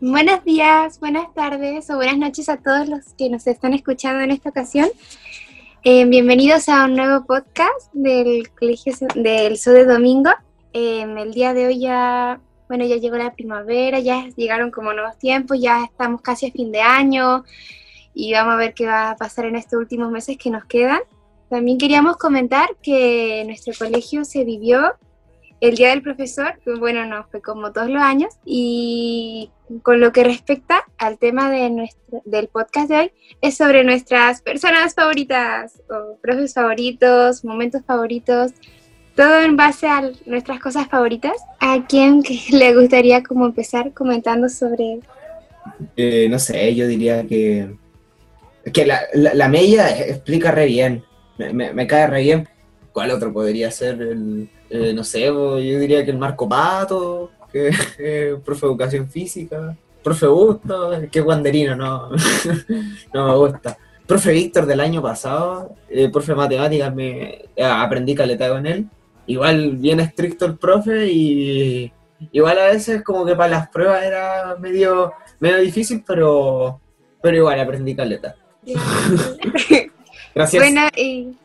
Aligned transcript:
Buenos 0.00 0.44
días, 0.44 0.98
buenas 0.98 1.32
tardes 1.34 1.88
o 1.90 1.96
buenas 1.96 2.18
noches 2.18 2.48
a 2.48 2.56
todos 2.56 2.88
los 2.88 3.14
que 3.14 3.30
nos 3.30 3.46
están 3.46 3.74
escuchando 3.74 4.24
en 4.24 4.32
esta 4.32 4.48
ocasión. 4.48 4.88
Eh, 5.84 6.04
bienvenidos 6.06 6.68
a 6.68 6.86
un 6.86 6.96
nuevo 6.96 7.24
podcast 7.24 7.92
del 7.92 8.50
Colegio 8.50 8.92
del 9.14 9.56
Sur 9.56 9.74
de 9.74 9.84
Domingo. 9.84 10.30
El 10.72 11.32
día 11.32 11.54
de 11.54 11.68
hoy 11.68 11.80
ya, 11.80 12.40
bueno, 12.68 12.84
ya 12.84 12.96
llegó 12.96 13.16
la 13.16 13.32
primavera, 13.32 14.00
ya 14.00 14.26
llegaron 14.34 14.72
como 14.72 14.92
nuevos 14.92 15.16
tiempos, 15.16 15.60
ya 15.60 15.84
estamos 15.84 16.20
casi 16.20 16.46
a 16.46 16.52
fin 16.52 16.72
de 16.72 16.80
año 16.80 17.44
y 18.14 18.32
vamos 18.32 18.54
a 18.54 18.56
ver 18.56 18.74
qué 18.74 18.86
va 18.86 19.10
a 19.10 19.16
pasar 19.16 19.44
en 19.44 19.54
estos 19.54 19.78
últimos 19.78 20.10
meses 20.10 20.36
que 20.38 20.50
nos 20.50 20.64
quedan. 20.64 21.00
También 21.48 21.78
queríamos 21.78 22.16
comentar 22.16 22.70
que 22.82 23.44
nuestro 23.46 23.74
colegio 23.78 24.24
se 24.24 24.44
vivió 24.44 24.96
el 25.62 25.76
Día 25.76 25.90
del 25.90 26.02
Profesor, 26.02 26.58
bueno, 26.80 27.06
no, 27.06 27.24
fue 27.30 27.40
como 27.40 27.70
todos 27.70 27.88
los 27.88 28.02
años, 28.02 28.34
y 28.44 29.48
con 29.84 30.00
lo 30.00 30.10
que 30.10 30.24
respecta 30.24 30.82
al 30.98 31.18
tema 31.18 31.52
de 31.52 31.70
nuestro, 31.70 32.20
del 32.24 32.48
podcast 32.48 32.88
de 32.88 32.96
hoy, 32.96 33.12
es 33.40 33.58
sobre 33.58 33.84
nuestras 33.84 34.42
personas 34.42 34.92
favoritas, 34.96 35.80
o 35.88 36.16
profes 36.20 36.52
favoritos, 36.52 37.44
momentos 37.44 37.82
favoritos, 37.86 38.50
todo 39.14 39.40
en 39.40 39.56
base 39.56 39.86
a 39.86 40.10
nuestras 40.26 40.58
cosas 40.58 40.88
favoritas. 40.88 41.36
¿A 41.60 41.86
quién 41.88 42.24
le 42.50 42.74
gustaría 42.74 43.22
como 43.22 43.46
empezar 43.46 43.92
comentando 43.92 44.48
sobre...? 44.48 44.98
Eh, 45.96 46.26
no 46.28 46.40
sé, 46.40 46.74
yo 46.74 46.88
diría 46.88 47.24
que... 47.24 47.72
Que 48.74 48.84
la, 48.84 49.00
la, 49.14 49.48
media 49.48 49.88
explica 49.96 50.50
re 50.50 50.66
bien, 50.66 51.04
me, 51.38 51.72
me 51.72 51.86
cae 51.86 52.08
re 52.08 52.22
bien. 52.22 52.48
¿Cuál 52.92 53.12
otro 53.12 53.32
podría 53.32 53.70
ser 53.70 54.00
el 54.02 54.48
eh, 54.74 54.94
no 54.94 55.04
sé, 55.04 55.26
yo 55.26 55.58
diría 55.58 56.02
que 56.02 56.10
el 56.10 56.18
Marco 56.18 56.48
Pato, 56.48 57.30
que 57.52 57.68
es 57.98 58.40
profe 58.42 58.66
de 58.66 58.72
educación 58.72 59.08
física, 59.08 59.76
profe 60.02 60.26
Gusto, 60.26 60.92
que 61.10 61.20
guanderino, 61.20 61.76
no, 61.76 62.08
no 63.12 63.28
me 63.28 63.36
gusta. 63.36 63.76
Profe 64.06 64.32
Víctor 64.32 64.64
del 64.64 64.80
año 64.80 65.02
pasado, 65.02 65.74
eh, 65.90 66.08
profe 66.10 66.32
de 66.32 66.36
matemáticas, 66.36 66.94
me 66.94 67.44
eh, 67.54 67.64
aprendí 67.64 68.14
caleta 68.14 68.48
con 68.48 68.66
él. 68.66 68.86
Igual 69.26 69.76
bien 69.76 70.00
estricto 70.00 70.46
el 70.46 70.56
profe 70.56 71.06
y 71.06 71.92
igual 72.32 72.58
a 72.58 72.66
veces 72.68 73.02
como 73.02 73.26
que 73.26 73.36
para 73.36 73.50
las 73.50 73.68
pruebas 73.68 74.02
era 74.02 74.56
medio, 74.58 75.12
medio 75.38 75.58
difícil, 75.58 76.02
pero, 76.06 76.80
pero 77.20 77.36
igual 77.36 77.60
aprendí 77.60 77.94
caleta. 77.94 78.36
Gracias. 80.34 80.62
Bueno, 80.62 80.88
y 80.96 81.36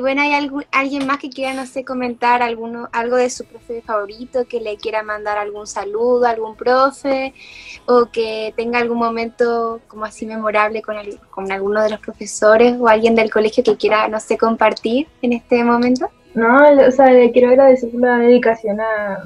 bueno, 0.00 0.22
¿hay 0.22 0.32
alguien 0.72 1.06
más 1.06 1.18
que 1.18 1.30
quiera, 1.30 1.54
no 1.54 1.64
sé, 1.64 1.84
comentar 1.84 2.42
alguno, 2.42 2.88
algo 2.92 3.16
de 3.16 3.30
su 3.30 3.44
profe 3.44 3.80
favorito, 3.82 4.44
que 4.46 4.60
le 4.60 4.76
quiera 4.76 5.02
mandar 5.02 5.38
algún 5.38 5.66
saludo 5.66 6.26
a 6.26 6.30
algún 6.30 6.56
profe, 6.56 7.32
o 7.86 8.06
que 8.06 8.52
tenga 8.56 8.80
algún 8.80 8.98
momento 8.98 9.80
como 9.86 10.04
así 10.04 10.26
memorable 10.26 10.82
con, 10.82 10.96
con 11.30 11.52
alguno 11.52 11.82
de 11.82 11.90
los 11.90 12.00
profesores 12.00 12.76
o 12.78 12.88
alguien 12.88 13.14
del 13.14 13.30
colegio 13.30 13.62
que 13.62 13.76
quiera, 13.76 14.08
no 14.08 14.18
sé, 14.18 14.36
compartir 14.36 15.06
en 15.22 15.32
este 15.32 15.62
momento? 15.62 16.10
No, 16.34 16.58
o 16.86 16.90
sea, 16.90 17.10
le 17.10 17.30
quiero 17.30 17.50
agradecer 17.50 17.94
la 17.94 18.18
dedicación 18.18 18.80
a, 18.80 19.22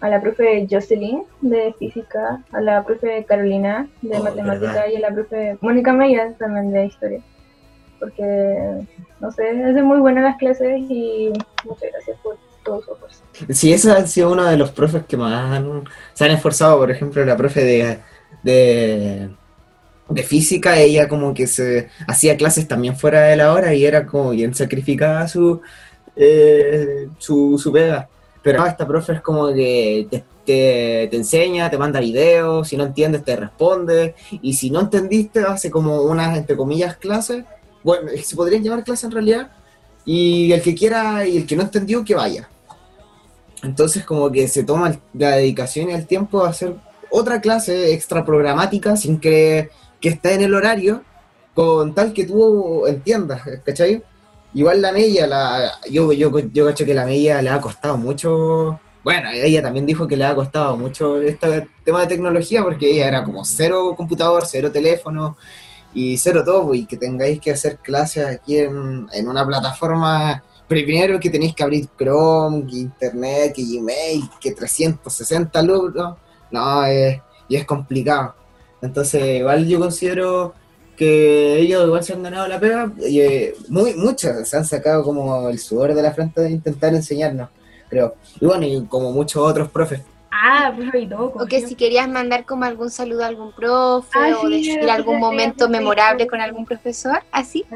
a 0.00 0.08
la 0.08 0.20
profe 0.20 0.66
Jocelyn 0.70 1.24
de 1.40 1.74
física, 1.78 2.42
a 2.52 2.60
la 2.60 2.84
profe 2.84 3.24
Carolina 3.24 3.88
de 4.02 4.18
oh, 4.18 4.22
matemática 4.22 4.88
y 4.88 4.96
a 4.96 5.00
la 5.00 5.10
profe 5.10 5.58
Mónica 5.60 5.92
Meyer 5.92 6.34
también 6.38 6.72
de 6.72 6.86
historia 6.86 7.20
porque, 8.00 8.86
no 9.20 9.30
sé, 9.30 9.50
hacen 9.50 9.84
muy 9.84 9.98
buenas 9.98 10.24
las 10.24 10.36
clases 10.38 10.80
y 10.88 11.30
muchas 11.64 11.90
gracias 11.92 12.18
por 12.22 12.36
todo 12.64 12.82
su 12.82 12.92
esfuerzo. 12.94 13.22
Sí, 13.50 13.72
ese 13.72 13.92
ha 13.92 14.06
sido 14.06 14.32
uno 14.32 14.44
de 14.46 14.56
los 14.56 14.70
profes 14.70 15.04
que 15.06 15.16
más 15.16 15.62
se 16.14 16.24
han 16.24 16.30
esforzado, 16.32 16.78
por 16.78 16.90
ejemplo, 16.90 17.24
la 17.24 17.36
profe 17.36 17.62
de, 17.62 17.98
de, 18.42 19.28
de, 20.08 20.22
física, 20.22 20.78
ella 20.78 21.08
como 21.08 21.34
que 21.34 21.46
se 21.46 21.88
hacía 22.08 22.36
clases 22.36 22.66
también 22.66 22.96
fuera 22.96 23.22
de 23.22 23.36
la 23.36 23.52
hora 23.52 23.74
y 23.74 23.84
era 23.84 24.06
como 24.06 24.30
bien 24.30 24.54
sacrificada 24.54 25.28
su, 25.28 25.60
eh, 26.16 27.08
su, 27.18 27.58
su 27.62 27.70
pega. 27.72 28.08
Pero 28.42 28.64
esta 28.64 28.86
profe 28.86 29.12
es 29.12 29.20
como 29.20 29.48
que 29.52 30.06
te, 30.10 30.24
te, 30.46 31.08
te, 31.10 31.16
enseña, 31.16 31.68
te 31.68 31.76
manda 31.76 32.00
videos, 32.00 32.68
si 32.68 32.76
no 32.76 32.84
entiendes 32.84 33.22
te 33.22 33.36
responde, 33.36 34.14
y 34.40 34.54
si 34.54 34.70
no 34.70 34.80
entendiste 34.80 35.40
hace 35.40 35.70
como 35.70 36.02
unas, 36.02 36.36
entre 36.38 36.56
comillas, 36.56 36.96
clases, 36.96 37.44
bueno, 37.82 38.10
se 38.22 38.36
podrían 38.36 38.62
llamar 38.62 38.84
clases 38.84 39.04
en 39.04 39.10
realidad, 39.12 39.50
y 40.04 40.52
el 40.52 40.62
que 40.62 40.74
quiera 40.74 41.26
y 41.26 41.38
el 41.38 41.46
que 41.46 41.56
no 41.56 41.62
entendió, 41.62 42.04
que 42.04 42.14
vaya. 42.14 42.48
Entonces 43.62 44.04
como 44.04 44.30
que 44.30 44.48
se 44.48 44.64
toma 44.64 44.98
la 45.12 45.36
dedicación 45.36 45.90
y 45.90 45.92
el 45.92 46.06
tiempo 46.06 46.44
a 46.44 46.48
hacer 46.48 46.74
otra 47.10 47.40
clase 47.40 47.92
extra 47.92 48.24
programática 48.24 48.96
sin 48.96 49.20
que, 49.20 49.70
que 50.00 50.08
esté 50.10 50.34
en 50.34 50.42
el 50.42 50.54
horario, 50.54 51.04
con 51.54 51.94
tal 51.94 52.12
que 52.12 52.24
tú 52.24 52.86
entiendas, 52.86 53.42
¿cachai? 53.64 54.02
Igual 54.54 54.80
la 54.80 54.92
media, 54.92 55.26
la, 55.26 55.72
yo, 55.90 56.12
yo, 56.12 56.36
yo 56.38 56.66
cacho 56.66 56.84
que 56.84 56.94
la 56.94 57.04
media 57.04 57.42
le 57.42 57.50
ha 57.50 57.60
costado 57.60 57.96
mucho, 57.96 58.80
bueno, 59.04 59.30
ella 59.30 59.62
también 59.62 59.86
dijo 59.86 60.08
que 60.08 60.16
le 60.16 60.24
ha 60.24 60.34
costado 60.34 60.76
mucho 60.76 61.20
este 61.20 61.68
tema 61.84 62.00
de 62.00 62.06
tecnología 62.06 62.62
porque 62.62 62.90
ella 62.90 63.08
era 63.08 63.24
como 63.24 63.44
cero 63.44 63.94
computador, 63.96 64.44
cero 64.46 64.72
teléfono, 64.72 65.36
y 65.94 66.16
cero 66.16 66.42
todo, 66.44 66.66
pues, 66.68 66.80
y 66.80 66.86
que 66.86 66.96
tengáis 66.96 67.40
que 67.40 67.50
hacer 67.50 67.78
clases 67.78 68.26
aquí 68.26 68.58
en, 68.58 69.08
en 69.12 69.28
una 69.28 69.46
plataforma, 69.46 70.42
primero 70.68 71.18
que 71.18 71.30
tenéis 71.30 71.54
que 71.54 71.62
abrir 71.62 71.88
Chrome, 71.98 72.66
que 72.66 72.76
Internet, 72.76 73.52
que 73.54 73.64
Gmail, 73.64 74.22
que 74.40 74.52
360 74.52 75.62
lucros, 75.62 76.16
no, 76.50 76.84
es, 76.84 77.20
y 77.48 77.56
es 77.56 77.64
complicado. 77.64 78.34
Entonces, 78.80 79.40
igual 79.40 79.66
yo 79.66 79.78
considero 79.78 80.54
que 80.96 81.58
ellos 81.58 81.86
igual 81.86 82.04
se 82.04 82.12
han 82.12 82.22
ganado 82.22 82.46
la 82.46 82.60
pega, 82.60 82.92
y 82.98 83.20
eh, 83.20 83.54
muy, 83.68 83.94
muchos 83.94 84.48
se 84.48 84.56
han 84.56 84.64
sacado 84.64 85.02
como 85.02 85.48
el 85.48 85.58
sudor 85.58 85.94
de 85.94 86.02
la 86.02 86.12
frente 86.12 86.40
de 86.42 86.50
intentar 86.50 86.94
enseñarnos, 86.94 87.48
pero, 87.88 88.14
y 88.40 88.46
bueno, 88.46 88.66
y 88.66 88.84
como 88.86 89.10
muchos 89.10 89.42
otros 89.42 89.70
profes. 89.70 90.00
Ah, 90.42 90.72
profe 90.74 91.08
O 91.34 91.46
que 91.46 91.60
si 91.60 91.74
querías 91.74 92.08
mandar 92.08 92.44
como 92.46 92.64
algún 92.64 92.90
saludo 92.90 93.24
a 93.24 93.26
algún 93.26 93.52
profe 93.52 94.18
ah, 94.18 94.38
o 94.42 94.48
decir 94.48 94.88
algún 94.90 95.20
momento 95.20 95.68
memorable 95.68 96.26
con 96.26 96.40
algún 96.40 96.64
profesor, 96.64 97.22
así. 97.30 97.66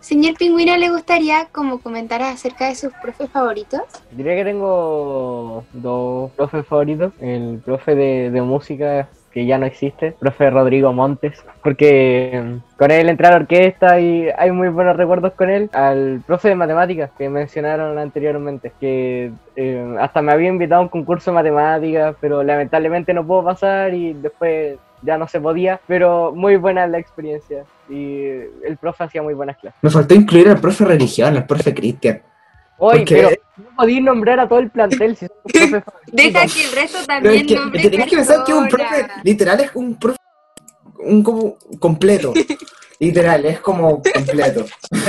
Señor 0.00 0.34
Pingüino, 0.36 0.76
¿le 0.76 0.90
gustaría 0.90 1.46
como 1.50 1.80
comentar 1.80 2.22
acerca 2.22 2.68
de 2.68 2.74
sus 2.74 2.92
profes 3.02 3.30
favoritos? 3.30 3.80
Diría 4.10 4.36
que 4.36 4.44
tengo 4.44 5.64
dos 5.72 6.30
profes 6.32 6.66
favoritos. 6.66 7.12
El 7.20 7.60
profe 7.64 7.94
de, 7.94 8.30
de 8.30 8.42
música 8.42 9.08
que 9.36 9.44
ya 9.44 9.58
no 9.58 9.66
existe, 9.66 10.12
profe 10.12 10.48
Rodrigo 10.48 10.94
Montes, 10.94 11.44
porque 11.62 12.42
mm, 12.42 12.78
con 12.78 12.90
él 12.90 13.10
entré 13.10 13.28
la 13.28 13.36
orquesta 13.36 14.00
y 14.00 14.30
hay 14.34 14.50
muy 14.50 14.68
buenos 14.68 14.96
recuerdos 14.96 15.34
con 15.34 15.50
él. 15.50 15.68
Al 15.74 16.22
profe 16.26 16.48
de 16.48 16.54
matemáticas 16.54 17.10
que 17.18 17.28
mencionaron 17.28 17.98
anteriormente, 17.98 18.72
que 18.80 19.30
eh, 19.56 19.96
hasta 20.00 20.22
me 20.22 20.32
había 20.32 20.48
invitado 20.48 20.80
a 20.80 20.84
un 20.84 20.88
concurso 20.88 21.32
de 21.32 21.34
matemáticas, 21.34 22.16
pero 22.18 22.42
lamentablemente 22.42 23.12
no 23.12 23.26
puedo 23.26 23.44
pasar 23.44 23.92
y 23.92 24.14
después 24.14 24.78
ya 25.02 25.18
no 25.18 25.28
se 25.28 25.38
podía, 25.38 25.80
pero 25.86 26.32
muy 26.34 26.56
buena 26.56 26.86
la 26.86 26.96
experiencia 26.96 27.64
y 27.90 28.22
el 28.64 28.78
profe 28.80 29.04
hacía 29.04 29.20
muy 29.20 29.34
buenas 29.34 29.58
clases. 29.58 29.78
Me 29.82 29.90
faltó 29.90 30.14
incluir 30.14 30.48
al 30.48 30.60
profe 30.62 30.86
religión, 30.86 31.36
al 31.36 31.44
profe 31.44 31.74
Cristian. 31.74 32.22
Oye, 32.78 33.04
pero 33.08 33.30
no 33.56 33.76
podéis 33.76 34.02
nombrar 34.02 34.40
a 34.40 34.48
todo 34.48 34.58
el 34.58 34.70
plantel 34.70 35.16
si 35.16 35.26
son 35.26 35.36
profes 35.70 35.82
Deja 36.12 36.46
que 36.46 36.64
el 36.64 36.72
resto 36.72 36.98
también 37.06 37.34
es 37.34 37.46
que, 37.46 37.88
Tenés 37.88 38.10
que 38.10 38.16
pensar 38.16 38.44
que 38.44 38.52
un 38.52 38.68
profe, 38.68 39.06
literal, 39.24 39.60
es 39.60 39.70
un 39.74 39.98
profe, 39.98 40.18
un 40.98 41.22
como 41.22 41.56
completo. 41.78 42.32
Literal, 42.98 43.44
es 43.44 43.60
como 43.60 44.00
completo. 44.00 44.64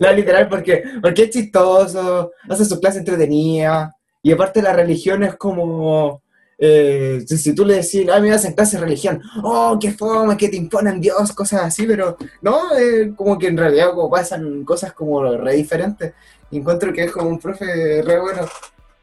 no, 0.00 0.12
literal, 0.12 0.48
porque, 0.48 0.82
porque 1.00 1.22
es 1.22 1.30
chistoso, 1.30 2.32
hace 2.48 2.64
su 2.64 2.80
clase 2.80 2.98
entretenida, 2.98 3.94
y 4.22 4.32
aparte 4.32 4.60
la 4.60 4.72
religión 4.72 5.22
es 5.22 5.36
como 5.36 6.22
eh, 6.64 7.24
si, 7.26 7.56
tú 7.56 7.64
le 7.64 7.74
decís, 7.74 8.06
ah, 8.08 8.20
me 8.20 8.30
vas 8.30 8.44
en 8.44 8.52
clase 8.52 8.76
de 8.76 8.84
religión, 8.84 9.20
oh, 9.42 9.76
qué 9.80 9.90
fome, 9.90 10.36
que 10.36 10.48
te 10.48 10.56
imponen 10.56 11.00
Dios, 11.00 11.32
cosas 11.32 11.62
así, 11.62 11.84
pero 11.88 12.16
no, 12.40 12.72
eh, 12.78 13.12
como 13.16 13.36
que 13.36 13.48
en 13.48 13.56
realidad 13.56 13.90
como 13.90 14.08
pasan 14.08 14.62
cosas 14.62 14.92
como 14.92 15.24
re 15.24 15.54
diferentes. 15.54 16.14
Encuentro 16.52 16.92
que 16.92 17.02
es 17.02 17.10
como 17.10 17.30
un 17.30 17.40
profe 17.40 18.00
re 18.02 18.20
bueno, 18.20 18.46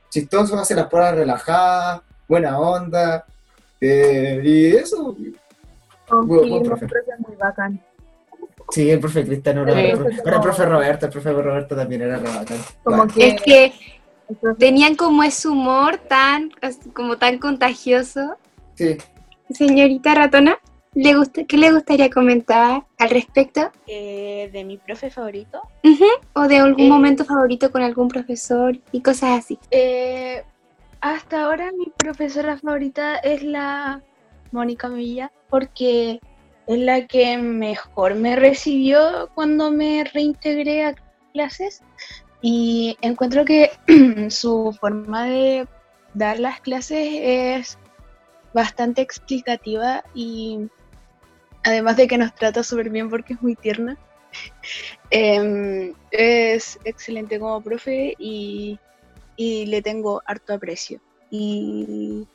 chistoso, 0.09 0.57
hace 0.57 0.73
las 0.73 0.87
pruebas 0.87 1.15
relajadas, 1.15 2.01
buena 2.29 2.57
onda, 2.57 3.25
eh, 3.81 4.39
y 4.41 4.67
eso. 4.77 5.17
Oh, 6.11 6.23
buen, 6.23 6.63
profe. 6.63 6.87
muy 7.27 7.35
bacán. 7.35 7.77
Sí, 8.69 8.89
el 8.89 9.01
profe 9.01 9.25
Cristiano 9.25 9.63
era, 9.63 9.81
el 9.81 9.97
profe 10.23 10.65
Roberto, 10.65 11.07
el 11.07 11.11
profe 11.11 11.33
Roberto 11.33 11.75
también 11.75 12.03
era 12.03 12.19
re 12.19 12.29
bacán. 12.29 12.57
Como 12.85 13.05
que... 13.07 13.27
Es 13.27 13.41
que 13.41 13.73
Tenían 14.57 14.95
como 14.95 15.23
ese 15.23 15.47
humor 15.47 15.97
tan, 15.97 16.51
como 16.93 17.17
tan 17.17 17.39
contagioso. 17.39 18.37
Sí. 18.75 18.97
Señorita 19.49 20.13
Ratona, 20.13 20.59
¿le 20.93 21.15
gusta, 21.15 21.43
¿qué 21.45 21.57
le 21.57 21.71
gustaría 21.71 22.09
comentar 22.09 22.85
al 22.97 23.09
respecto? 23.09 23.71
Eh, 23.87 24.49
de 24.53 24.63
mi 24.63 24.77
profe 24.77 25.09
favorito. 25.09 25.61
O 26.33 26.47
de 26.47 26.57
algún 26.57 26.85
eh, 26.85 26.89
momento 26.89 27.25
favorito 27.25 27.71
con 27.71 27.81
algún 27.81 28.07
profesor 28.07 28.77
y 28.91 29.01
cosas 29.01 29.39
así. 29.39 29.57
Eh, 29.71 30.43
hasta 31.01 31.45
ahora 31.45 31.71
mi 31.71 31.91
profesora 31.97 32.57
favorita 32.57 33.15
es 33.17 33.41
la 33.41 34.01
Mónica 34.51 34.89
Milla, 34.89 35.31
porque 35.49 36.19
es 36.67 36.79
la 36.79 37.07
que 37.07 37.37
mejor 37.37 38.15
me 38.15 38.35
recibió 38.35 39.29
cuando 39.33 39.71
me 39.71 40.03
reintegré 40.03 40.85
a 40.85 40.95
clases 41.33 41.81
y 42.41 42.97
encuentro 43.01 43.45
que 43.45 43.71
su 44.29 44.75
forma 44.79 45.25
de 45.25 45.67
dar 46.13 46.39
las 46.39 46.59
clases 46.61 47.07
es 47.11 47.77
bastante 48.53 49.01
explicativa 49.01 50.03
y 50.13 50.69
además 51.63 51.97
de 51.97 52.07
que 52.07 52.17
nos 52.17 52.33
trata 52.33 52.63
súper 52.63 52.89
bien 52.89 53.09
porque 53.09 53.33
es 53.33 53.41
muy 53.41 53.55
tierna, 53.55 53.97
em, 55.09 55.93
es 56.11 56.79
excelente 56.83 57.39
como 57.39 57.61
profe 57.61 58.15
y, 58.17 58.79
y, 59.35 59.65
le 59.65 59.81
tengo 59.81 60.21
harto 60.25 60.53
aprecio. 60.53 60.99
Y 61.31 62.25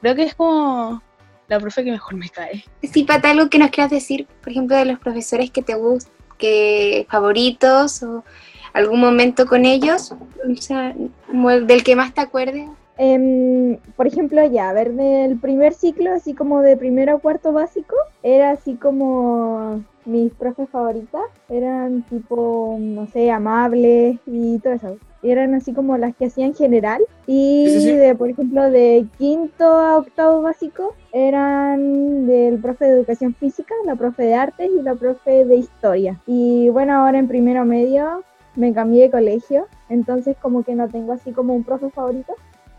creo 0.00 0.14
que 0.14 0.22
es 0.24 0.34
como 0.34 1.02
la 1.48 1.60
profe 1.60 1.84
que 1.84 1.90
mejor 1.90 2.14
me 2.14 2.28
cae. 2.28 2.64
Sí, 2.82 3.04
Pata, 3.04 3.30
algo 3.30 3.50
que 3.50 3.58
nos 3.58 3.70
quieras 3.70 3.90
decir, 3.90 4.26
por 4.42 4.50
ejemplo, 4.50 4.76
de 4.76 4.86
los 4.86 4.98
profesores 4.98 5.50
que 5.50 5.62
te 5.62 5.74
gustan, 5.74 6.12
que 6.38 7.06
favoritos 7.10 8.02
o 8.02 8.24
algún 8.72 9.00
momento 9.00 9.46
con 9.46 9.64
ellos, 9.64 10.12
o 10.12 10.60
sea, 10.60 10.94
del 10.94 11.84
que 11.84 11.96
más 11.96 12.14
te 12.14 12.20
acuerdes. 12.20 12.68
Em, 12.98 13.78
por 13.96 14.06
ejemplo, 14.06 14.44
ya, 14.46 14.68
a 14.68 14.72
ver, 14.72 14.92
del 14.92 15.38
primer 15.38 15.72
ciclo, 15.72 16.12
así 16.12 16.34
como 16.34 16.60
de 16.60 16.76
primero 16.76 17.16
a 17.16 17.18
cuarto 17.18 17.52
básico, 17.52 17.96
era 18.22 18.50
así 18.50 18.74
como 18.74 19.82
mis 20.04 20.32
profes 20.34 20.68
favoritas, 20.68 21.22
eran 21.48 22.02
tipo, 22.02 22.76
no 22.78 23.06
sé, 23.06 23.30
amables 23.30 24.18
y 24.26 24.58
todo 24.58 24.74
eso. 24.74 24.96
Eran 25.22 25.54
así 25.54 25.72
como 25.72 25.96
las 25.98 26.16
que 26.16 26.26
hacían 26.26 26.52
general. 26.54 27.00
Y 27.26 27.66
de, 27.66 28.14
por 28.16 28.28
ejemplo, 28.28 28.70
de 28.70 29.06
quinto 29.18 29.64
a 29.64 29.98
octavo 29.98 30.42
básico, 30.42 30.94
eran 31.12 32.26
del 32.26 32.58
profe 32.58 32.86
de 32.86 32.92
educación 32.98 33.34
física, 33.34 33.74
la 33.86 33.94
profe 33.94 34.24
de 34.24 34.34
artes 34.34 34.70
y 34.76 34.82
la 34.82 34.96
profe 34.96 35.44
de 35.44 35.56
historia. 35.56 36.20
Y 36.26 36.68
bueno, 36.70 36.94
ahora 36.94 37.18
en 37.18 37.28
primero 37.28 37.64
medio 37.64 38.24
me 38.56 38.72
cambié 38.72 39.04
de 39.04 39.10
colegio, 39.10 39.66
entonces 39.88 40.36
como 40.40 40.62
que 40.62 40.74
no 40.74 40.88
tengo 40.88 41.12
así 41.12 41.32
como 41.32 41.54
un 41.54 41.64
profe 41.64 41.90
favorito, 41.90 42.34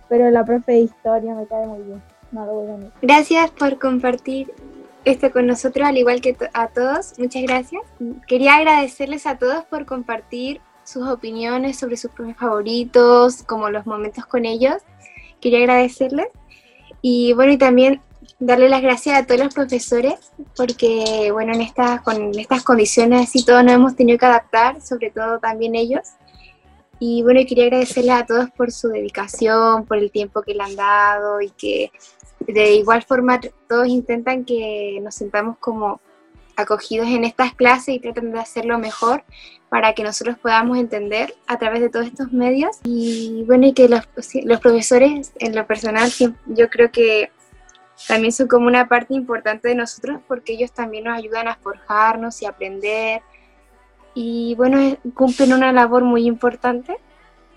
pero 0.10 0.30
la 0.30 0.46
profe 0.46 0.74
de 0.74 0.80
historia 0.80 1.34
me 1.34 1.46
cae 1.48 1.66
muy 1.66 1.81
bien. 1.81 2.02
No 2.31 2.46
lo 2.46 2.54
voy 2.54 2.70
a 2.72 2.92
Gracias 3.02 3.52
por 3.52 3.78
compartir 3.78 4.52
esto 5.06 5.31
con 5.31 5.48
nosotros, 5.48 5.88
al 5.88 5.98
igual 5.98 6.22
que 6.22 6.36
a 6.54 6.68
todos. 6.68 7.18
Muchas 7.20 7.44
gracias. 7.44 7.84
Quería 8.28 8.56
agradecerles 8.56 9.25
a 9.28 9.38
todos 9.38 9.66
por 9.66 9.86
compartir 9.86 10.62
sus 10.84 11.08
opiniones 11.08 11.78
sobre 11.78 11.98
sus 11.98 12.12
profes 12.12 12.38
favoritos, 12.38 13.44
como 13.44 13.70
los 13.70 13.86
momentos 13.86 14.25
con 14.25 14.46
ellos. 14.46 14.81
Quería 15.42 15.60
agradecerles. 15.60 16.28
Y 17.02 17.34
bueno, 17.34 17.52
y 17.54 17.58
también 17.58 18.02
darle 18.45 18.69
las 18.69 18.81
gracias 18.81 19.18
a 19.18 19.25
todos 19.25 19.40
los 19.40 19.54
profesores, 19.54 20.16
porque 20.56 21.30
bueno, 21.31 21.54
en 21.54 21.62
estas, 21.62 22.01
con 22.01 22.38
estas 22.38 22.63
condiciones 22.63 23.30
así 23.30 23.45
todos 23.45 23.63
nos 23.63 23.74
hemos 23.74 23.95
tenido 23.95 24.18
que 24.18 24.25
adaptar, 24.25 24.81
sobre 24.81 25.12
todo 25.12 25.40
también 25.40 25.75
ellos. 25.75 26.01
Y 27.00 27.24
bueno, 27.24 27.42
quería 27.48 27.66
agradecerles 27.66 28.13
a 28.13 28.25
todos 28.25 28.50
por 28.51 28.72
su 28.72 28.90
dedicación, 28.90 29.86
por 29.86 29.98
el 29.98 30.12
tiempo 30.12 30.42
que 30.42 30.54
le 30.54 30.63
han 30.63 30.75
dado 30.75 31.42
y 31.42 31.50
que 31.51 31.92
de 32.40 32.75
igual 32.75 33.04
forma 33.04 33.40
todos 33.68 33.88
intentan 33.88 34.46
que 34.46 35.00
nos 35.01 35.16
sentamos 35.16 35.57
como 35.60 36.01
acogidos 36.56 37.07
en 37.07 37.24
estas 37.24 37.54
clases 37.56 37.96
y 37.96 38.00
tratan 38.00 38.31
de 38.31 38.39
hacerlo 38.39 38.78
mejor 38.78 39.24
para 39.69 39.94
que 39.94 40.04
nosotros 40.04 40.38
podamos 40.38 40.78
entender 40.78 41.34
a 41.48 41.57
través 41.57 41.81
de 41.81 41.89
todos 41.89 42.06
estos 42.06 42.31
medios. 42.31 42.78
Y 42.84 43.44
bueno, 43.48 43.68
y 43.68 43.74
que 43.74 43.89
los, 43.89 44.04
los 44.44 44.60
profesores 44.60 45.31
en 45.39 45.56
lo 45.56 45.66
personal, 45.66 46.12
yo 46.46 46.69
creo 46.69 46.92
que 46.92 47.31
también 48.07 48.31
son 48.31 48.47
como 48.47 48.67
una 48.67 48.88
parte 48.88 49.13
importante 49.13 49.69
de 49.69 49.75
nosotros 49.75 50.19
porque 50.27 50.53
ellos 50.53 50.71
también 50.71 51.05
nos 51.05 51.17
ayudan 51.17 51.47
a 51.47 51.55
forjarnos 51.55 52.41
y 52.41 52.45
aprender. 52.45 53.21
Y 54.13 54.55
bueno, 54.55 54.97
cumplen 55.15 55.53
una 55.53 55.71
labor 55.71 56.03
muy 56.03 56.25
importante 56.25 56.97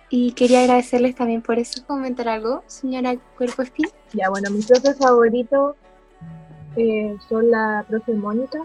y 0.09 0.33
quería 0.33 0.61
agradecerles 0.61 1.15
también 1.15 1.43
por 1.43 1.59
eso. 1.59 1.85
¿Comentar 1.87 2.29
algo, 2.29 2.63
señora 2.67 3.17
Cuerpo 3.37 3.63
Espín? 3.63 3.87
Ya, 4.13 4.31
bueno, 4.31 4.51
mis 4.51 4.67
profes 4.67 4.97
favoritos 4.99 5.77
eh, 6.77 7.17
son 7.29 7.51
la 7.51 7.85
profe 7.89 8.13
Mónica 8.15 8.61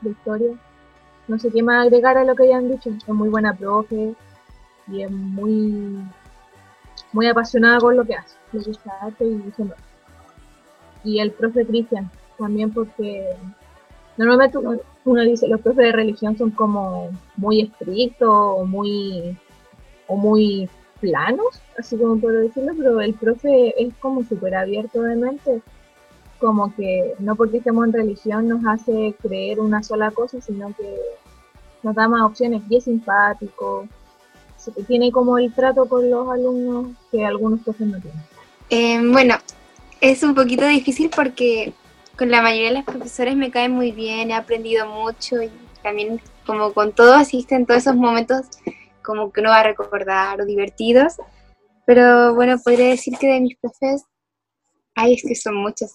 de 0.00 0.10
historia. 0.10 0.56
No 1.28 1.38
sé 1.38 1.50
qué 1.50 1.62
más 1.62 1.86
agregar 1.86 2.16
a 2.16 2.24
lo 2.24 2.34
que 2.34 2.48
ya 2.48 2.56
han 2.56 2.70
dicho. 2.70 2.90
Es 2.90 3.08
muy 3.08 3.28
buena 3.28 3.54
profe 3.54 4.14
y 4.86 5.02
es 5.02 5.10
muy, 5.10 6.02
muy 7.12 7.26
apasionada 7.26 7.78
con 7.78 7.96
lo 7.96 8.04
que 8.04 8.14
hace. 8.14 8.36
Le 8.52 8.62
gusta 8.62 8.90
arte 9.02 9.24
y 9.26 9.52
y 11.04 11.20
el 11.20 11.32
profe 11.32 11.66
Cristian 11.66 12.10
también 12.38 12.72
porque 12.72 13.24
normalmente 14.16 14.58
uno 15.04 15.22
dice 15.22 15.48
los 15.48 15.60
profes 15.60 15.86
de 15.86 15.92
religión 15.92 16.36
son 16.36 16.50
como 16.50 17.10
muy 17.36 17.62
estrictos 17.62 18.28
o 18.30 18.64
muy 18.64 19.36
o 20.06 20.16
muy 20.16 20.68
planos, 21.00 21.60
así 21.78 21.96
como 21.96 22.18
puedo 22.18 22.40
decirlo, 22.40 22.72
pero 22.76 23.00
el 23.00 23.14
profe 23.14 23.74
es 23.80 23.94
como 24.00 24.24
súper 24.24 24.54
abierto 24.54 25.02
de 25.02 25.16
mente, 25.16 25.60
como 26.40 26.74
que 26.74 27.14
no 27.18 27.36
porque 27.36 27.58
estemos 27.58 27.86
en 27.86 27.92
religión 27.92 28.48
nos 28.48 28.64
hace 28.66 29.14
creer 29.20 29.60
una 29.60 29.82
sola 29.82 30.10
cosa, 30.10 30.40
sino 30.40 30.74
que 30.74 30.96
nos 31.82 31.94
da 31.94 32.08
más 32.08 32.22
opciones 32.22 32.62
y 32.68 32.76
es 32.76 32.84
simpático, 32.84 33.86
tiene 34.86 35.12
como 35.12 35.38
el 35.38 35.52
trato 35.52 35.86
con 35.86 36.10
los 36.10 36.28
alumnos 36.28 36.88
que 37.10 37.24
algunos 37.24 37.60
profes 37.60 37.86
no 37.86 38.00
tienen. 38.00 38.22
Eh, 38.70 39.00
bueno, 39.12 39.36
es 40.00 40.22
un 40.22 40.34
poquito 40.34 40.66
difícil 40.66 41.10
porque 41.14 41.72
con 42.16 42.30
la 42.30 42.42
mayoría 42.42 42.70
de 42.70 42.74
los 42.76 42.84
profesores 42.84 43.36
me 43.36 43.50
caen 43.50 43.72
muy 43.72 43.92
bien, 43.92 44.30
he 44.30 44.34
aprendido 44.34 44.86
mucho 44.86 45.42
y 45.42 45.50
también 45.82 46.20
como 46.46 46.72
con 46.72 46.92
todo 46.92 47.14
asisten 47.14 47.66
todos 47.66 47.82
esos 47.82 47.96
momentos 47.96 48.46
como 49.02 49.32
que 49.32 49.40
uno 49.40 49.50
va 49.50 49.60
a 49.60 49.62
recordar 49.62 50.40
o 50.40 50.44
divertidos. 50.44 51.14
Pero 51.86 52.34
bueno, 52.34 52.58
podría 52.62 52.88
decir 52.88 53.16
que 53.18 53.28
de 53.28 53.40
mis 53.40 53.56
profes, 53.56 54.04
ay, 54.94 55.14
es 55.14 55.22
que 55.22 55.34
son 55.34 55.56
muchos, 55.56 55.92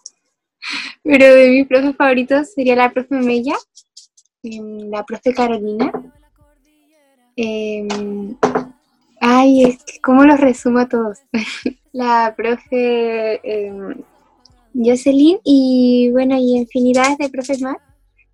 pero 1.04 1.36
de 1.36 1.50
mis 1.50 1.68
profes 1.68 1.96
favoritos 1.96 2.54
sería 2.54 2.76
la 2.76 2.92
profe 2.92 3.16
Mella, 3.16 3.56
em, 4.42 4.90
la 4.90 5.06
profe 5.06 5.34
Carolina. 5.34 5.92
Em, 7.36 8.38
ay, 9.22 9.64
es 9.66 9.84
que, 9.84 10.00
¿cómo 10.02 10.24
los 10.24 10.40
resumo 10.40 10.80
a 10.80 10.90
todos? 10.90 11.20
la 11.94 12.34
profe 12.36 13.40
eh, 13.44 13.72
Jocelyn 14.74 15.40
y 15.44 16.10
bueno, 16.12 16.36
y 16.38 16.58
infinidades 16.58 17.18
de 17.20 17.30
profes 17.30 17.62
más, 17.62 17.78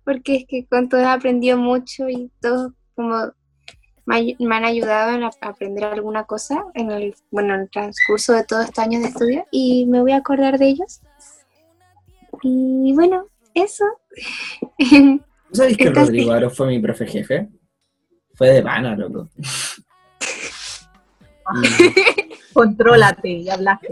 porque 0.04 0.36
es 0.36 0.46
que 0.48 0.66
con 0.66 0.88
todos 0.88 1.04
he 1.04 1.06
aprendido 1.06 1.58
mucho 1.58 2.08
y 2.08 2.32
todos 2.40 2.72
como 2.94 3.32
me, 4.06 4.36
han 4.56 4.64
ayudado 4.64 5.24
a 5.24 5.48
aprender 5.48 5.84
alguna 5.84 6.24
cosa 6.24 6.64
en 6.74 6.90
el, 6.90 7.14
bueno, 7.30 7.54
en 7.54 7.60
el 7.60 7.70
transcurso 7.70 8.32
de 8.32 8.44
todos 8.44 8.64
estos 8.64 8.82
años 8.82 9.02
de 9.02 9.08
estudio 9.08 9.46
y 9.52 9.86
me 9.86 10.00
voy 10.00 10.12
a 10.12 10.16
acordar 10.16 10.58
de 10.58 10.68
ellos. 10.68 11.00
Y 12.42 12.92
bueno, 12.94 13.26
eso. 13.54 13.84
¿Sabéis 15.52 15.76
que 15.76 15.90
Rodrigo 15.90 16.32
Aro 16.32 16.50
fue 16.50 16.68
mi 16.68 16.80
profe 16.80 17.06
jefe? 17.06 17.48
Fue 18.34 18.48
de 18.48 18.62
vana, 18.62 18.96
loco. 18.96 19.28
Contrólate 22.52 23.28
y 23.28 23.48
hablaste. 23.48 23.88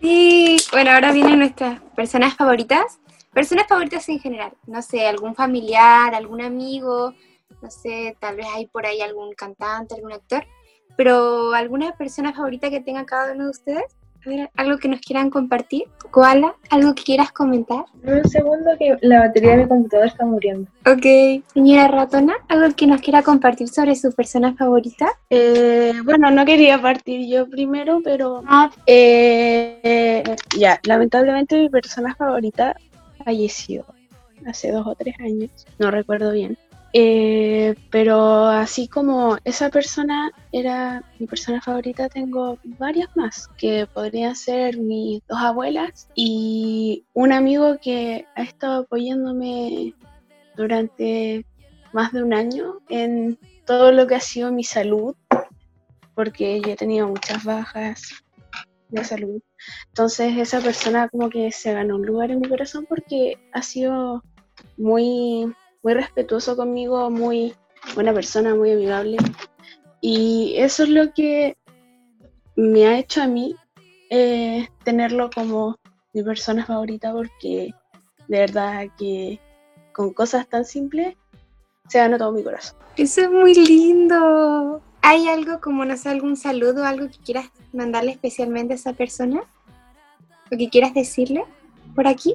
Sí, 0.00 0.56
bueno, 0.72 0.92
ahora 0.92 1.12
vienen 1.12 1.38
nuestras 1.38 1.80
personas 1.94 2.34
favoritas. 2.34 2.98
Personas 3.32 3.66
favoritas 3.68 4.08
en 4.08 4.18
general. 4.18 4.52
No 4.66 4.82
sé, 4.82 5.06
algún 5.06 5.34
familiar, 5.34 6.14
algún 6.14 6.40
amigo, 6.40 7.12
no 7.62 7.70
sé, 7.70 8.16
tal 8.20 8.36
vez 8.36 8.46
hay 8.54 8.66
por 8.66 8.86
ahí 8.86 9.00
algún 9.00 9.34
cantante, 9.34 9.94
algún 9.94 10.12
actor. 10.12 10.44
Pero 10.96 11.52
alguna 11.52 11.96
persona 11.96 12.32
favorita 12.32 12.70
que 12.70 12.80
tenga 12.80 13.04
cada 13.04 13.32
uno 13.32 13.44
de 13.44 13.50
ustedes 13.50 13.96
algo 14.56 14.78
que 14.78 14.88
nos 14.88 15.00
quieran 15.00 15.30
compartir. 15.30 15.84
Koala, 16.10 16.54
algo 16.70 16.94
que 16.94 17.02
quieras 17.02 17.32
comentar. 17.32 17.84
Un 18.02 18.28
segundo 18.28 18.70
que 18.78 18.96
la 19.02 19.20
batería 19.20 19.52
de 19.52 19.64
mi 19.64 19.68
computador 19.68 20.06
está 20.06 20.24
muriendo. 20.24 20.70
Ok. 20.86 21.44
Señora 21.52 21.88
Ratona, 21.88 22.34
algo 22.48 22.74
que 22.74 22.86
nos 22.86 23.00
quiera 23.00 23.22
compartir 23.22 23.68
sobre 23.68 23.94
su 23.96 24.12
persona 24.12 24.54
favorita. 24.54 25.08
Eh, 25.30 25.92
bueno, 26.04 26.30
no 26.30 26.44
quería 26.44 26.80
partir 26.80 27.26
yo 27.28 27.48
primero, 27.48 28.00
pero 28.02 28.42
ah. 28.46 28.70
eh, 28.86 30.22
ya, 30.58 30.80
lamentablemente 30.84 31.58
mi 31.58 31.68
persona 31.68 32.14
favorita 32.14 32.76
falleció 33.24 33.84
hace 34.46 34.70
dos 34.70 34.86
o 34.86 34.94
tres 34.94 35.16
años, 35.20 35.50
no 35.78 35.90
recuerdo 35.90 36.32
bien. 36.32 36.56
Eh, 36.98 37.74
pero 37.90 38.46
así 38.46 38.88
como 38.88 39.36
esa 39.44 39.68
persona 39.68 40.32
era 40.50 41.04
mi 41.18 41.26
persona 41.26 41.60
favorita, 41.60 42.08
tengo 42.08 42.58
varias 42.78 43.14
más 43.14 43.48
que 43.58 43.86
podrían 43.86 44.34
ser 44.34 44.78
mis 44.78 45.20
dos 45.28 45.38
abuelas 45.38 46.08
y 46.14 47.04
un 47.12 47.34
amigo 47.34 47.76
que 47.82 48.24
ha 48.34 48.42
estado 48.42 48.84
apoyándome 48.84 49.92
durante 50.56 51.44
más 51.92 52.14
de 52.14 52.22
un 52.22 52.32
año 52.32 52.78
en 52.88 53.38
todo 53.66 53.92
lo 53.92 54.06
que 54.06 54.14
ha 54.14 54.20
sido 54.20 54.50
mi 54.50 54.64
salud, 54.64 55.14
porque 56.14 56.62
yo 56.62 56.70
he 56.70 56.76
tenido 56.76 57.08
muchas 57.08 57.44
bajas 57.44 58.24
de 58.88 59.04
salud. 59.04 59.42
Entonces 59.88 60.38
esa 60.38 60.60
persona 60.62 61.10
como 61.10 61.28
que 61.28 61.52
se 61.52 61.74
ganó 61.74 61.96
un 61.96 62.06
lugar 62.06 62.30
en 62.30 62.40
mi 62.40 62.48
corazón 62.48 62.86
porque 62.88 63.36
ha 63.52 63.60
sido 63.60 64.22
muy, 64.78 65.54
muy 65.86 65.94
respetuoso 65.94 66.56
conmigo, 66.56 67.10
muy 67.10 67.54
buena 67.94 68.12
persona, 68.12 68.56
muy 68.56 68.72
amigable. 68.72 69.18
Y 70.00 70.54
eso 70.56 70.82
es 70.82 70.88
lo 70.88 71.12
que 71.14 71.56
me 72.56 72.88
ha 72.88 72.98
hecho 72.98 73.22
a 73.22 73.28
mí 73.28 73.54
eh, 74.10 74.68
tenerlo 74.82 75.30
como 75.32 75.76
mi 76.12 76.24
persona 76.24 76.66
favorita 76.66 77.12
porque 77.12 77.72
de 78.26 78.38
verdad 78.40 78.88
que 78.98 79.38
con 79.92 80.12
cosas 80.12 80.48
tan 80.48 80.64
simples 80.64 81.14
se 81.86 81.98
ganó 81.98 82.18
todo 82.18 82.32
mi 82.32 82.42
corazón. 82.42 82.76
Eso 82.96 83.20
es 83.20 83.30
muy 83.30 83.54
lindo. 83.54 84.82
¿Hay 85.02 85.28
algo 85.28 85.60
como, 85.60 85.84
no 85.84 85.96
sé, 85.96 86.08
algún 86.08 86.36
saludo, 86.36 86.84
algo 86.84 87.08
que 87.08 87.18
quieras 87.18 87.48
mandarle 87.72 88.10
especialmente 88.10 88.72
a 88.72 88.76
esa 88.76 88.92
persona? 88.92 89.44
¿O 90.50 90.56
que 90.56 90.68
quieras 90.68 90.94
decirle 90.94 91.44
por 91.94 92.08
aquí? 92.08 92.34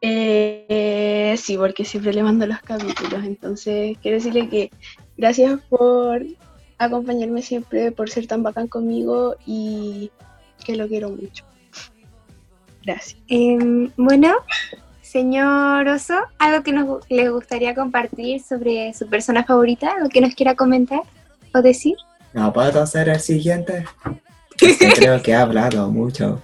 Eh, 0.00 1.34
sí, 1.38 1.56
porque 1.56 1.84
siempre 1.84 2.12
le 2.12 2.22
mando 2.22 2.46
los 2.46 2.60
capítulos, 2.60 3.24
entonces 3.24 3.96
quiero 4.02 4.18
decirle 4.18 4.48
que 4.48 4.70
gracias 5.16 5.60
por 5.68 6.24
acompañarme 6.78 7.42
siempre, 7.42 7.92
por 7.92 8.10
ser 8.10 8.26
tan 8.26 8.42
bacán 8.42 8.68
conmigo 8.68 9.36
y 9.46 10.10
que 10.64 10.76
lo 10.76 10.86
quiero 10.88 11.10
mucho. 11.10 11.44
Gracias. 12.84 13.18
Em, 13.28 13.90
bueno, 13.96 14.34
señor 15.00 15.88
Oso, 15.88 16.14
algo 16.38 16.62
que 16.62 16.72
nos 16.72 17.08
les 17.10 17.30
gustaría 17.30 17.74
compartir 17.74 18.42
sobre 18.42 18.92
su 18.94 19.08
persona 19.08 19.44
favorita, 19.44 19.92
algo 19.92 20.08
que 20.08 20.20
nos 20.20 20.34
quiera 20.34 20.54
comentar 20.54 21.00
o 21.54 21.62
decir. 21.62 21.96
No 22.32 22.52
puedo 22.52 22.86
ser 22.86 23.08
el 23.08 23.20
siguiente. 23.20 23.86
Es 24.60 24.78
que 24.78 24.90
creo 24.94 25.22
que 25.22 25.34
ha 25.34 25.42
hablado 25.42 25.90
mucho. 25.90 26.42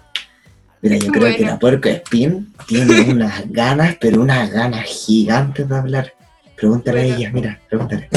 Mira, 0.83 0.97
yo 0.97 1.13
creo 1.13 1.37
que 1.37 1.45
la 1.45 1.59
puerco 1.59 1.89
Spin 1.89 2.53
tiene 2.67 3.13
unas 3.13 3.51
ganas, 3.51 3.97
pero 4.01 4.21
unas 4.21 4.51
ganas 4.51 4.85
gigantes 4.85 5.69
de 5.69 5.77
hablar. 5.77 6.13
Pregúntale 6.57 7.01
Bueno. 7.03 7.15
a 7.15 7.19
ella, 7.19 7.31
mira, 7.33 7.61
pregúntale. 7.69 8.09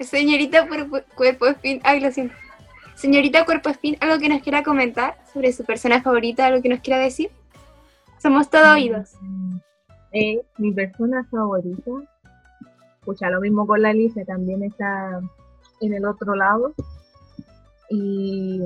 Señorita 0.00 0.66
Cuerpo, 1.16 1.46
Espín, 1.46 1.80
ay, 1.82 2.00
lo 2.00 2.12
siento. 2.12 2.34
Señorita 2.94 3.44
Cuerpo 3.44 3.70
Espín, 3.70 3.96
algo 4.00 4.18
que 4.18 4.28
nos 4.28 4.42
quiera 4.42 4.62
comentar 4.62 5.16
sobre 5.32 5.52
su 5.52 5.64
persona 5.64 6.00
favorita, 6.00 6.46
algo 6.46 6.62
que 6.62 6.68
nos 6.68 6.80
quiera 6.80 7.00
decir. 7.00 7.30
Somos 8.22 8.48
todo 8.50 8.72
oídos. 8.72 9.10
Eh, 10.12 10.40
mi 10.58 10.72
persona 10.72 11.26
favorita, 11.28 11.90
escucha 13.00 13.30
lo 13.30 13.40
mismo 13.40 13.66
con 13.66 13.82
la 13.82 13.90
Alicia, 13.90 14.24
también 14.24 14.62
está 14.62 15.20
en 15.80 15.92
el 15.92 16.04
otro 16.04 16.36
lado. 16.36 16.72
Y 17.90 18.60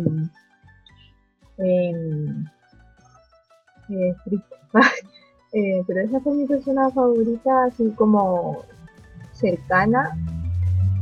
em, 1.59 2.45
eh, 5.53 5.83
pero 5.87 6.01
esa 6.01 6.21
fue 6.21 6.35
mi 6.35 6.47
persona 6.47 6.91
favorita, 6.91 7.65
así 7.65 7.91
como 7.97 8.65
cercana, 9.33 10.17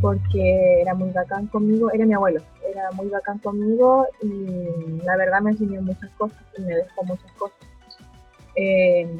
porque 0.00 0.82
era 0.82 0.94
muy 0.94 1.10
bacán 1.10 1.46
conmigo, 1.46 1.90
era 1.92 2.06
mi 2.06 2.14
abuelo, 2.14 2.40
era 2.68 2.90
muy 2.92 3.08
bacán 3.08 3.38
conmigo 3.38 4.06
y 4.22 5.02
la 5.04 5.16
verdad 5.16 5.40
me 5.40 5.52
enseñó 5.52 5.80
muchas 5.82 6.10
cosas 6.12 6.38
y 6.58 6.62
me 6.62 6.74
dejó 6.74 7.04
muchas 7.04 7.32
cosas. 7.32 7.58
Eh, 8.56 9.18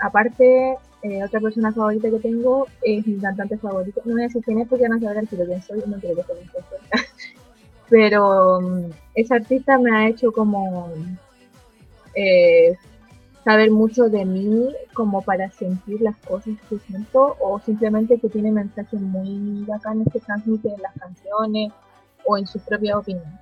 aparte, 0.00 0.76
eh, 1.02 1.24
otra 1.24 1.40
persona 1.40 1.72
favorita 1.72 2.10
que 2.10 2.18
tengo 2.18 2.66
es 2.82 3.06
mi 3.06 3.18
cantante 3.18 3.56
favorito. 3.56 4.02
No 4.04 4.12
voy 4.12 4.22
a 4.22 4.26
decir 4.26 4.42
quién 4.44 4.60
es 4.60 4.68
porque 4.68 4.86
a 4.86 5.00
saber 5.00 5.26
si 5.28 5.36
lo 5.36 5.46
quién 5.46 5.62
soy, 5.62 5.82
no 5.86 5.98
quiero 5.98 6.16
que 6.16 6.22
se. 6.22 7.06
Pero 7.88 8.60
mm, 8.60 8.90
ese 9.14 9.34
artista 9.34 9.78
me 9.78 9.90
ha 9.96 10.08
hecho 10.08 10.30
como 10.30 10.92
eh, 12.14 12.76
saber 13.44 13.70
mucho 13.70 14.08
de 14.08 14.24
mí 14.24 14.74
como 14.94 15.22
para 15.22 15.50
sentir 15.50 16.00
las 16.00 16.16
cosas 16.18 16.54
que 16.68 16.78
siento 16.78 17.36
o 17.40 17.58
simplemente 17.60 18.18
que 18.18 18.28
tiene 18.28 18.52
mensajes 18.52 19.00
muy 19.00 19.64
bacanes 19.66 20.08
que 20.12 20.20
transmite 20.20 20.68
en 20.68 20.82
las 20.82 20.94
canciones 20.94 21.72
o 22.26 22.36
en 22.36 22.46
su 22.46 22.58
propia 22.60 22.98
opinión. 22.98 23.38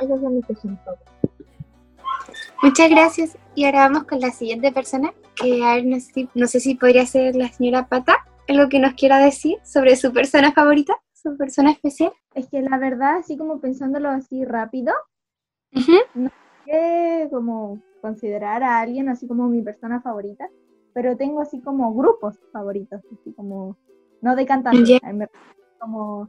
Esas 0.00 0.20
son 0.20 0.36
mis 0.36 0.46
personas 0.46 0.78
favoritas. 0.84 1.12
Muchas 2.62 2.90
gracias. 2.90 3.38
Y 3.54 3.64
ahora 3.64 3.88
vamos 3.88 4.04
con 4.04 4.20
la 4.20 4.30
siguiente 4.30 4.72
persona, 4.72 5.12
que 5.36 5.64
a 5.64 5.74
ver, 5.74 5.84
no 5.84 6.00
sé, 6.00 6.12
si, 6.12 6.28
no 6.34 6.46
sé 6.46 6.60
si 6.60 6.74
podría 6.74 7.04
ser 7.06 7.36
la 7.36 7.48
señora 7.48 7.88
Pata, 7.88 8.16
algo 8.48 8.68
que 8.68 8.78
nos 8.78 8.94
quiera 8.94 9.18
decir 9.18 9.58
sobre 9.64 9.96
su 9.96 10.12
persona 10.12 10.52
favorita, 10.52 10.94
su 11.12 11.36
persona 11.36 11.72
especial. 11.72 12.12
Es 12.34 12.48
que 12.48 12.62
la 12.62 12.78
verdad, 12.78 13.16
así 13.16 13.36
como 13.36 13.60
pensándolo 13.60 14.08
así 14.08 14.44
rápido, 14.44 14.94
Ujú. 15.74 16.30
que 16.64 17.28
como 17.30 17.82
considerar 18.02 18.62
a 18.62 18.80
alguien 18.80 19.08
así 19.08 19.26
como 19.26 19.48
mi 19.48 19.62
persona 19.62 20.02
favorita, 20.02 20.50
pero 20.92 21.16
tengo 21.16 21.40
así 21.40 21.62
como 21.62 21.94
grupos 21.94 22.38
favoritos, 22.52 23.00
así 23.10 23.32
como, 23.32 23.78
no 24.20 24.36
de 24.36 24.44
cantantes, 24.44 25.00
refiero 25.00 25.30
como, 25.78 26.28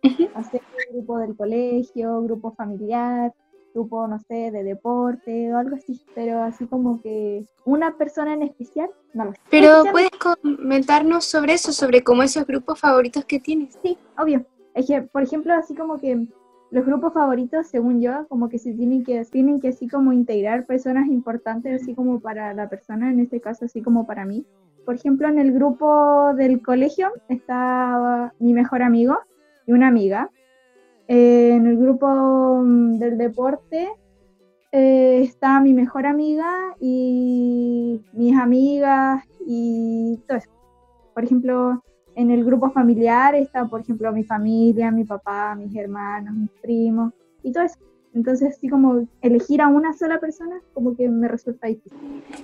grupo 0.91 1.17
del 1.19 1.35
colegio, 1.35 2.21
grupo 2.23 2.53
familiar, 2.53 3.33
grupo, 3.73 4.07
no 4.07 4.19
sé, 4.19 4.51
de 4.51 4.63
deporte 4.63 5.53
o 5.53 5.57
algo 5.57 5.75
así, 5.75 5.99
pero 6.15 6.41
así 6.41 6.65
como 6.67 7.01
que 7.01 7.45
una 7.65 7.97
persona 7.97 8.33
en 8.33 8.43
especial, 8.43 8.89
no 9.13 9.25
lo 9.25 9.33
sé. 9.33 9.39
Pero 9.49 9.83
puedes 9.91 10.11
comentarnos 10.11 11.25
sobre 11.25 11.53
eso, 11.53 11.71
sobre 11.71 12.03
cómo 12.03 12.23
esos 12.23 12.45
grupos 12.45 12.79
favoritos 12.79 13.25
que 13.25 13.39
tienes. 13.39 13.77
Sí, 13.83 13.97
obvio. 14.17 14.45
Es 14.73 14.87
que, 14.87 15.01
por 15.01 15.23
ejemplo, 15.23 15.53
así 15.53 15.75
como 15.75 15.99
que 15.99 16.27
los 16.73 16.87
grupos 16.87 17.13
favoritos, 17.13 17.67
según 17.67 18.01
yo, 18.01 18.27
como 18.29 18.49
que 18.49 18.57
se 18.57 18.73
tienen 18.73 19.03
que, 19.03 19.23
tienen 19.25 19.61
que 19.61 19.67
así 19.67 19.87
como 19.87 20.11
integrar 20.11 20.65
personas 20.65 21.07
importantes, 21.07 21.83
así 21.83 21.93
como 21.93 22.19
para 22.19 22.51
la 22.55 22.67
persona, 22.67 23.11
en 23.11 23.19
este 23.19 23.39
caso, 23.39 23.65
así 23.65 23.83
como 23.83 24.07
para 24.07 24.25
mí. 24.25 24.43
Por 24.83 24.95
ejemplo, 24.95 25.27
en 25.27 25.37
el 25.37 25.53
grupo 25.53 26.33
del 26.33 26.63
colegio 26.63 27.11
está 27.29 28.33
mi 28.39 28.53
mejor 28.53 28.81
amigo 28.81 29.19
y 29.67 29.73
una 29.73 29.87
amiga. 29.87 30.31
Eh, 31.07 31.51
en 31.53 31.67
el 31.67 31.77
grupo 31.77 32.07
mm, 32.63 32.97
del 32.97 33.19
deporte 33.19 33.89
eh, 34.71 35.21
está 35.21 35.59
mi 35.59 35.75
mejor 35.75 36.07
amiga 36.07 36.75
y 36.79 38.01
mis 38.13 38.35
amigas 38.35 39.23
y 39.45 40.19
todo 40.27 40.39
eso. 40.39 40.49
Por 41.13 41.23
ejemplo, 41.23 41.83
en 42.15 42.31
el 42.31 42.43
grupo 42.43 42.71
familiar 42.71 43.35
está, 43.35 43.65
por 43.67 43.81
ejemplo, 43.81 44.11
mi 44.11 44.23
familia, 44.23 44.91
mi 44.91 45.03
papá, 45.03 45.55
mis 45.55 45.75
hermanos, 45.75 46.33
mis 46.35 46.49
primos 46.61 47.13
y 47.43 47.51
todo 47.51 47.63
eso. 47.63 47.75
Entonces, 48.15 48.55
así 48.55 48.69
como 48.69 49.07
elegir 49.23 49.59
a 49.59 49.67
una 49.67 49.91
sola 49.97 50.19
persona, 50.19 50.61
como 50.75 50.95
que 50.95 51.09
me 51.09 51.27
resulta 51.27 51.65
difícil. 51.65 51.97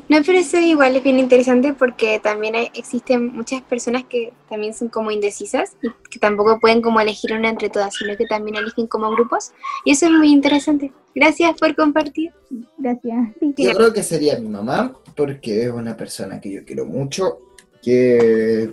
No, 0.09 0.17
pero 0.25 0.39
eso 0.39 0.57
igual 0.57 0.95
es 0.95 1.03
bien 1.03 1.19
interesante 1.19 1.73
porque 1.73 2.19
también 2.19 2.55
hay- 2.55 2.69
existen 2.73 3.27
muchas 3.35 3.61
personas 3.61 4.03
que 4.05 4.33
también 4.49 4.73
son 4.73 4.87
como 4.89 5.11
indecisas 5.11 5.77
y 5.83 5.89
que 6.09 6.17
tampoco 6.17 6.59
pueden 6.59 6.81
como 6.81 6.99
elegir 6.99 7.33
una 7.33 7.49
entre 7.49 7.69
todas, 7.69 7.93
sino 7.93 8.17
que 8.17 8.25
también 8.25 8.55
eligen 8.57 8.87
como 8.87 9.11
grupos. 9.11 9.51
Y 9.85 9.91
eso 9.91 10.07
es 10.07 10.11
muy 10.11 10.31
interesante. 10.31 10.91
Gracias 11.13 11.53
por 11.59 11.75
compartir. 11.75 12.31
Gracias. 12.79 13.27
Yo 13.55 13.71
creo 13.75 13.93
que 13.93 14.01
sería 14.01 14.39
mi 14.39 14.47
mamá, 14.49 14.95
porque 15.15 15.65
es 15.65 15.71
una 15.71 15.95
persona 15.95 16.41
que 16.41 16.51
yo 16.51 16.65
quiero 16.65 16.85
mucho, 16.85 17.41
que 17.81 18.63
es 18.63 18.69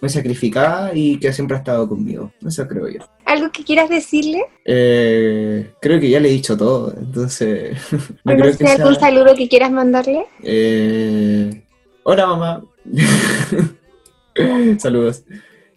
muy 0.00 0.10
sacrificada 0.10 0.92
y 0.94 1.18
que 1.18 1.32
siempre 1.32 1.56
ha 1.56 1.60
estado 1.60 1.88
conmigo. 1.88 2.32
Eso 2.46 2.66
creo 2.66 2.88
yo. 2.88 3.00
¿Algo 3.24 3.50
que 3.50 3.64
quieras 3.64 3.88
decirle? 3.88 4.42
Eh, 4.64 5.70
creo 5.80 6.00
que 6.00 6.10
ya 6.10 6.20
le 6.20 6.28
he 6.28 6.32
dicho 6.32 6.56
todo, 6.56 6.92
entonces 6.96 7.76
no 7.92 7.98
¿O 8.32 8.36
no 8.36 8.42
creo 8.42 8.56
que 8.56 8.66
algún 8.66 8.94
sea... 8.94 9.00
saludo 9.00 9.34
que 9.34 9.48
quieras 9.48 9.70
mandarle? 9.70 10.26
Eh, 10.42 11.62
hola 12.02 12.26
mamá. 12.26 12.64
Saludos. 14.78 15.24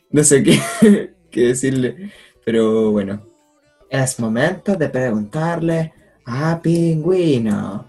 No 0.10 0.24
sé 0.24 0.44
qué, 0.44 0.60
qué 1.32 1.42
decirle, 1.48 2.12
pero 2.46 2.92
bueno. 2.92 3.26
Es 3.90 4.20
momento 4.20 4.76
de 4.76 4.90
preguntarle 4.90 5.94
a 6.26 6.60
Pingüino. 6.62 7.88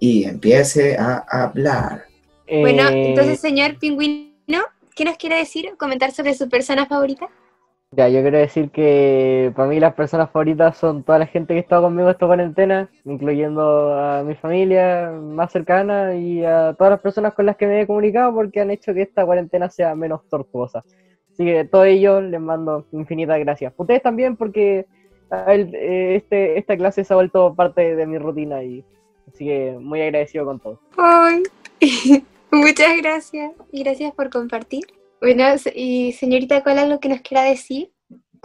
Y 0.00 0.24
empiece 0.24 0.96
a 0.96 1.24
hablar. 1.28 2.05
Bueno, 2.48 2.88
Eh, 2.88 3.08
entonces, 3.08 3.40
señor 3.40 3.78
Pingüino, 3.78 4.62
¿qué 4.94 5.04
nos 5.04 5.16
quiere 5.16 5.36
decir? 5.36 5.70
¿Comentar 5.78 6.12
sobre 6.12 6.34
su 6.34 6.48
persona 6.48 6.86
favorita? 6.86 7.28
Ya, 7.92 8.08
yo 8.08 8.20
quiero 8.20 8.38
decir 8.38 8.70
que 8.70 9.52
para 9.54 9.68
mí 9.68 9.78
las 9.80 9.94
personas 9.94 10.30
favoritas 10.30 10.76
son 10.76 11.02
toda 11.04 11.20
la 11.20 11.26
gente 11.26 11.54
que 11.54 11.60
está 11.60 11.80
conmigo 11.80 12.10
esta 12.10 12.26
cuarentena, 12.26 12.90
incluyendo 13.04 13.94
a 13.94 14.22
mi 14.22 14.34
familia 14.34 15.10
más 15.10 15.52
cercana 15.52 16.14
y 16.16 16.44
a 16.44 16.74
todas 16.76 16.90
las 16.90 17.00
personas 17.00 17.32
con 17.32 17.46
las 17.46 17.56
que 17.56 17.66
me 17.66 17.80
he 17.80 17.86
comunicado 17.86 18.34
porque 18.34 18.60
han 18.60 18.70
hecho 18.70 18.92
que 18.92 19.02
esta 19.02 19.24
cuarentena 19.24 19.70
sea 19.70 19.94
menos 19.94 20.28
tortuosa. 20.28 20.84
Así 21.32 21.44
que 21.44 21.60
a 21.60 21.68
todos 21.68 21.86
ellos 21.86 22.22
les 22.24 22.40
mando 22.40 22.86
infinitas 22.92 23.38
gracias. 23.38 23.72
Ustedes 23.76 24.02
también 24.02 24.36
porque 24.36 24.86
él, 25.46 25.74
eh, 25.74 26.16
este, 26.16 26.58
esta 26.58 26.76
clase 26.76 27.04
se 27.04 27.12
ha 27.12 27.16
vuelto 27.16 27.54
parte 27.54 27.94
de 27.94 28.06
mi 28.06 28.18
rutina 28.18 28.62
y 28.62 28.84
así 29.28 29.44
que 29.46 29.76
muy 29.80 30.02
agradecido 30.02 30.44
con 30.44 30.58
todos. 30.60 30.78
Ay, 30.98 31.42
muchas 32.56 32.96
gracias 32.98 33.52
y 33.72 33.82
gracias 33.82 34.12
por 34.14 34.30
compartir. 34.30 34.84
Bueno, 35.20 35.44
y 35.74 36.12
señorita 36.12 36.62
Cola, 36.62 36.86
lo 36.86 37.00
que 37.00 37.08
nos 37.08 37.20
quiera 37.20 37.42
decir. 37.44 37.90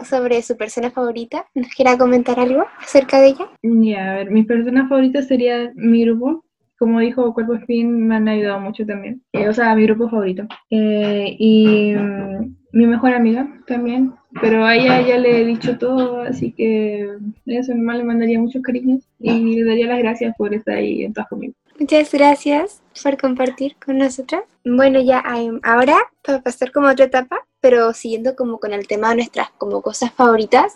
sobre 0.04 0.42
su 0.42 0.56
persona 0.56 0.90
favorita. 0.90 1.46
¿Nos 1.54 1.68
quiera 1.68 1.96
comentar 1.96 2.40
algo 2.40 2.64
acerca 2.80 3.20
de 3.20 3.28
ella? 3.28 3.46
Ya, 3.62 4.12
a 4.12 4.16
ver, 4.16 4.30
mis 4.30 4.46
personas 4.46 4.88
favoritas 4.88 5.28
sería 5.28 5.70
mi 5.76 6.04
grupo. 6.04 6.44
Como 6.78 6.98
dijo 6.98 7.32
Cuerpo 7.34 7.54
Spin, 7.54 8.08
me 8.08 8.16
han 8.16 8.26
ayudado 8.26 8.58
mucho 8.58 8.84
también. 8.84 9.22
Eh, 9.32 9.48
o 9.48 9.52
sea, 9.52 9.76
mi 9.76 9.84
grupo 9.84 10.08
favorito. 10.08 10.48
Eh, 10.70 11.36
y 11.38 11.94
mm, 11.94 12.56
mi 12.72 12.86
mejor 12.86 13.14
amiga 13.14 13.46
también. 13.66 14.14
Pero 14.40 14.64
a 14.64 14.74
ella 14.74 15.06
ya 15.06 15.18
le 15.18 15.42
he 15.42 15.44
dicho 15.44 15.78
todo, 15.78 16.22
así 16.22 16.52
que 16.52 17.06
eso 17.46 17.74
normal 17.74 17.98
le 17.98 18.04
mandaría 18.04 18.40
muchos 18.40 18.62
cariños 18.62 19.06
y 19.20 19.56
le 19.56 19.64
daría 19.64 19.86
las 19.86 19.98
gracias 19.98 20.34
por 20.36 20.54
estar 20.54 20.76
ahí 20.76 21.04
en 21.04 21.12
todas 21.12 21.28
conmigo. 21.28 21.54
Muchas 21.82 22.12
gracias 22.12 22.80
por 23.02 23.20
compartir 23.20 23.74
con 23.84 23.98
nosotras. 23.98 24.44
Bueno, 24.64 25.00
ya 25.00 25.20
em, 25.36 25.58
ahora 25.64 25.96
para 26.24 26.40
pasar 26.40 26.70
como 26.70 26.86
a 26.86 26.92
otra 26.92 27.06
etapa, 27.06 27.44
pero 27.60 27.92
siguiendo 27.92 28.36
como 28.36 28.60
con 28.60 28.72
el 28.72 28.86
tema 28.86 29.08
de 29.08 29.16
nuestras 29.16 29.50
como 29.58 29.82
cosas 29.82 30.12
favoritas, 30.12 30.74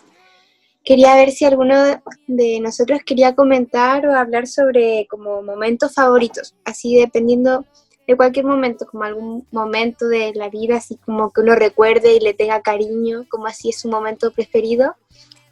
quería 0.85 1.15
ver 1.15 1.31
si 1.31 1.45
alguno 1.45 1.77
de 2.27 2.59
nosotros 2.59 3.03
quería 3.07 3.37
comentar 3.37 4.05
o 4.05 4.17
hablar 4.17 4.49
sobre 4.49 5.07
como 5.09 5.43
momentos 5.43 5.95
favoritos, 5.95 6.57
así 6.65 6.97
dependiendo 6.97 7.65
de 8.09 8.17
cualquier 8.17 8.47
momento, 8.47 8.85
como 8.91 9.05
algún 9.05 9.47
momento 9.53 10.09
de 10.09 10.33
la 10.35 10.49
vida, 10.49 10.79
así 10.79 10.97
como 10.97 11.31
que 11.31 11.41
uno 11.41 11.55
recuerde 11.55 12.17
y 12.17 12.21
le 12.21 12.35
tenga 12.35 12.63
cariño, 12.63 13.27
como 13.29 13.47
así 13.47 13.69
es 13.69 13.79
su 13.79 13.89
momento 13.89 14.33
preferido, 14.33 14.97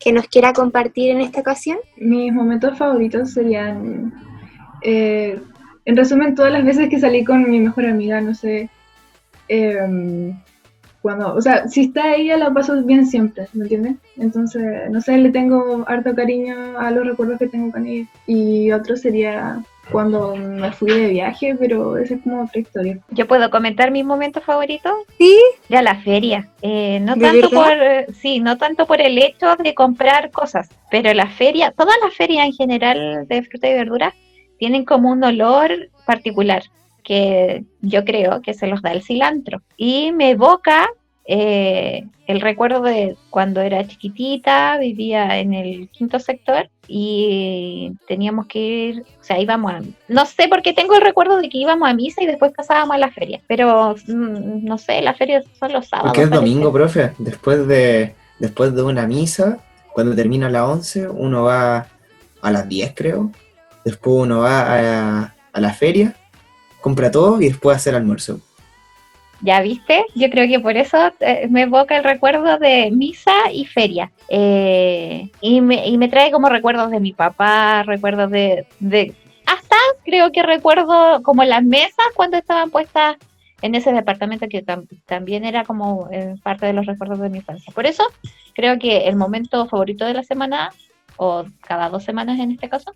que 0.00 0.12
nos 0.12 0.26
quiera 0.26 0.52
compartir 0.52 1.12
en 1.12 1.20
esta 1.20 1.42
ocasión. 1.42 1.78
Mis 1.96 2.32
momentos 2.32 2.76
favoritos 2.76 3.30
serían, 3.30 4.12
eh, 4.84 5.38
en 5.86 5.96
resumen, 5.96 6.34
todas 6.34 6.52
las 6.52 6.64
veces 6.64 6.88
que 6.88 7.00
salí 7.00 7.24
con 7.24 7.50
mi 7.50 7.60
mejor 7.60 7.86
amiga, 7.86 8.20
no 8.20 8.34
sé, 8.34 8.70
em, 9.48 10.34
cuando, 11.02 11.34
o 11.34 11.40
sea, 11.42 11.68
si 11.68 11.82
está 11.82 12.14
ella 12.14 12.38
la 12.38 12.50
paso 12.50 12.82
bien 12.82 13.06
siempre, 13.06 13.46
¿me 13.52 13.64
entiendes? 13.64 13.96
Entonces, 14.16 14.90
no 14.90 15.02
sé, 15.02 15.18
le 15.18 15.30
tengo 15.30 15.84
harto 15.86 16.14
cariño 16.14 16.78
a 16.78 16.90
los 16.90 17.06
recuerdos 17.06 17.38
que 17.38 17.48
tengo 17.48 17.70
con 17.70 17.86
ella. 17.86 18.06
Y 18.26 18.72
otro 18.72 18.96
sería 18.96 19.62
cuando 19.90 20.34
me 20.34 20.72
fui 20.72 20.90
de 20.90 21.08
viaje, 21.08 21.56
pero 21.58 21.98
esa 21.98 22.14
es 22.14 22.22
como 22.22 22.44
otra 22.44 22.58
historia. 22.58 22.98
¿Yo 23.10 23.26
puedo 23.26 23.50
comentar 23.50 23.90
mi 23.90 24.02
momento 24.02 24.40
favorito? 24.40 24.90
Sí. 25.18 25.38
Ya 25.68 25.82
la 25.82 25.96
feria. 25.96 26.48
Eh, 26.62 27.00
no 27.00 27.16
¿De 27.16 27.20
tanto 27.20 27.50
verdad? 27.50 27.62
por, 27.62 27.72
eh, 27.82 28.06
sí, 28.14 28.40
no 28.40 28.56
tanto 28.56 28.86
por 28.86 29.02
el 29.02 29.18
hecho 29.18 29.56
de 29.56 29.74
comprar 29.74 30.30
cosas, 30.30 30.70
pero 30.90 31.12
la 31.12 31.26
feria, 31.26 31.72
todas 31.72 31.96
las 32.02 32.14
ferias 32.14 32.46
en 32.46 32.52
general 32.54 33.26
de 33.28 33.42
fruta 33.42 33.68
y 33.68 33.74
verdura 33.74 34.14
tienen 34.58 34.84
como 34.84 35.10
un 35.10 35.22
olor 35.24 35.70
particular 36.06 36.62
que 37.02 37.64
yo 37.80 38.04
creo 38.04 38.40
que 38.40 38.54
se 38.54 38.66
los 38.66 38.82
da 38.82 38.92
el 38.92 39.02
cilantro 39.02 39.60
y 39.76 40.12
me 40.12 40.30
evoca 40.30 40.88
eh, 41.26 42.06
el 42.26 42.40
recuerdo 42.40 42.82
de 42.82 43.16
cuando 43.30 43.60
era 43.60 43.86
chiquitita, 43.86 44.78
vivía 44.78 45.38
en 45.38 45.54
el 45.54 45.88
quinto 45.88 46.18
sector 46.18 46.68
y 46.86 47.92
teníamos 48.06 48.46
que 48.46 48.58
ir, 48.58 49.00
o 49.20 49.24
sea, 49.24 49.38
íbamos 49.38 49.72
a, 49.72 49.80
no 50.08 50.26
sé 50.26 50.48
por 50.48 50.62
qué 50.62 50.72
tengo 50.72 50.94
el 50.94 51.00
recuerdo 51.00 51.38
de 51.38 51.48
que 51.48 51.58
íbamos 51.58 51.88
a 51.88 51.94
misa 51.94 52.22
y 52.22 52.26
después 52.26 52.52
pasábamos 52.52 52.94
a 52.94 52.98
la 52.98 53.10
feria, 53.10 53.40
pero 53.46 53.94
mm, 54.06 54.64
no 54.64 54.76
sé, 54.76 55.00
la 55.00 55.14
feria 55.14 55.42
son 55.58 55.72
los 55.72 55.86
sábados. 55.86 56.10
Porque 56.10 56.22
es 56.22 56.28
parece. 56.28 56.46
domingo, 56.46 56.72
profe. 56.72 57.12
Después 57.18 57.66
de, 57.66 58.14
después 58.38 58.74
de 58.74 58.82
una 58.82 59.06
misa, 59.06 59.58
cuando 59.92 60.14
termina 60.14 60.48
a 60.48 60.50
las 60.50 60.62
11, 60.62 61.08
uno 61.08 61.44
va 61.44 61.86
a 62.42 62.50
las 62.50 62.68
10, 62.68 62.92
creo. 62.94 63.30
Después 63.84 64.16
uno 64.16 64.40
va 64.40 65.28
a, 65.52 65.60
la 65.60 65.72
feria, 65.72 66.14
compra 66.80 67.10
todo 67.10 67.40
y 67.40 67.48
después 67.48 67.76
hace 67.76 67.90
el 67.90 67.96
almuerzo. 67.96 68.40
Ya 69.40 69.60
viste, 69.60 70.04
yo 70.14 70.30
creo 70.30 70.48
que 70.48 70.58
por 70.58 70.76
eso 70.76 71.12
eh, 71.20 71.46
me 71.50 71.62
evoca 71.62 71.96
el 71.98 72.04
recuerdo 72.04 72.56
de 72.58 72.90
misa 72.90 73.50
y 73.52 73.66
feria. 73.66 74.10
Eh, 74.28 75.28
y, 75.40 75.60
me, 75.60 75.86
y 75.86 75.98
me 75.98 76.08
trae 76.08 76.30
como 76.30 76.48
recuerdos 76.48 76.90
de 76.90 77.00
mi 77.00 77.12
papá, 77.12 77.82
recuerdos 77.82 78.30
de. 78.30 78.66
Hasta 79.46 79.76
creo 80.04 80.32
que 80.32 80.42
recuerdo 80.42 81.22
como 81.22 81.44
las 81.44 81.62
mesas 81.62 82.06
cuando 82.14 82.38
estaban 82.38 82.70
puestas 82.70 83.16
en 83.60 83.74
ese 83.74 83.92
departamento 83.92 84.46
que 84.48 84.64
tam- 84.64 84.86
también 85.04 85.44
era 85.44 85.64
como 85.64 86.08
eh, 86.10 86.36
parte 86.42 86.64
de 86.66 86.72
los 86.72 86.86
recuerdos 86.86 87.18
de 87.20 87.28
mi 87.28 87.38
infancia. 87.38 87.72
Por 87.74 87.84
eso 87.86 88.04
creo 88.54 88.78
que 88.78 89.08
el 89.08 89.16
momento 89.16 89.66
favorito 89.66 90.06
de 90.06 90.14
la 90.14 90.22
semana, 90.22 90.70
o 91.16 91.44
cada 91.66 91.90
dos 91.90 92.04
semanas 92.04 92.38
en 92.40 92.50
este 92.52 92.68
caso, 92.70 92.94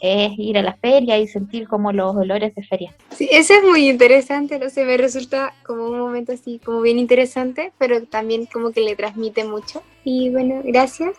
es 0.00 0.32
ir 0.38 0.58
a 0.58 0.62
la 0.62 0.74
feria 0.74 1.18
y 1.18 1.26
sentir 1.26 1.66
como 1.66 1.92
los 1.92 2.14
olores 2.14 2.54
de 2.54 2.62
feria. 2.62 2.94
Sí, 3.10 3.28
eso 3.30 3.54
es 3.54 3.62
muy 3.64 3.88
interesante, 3.88 4.58
no 4.58 4.70
sé, 4.70 4.84
me 4.84 4.96
resulta 4.96 5.54
como 5.64 5.86
un 5.86 5.98
momento 5.98 6.32
así, 6.32 6.60
como 6.64 6.80
bien 6.80 6.98
interesante, 6.98 7.72
pero 7.78 8.04
también 8.04 8.46
como 8.46 8.70
que 8.70 8.80
le 8.80 8.96
transmite 8.96 9.44
mucho. 9.44 9.82
Y 10.04 10.30
bueno, 10.30 10.60
gracias. 10.64 11.14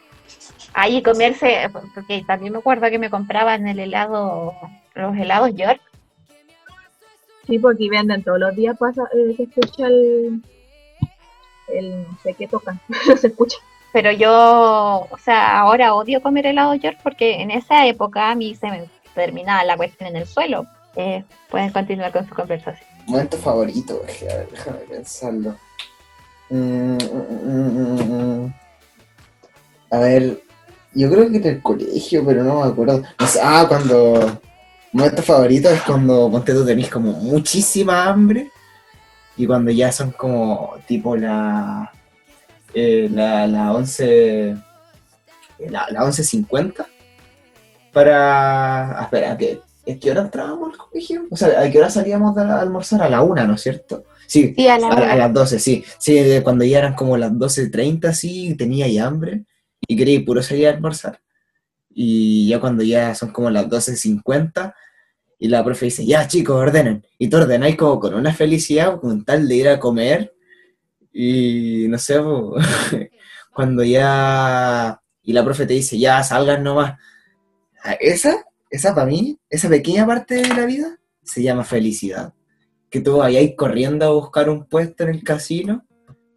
Ahí 0.74 1.02
comerse, 1.02 1.70
porque 1.94 2.24
también 2.26 2.54
me 2.54 2.60
acuerdo 2.60 2.90
que 2.90 3.00
me 3.00 3.10
compraban 3.10 3.68
el 3.68 3.80
helado, 3.80 4.54
los 4.96 5.18
helados 5.18 5.54
York. 5.56 5.82
Sí, 7.48 7.58
porque 7.58 7.84
aquí 7.84 7.90
venden 7.90 8.24
todos 8.24 8.40
los 8.40 8.56
días, 8.56 8.78
pasa, 8.78 9.04
eh, 9.14 9.34
se 9.36 9.44
escucha 9.44 9.88
el, 9.88 10.44
el, 11.70 12.04
no 12.04 12.18
sé 12.22 12.36
qué 12.36 12.48
tocan, 12.48 12.80
se 13.20 13.28
escucha. 13.28 13.58
Pero 13.92 14.12
yo, 14.12 15.08
o 15.10 15.18
sea, 15.18 15.60
ahora 15.60 15.96
odio 15.96 16.22
comer 16.22 16.46
helado 16.46 16.76
York 16.76 17.00
porque 17.02 17.42
en 17.42 17.52
esa 17.52 17.88
época 17.88 18.30
a 18.30 18.36
mí 18.36 18.56
se 18.56 18.68
me 18.68 18.90
terminaba 19.16 19.64
la 19.64 19.78
cuestión 19.78 20.10
en 20.10 20.18
el 20.18 20.28
suelo. 20.28 20.66
Eh, 20.96 21.24
pueden 21.50 21.72
continuar 21.72 22.12
con 22.12 22.28
su 22.28 22.36
conversación. 22.36 22.88
Momento 23.08 23.38
favorito, 23.38 24.02
a 24.04 24.26
ver, 24.26 24.48
déjame 24.52 24.80
pensarlo. 24.80 25.56
Mm, 26.50 26.98
mm, 26.98 26.98
mm, 27.44 27.78
mm, 27.78 28.44
mm. 28.44 28.54
A 29.92 30.00
ver, 30.00 30.44
yo 30.94 31.10
creo 31.10 31.30
que 31.30 31.38
en 31.38 31.46
el 31.46 31.62
colegio, 31.62 32.26
pero 32.26 32.44
no 32.44 32.62
me 32.62 32.68
acuerdo. 32.68 33.04
No 33.20 33.28
sé, 33.28 33.40
ah, 33.42 33.66
cuando. 33.68 34.40
Momento 34.92 35.22
favorito 35.22 35.70
es 35.70 35.82
cuando 35.84 36.32
ponte 36.32 36.52
tú 36.52 36.66
tenés 36.66 36.90
como 36.90 37.12
muchísima 37.12 38.06
hambre 38.06 38.50
y 39.38 39.46
cuando 39.46 39.70
ya 39.70 39.92
son 39.92 40.12
como 40.12 40.76
tipo 40.88 41.16
la. 41.16 41.92
Eh, 42.74 43.10
la, 43.12 43.48
la 43.48 43.74
11. 43.74 44.56
La, 45.70 45.88
la 45.92 46.02
11.50 46.06 46.86
para. 47.92 49.00
ah, 49.00 49.04
Espera, 49.04 49.38
¿qué, 49.38 49.60
¿a 49.92 49.96
qué 50.00 50.12
hora 50.12 50.22
entrábamos 50.22 50.72
al 50.72 50.78
colegio? 50.78 51.24
O 51.30 51.36
sea, 51.36 51.62
¿a 51.62 51.70
qué 51.70 51.78
hora 51.80 51.90
salíamos 51.90 52.36
de 52.36 52.44
almorzar? 52.44 53.02
A 53.04 53.10
la 53.10 53.22
una, 53.22 53.46
¿no 53.46 53.56
es 53.56 53.62
cierto? 53.62 54.06
Sí, 54.28 54.54
Sí, 54.56 54.68
a 54.68 54.78
la 54.78 54.88
a, 54.88 54.92
a 54.92 54.96
hora. 54.96 55.16
las 55.16 55.34
12, 55.34 55.60
sí. 55.60 55.84
Sí, 55.98 56.20
cuando 56.44 56.64
ya 56.64 56.78
eran 56.80 56.94
como 56.94 57.18
las 57.18 57.32
12.30, 57.32 58.14
sí, 58.14 58.56
tenía 58.56 58.88
ya 58.88 59.08
hambre 59.08 59.44
y 59.88 59.98
quería 59.98 60.24
puro 60.24 60.42
salir 60.44 60.68
a 60.68 60.72
almorzar. 60.72 61.20
Y 61.90 62.48
ya 62.48 62.60
cuando 62.60 62.84
ya 62.84 63.16
son 63.16 63.32
como 63.32 63.50
las 63.50 63.66
12.50 63.68 64.74
y 65.40 65.48
la 65.48 65.64
profe 65.64 65.86
dice, 65.86 66.06
ya 66.06 66.28
chicos, 66.28 66.56
ordenen. 66.56 67.04
Y 67.18 67.28
tú 67.28 67.38
ordenáis 67.38 67.76
como 67.76 68.00
con 68.00 68.14
una 68.14 68.34
felicidad, 68.34 69.00
con 69.00 69.26
tal 69.26 69.48
de 69.48 69.56
ir 69.56 69.68
a 69.70 69.80
comer. 69.80 70.34
Y 71.22 71.88
no 71.90 71.98
sé, 71.98 72.16
cuando 73.54 73.84
ya... 73.84 75.02
Y 75.24 75.34
la 75.34 75.44
profe 75.44 75.66
te 75.66 75.74
dice, 75.74 76.00
ya 76.00 76.24
salgan 76.24 76.64
nomás. 76.64 76.98
Ah, 77.84 77.98
Esa, 78.00 78.46
esa 78.70 78.96
para 78.96 79.08
mí, 79.08 79.38
esa 79.50 79.70
pequeña 79.70 80.06
parte 80.08 80.36
de 80.36 80.48
la 80.48 80.66
vida, 80.66 80.98
se 81.24 81.44
llama 81.44 81.64
felicidad 81.64 82.34
que 82.90 83.02
tú 83.02 83.18
vayáis 83.18 83.56
corriendo 83.56 84.06
a 84.06 84.12
buscar 84.12 84.50
un 84.50 84.66
puesto 84.66 85.04
en 85.04 85.10
el 85.10 85.24
casino 85.24 85.86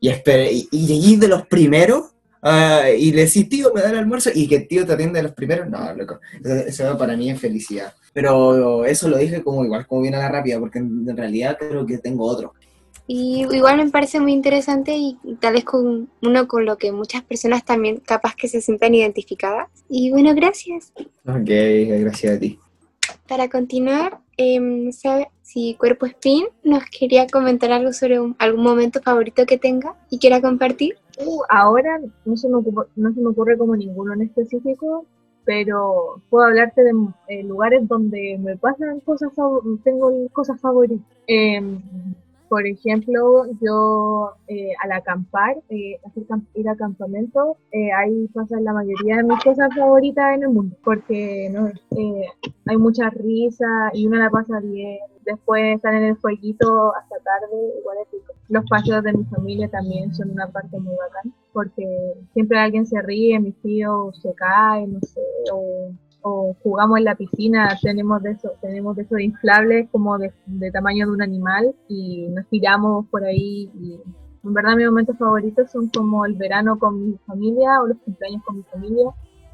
y, 0.01 0.11
y, 0.11 0.69
y 0.71 1.17
de 1.17 1.29
los 1.29 1.47
primeros 1.47 2.15
ah, 2.43 2.91
y 2.97 3.13
le 3.13 3.25
decís, 3.25 3.49
tío, 3.49 3.73
me 3.75 3.81
da 3.81 3.91
el 3.91 3.99
almuerzo 3.99 4.31
y 4.35 4.49
que 4.49 4.57
el 4.57 4.69
tío 4.69 4.85
te 4.85 4.93
atiende 4.93 5.19
de 5.19 5.23
los 5.25 5.33
primeros, 5.33 5.69
no, 5.69 5.95
loco, 5.95 6.21
eso, 6.43 6.99
para 6.99 7.17
mí 7.17 7.31
es 7.31 7.41
felicidad. 7.41 7.95
Pero 8.13 8.85
eso 8.85 9.09
lo 9.09 9.17
dije 9.17 9.43
como 9.43 9.65
igual, 9.65 9.87
como 9.87 10.03
bien 10.03 10.15
a 10.15 10.19
la 10.19 10.29
rápida, 10.29 10.59
porque 10.59 10.81
en 10.81 11.17
realidad 11.17 11.57
creo 11.59 11.87
que 11.87 11.99
tengo 11.99 12.27
otro. 12.27 12.53
Y 13.07 13.45
igual 13.55 13.79
me 13.79 13.91
parece 13.91 14.21
muy 14.21 14.33
interesante 14.33 14.97
y, 14.97 15.19
y 15.25 15.35
tal 15.35 15.55
vez 15.55 15.65
con 15.65 16.09
uno 16.23 16.49
con 16.49 16.65
lo 16.65 16.79
que 16.79 16.93
muchas 16.93 17.23
personas 17.23 17.65
también 17.65 17.97
capaz 17.99 18.35
que 18.37 18.49
se 18.49 18.61
sientan 18.61 18.95
identificadas. 18.95 19.69
Y 19.89 20.11
bueno, 20.11 20.35
gracias. 20.35 20.93
Ok, 21.27 21.49
gracias 22.01 22.37
a 22.37 22.39
ti. 22.41 22.59
Para 23.29 23.49
continuar, 23.49 24.19
em, 24.37 24.93
¿sabe 24.93 25.29
si 25.43 25.75
Cuerpo 25.75 26.07
Spin 26.07 26.47
nos 26.65 26.85
quería 26.87 27.27
comentar 27.27 27.73
algo 27.73 27.93
sobre 27.93 28.21
un- 28.21 28.37
algún 28.39 28.63
momento 28.65 29.01
favorito 29.03 29.45
que 29.47 29.59
tenga 29.59 29.95
y 30.11 30.19
quiera 30.19 30.41
compartir? 30.41 30.97
Uh, 31.25 31.43
ahora 31.49 32.01
no 32.25 32.37
se, 32.37 32.49
me 32.49 32.57
ocurre, 32.57 32.87
no 32.97 33.13
se 33.13 33.21
me 33.21 33.29
ocurre 33.29 33.59
como 33.59 33.77
ninguno 33.77 34.15
en 34.15 34.23
específico, 34.23 35.05
pero 35.45 36.23
puedo 36.31 36.47
hablarte 36.47 36.83
de 36.83 36.93
eh, 37.29 37.43
lugares 37.43 37.87
donde 37.89 38.39
me 38.41 38.57
pasan 38.57 39.01
cosas, 39.01 39.31
tengo 39.85 40.11
cosas 40.33 40.61
favoritas. 40.61 41.07
Em, 41.27 41.81
por 42.53 42.67
ejemplo, 42.67 43.47
yo 43.63 44.33
eh, 44.47 44.73
al 44.85 44.93
acampar, 44.93 45.57
eh, 45.71 45.97
hacer 46.05 46.25
cam- 46.27 46.45
ir 46.55 46.69
a 46.69 46.77
campamento, 46.77 47.57
eh, 47.71 47.91
ahí 47.93 48.29
pasan 48.35 48.63
la 48.65 48.75
mayoría 48.75 49.17
de 49.17 49.23
mis 49.23 49.43
cosas 49.43 49.75
favoritas 49.75 50.35
en 50.35 50.43
el 50.43 50.51
mundo, 50.51 50.77
porque 50.85 51.49
¿no? 51.51 51.69
Eh, 51.69 52.27
hay 52.67 52.77
mucha 52.77 53.09
risa 53.09 53.91
y 53.95 54.07
uno 54.07 54.19
la 54.19 54.29
pasa 54.29 54.61
bien. 54.61 54.99
Después 55.25 55.77
estar 55.77 55.95
en 55.95 56.03
el 56.05 56.17
fueguito 56.19 56.95
hasta 56.95 57.17
tarde, 57.25 57.57
igual 57.79 57.97
es 58.03 58.13
rico. 58.13 58.33
Los 58.51 58.65
paseos 58.69 59.03
de 59.03 59.15
mi 59.15 59.25
familia 59.25 59.69
también 59.71 60.13
son 60.15 60.31
una 60.33 60.47
parte 60.49 60.79
muy 60.79 60.95
bacán. 60.95 61.33
porque 61.55 61.87
siempre 62.35 62.59
alguien 62.59 62.85
se 62.87 63.01
ríe, 63.01 63.41
mis 63.41 63.57
tíos 63.63 64.21
se 64.21 64.35
caen, 64.35 64.93
no 64.93 65.01
sé, 65.01 65.21
o, 65.55 65.91
o 66.23 66.55
jugamos 66.63 66.99
en 66.99 67.05
la 67.05 67.15
piscina, 67.15 67.77
tenemos 67.83 68.23
de 68.23 68.33
eso, 68.33 68.53
tenemos 68.61 68.97
de 68.97 69.03
esos 69.03 69.21
inflables 69.21 69.89
como 69.91 70.19
de, 70.19 70.33
de 70.47 70.71
tamaño 70.71 71.07
de 71.07 71.13
un 71.13 71.23
animal 71.23 71.75
y 71.89 72.29
nos 72.29 72.47
tiramos 72.49 73.07
por 73.09 73.25
ahí 73.25 73.71
y 73.81 73.99
en 74.45 74.55
verdad 74.55 74.77
mis 74.77 74.87
momentos 74.87 75.17
favoritos 75.19 75.71
son 75.71 75.89
como 75.89 76.25
el 76.25 76.35
verano 76.35 76.79
con 76.79 77.11
mi 77.11 77.19
familia 77.27 77.81
o 77.83 77.87
los 77.87 77.99
cumpleaños 77.99 78.43
con 78.45 78.57
mi 78.57 78.63
familia 78.65 79.11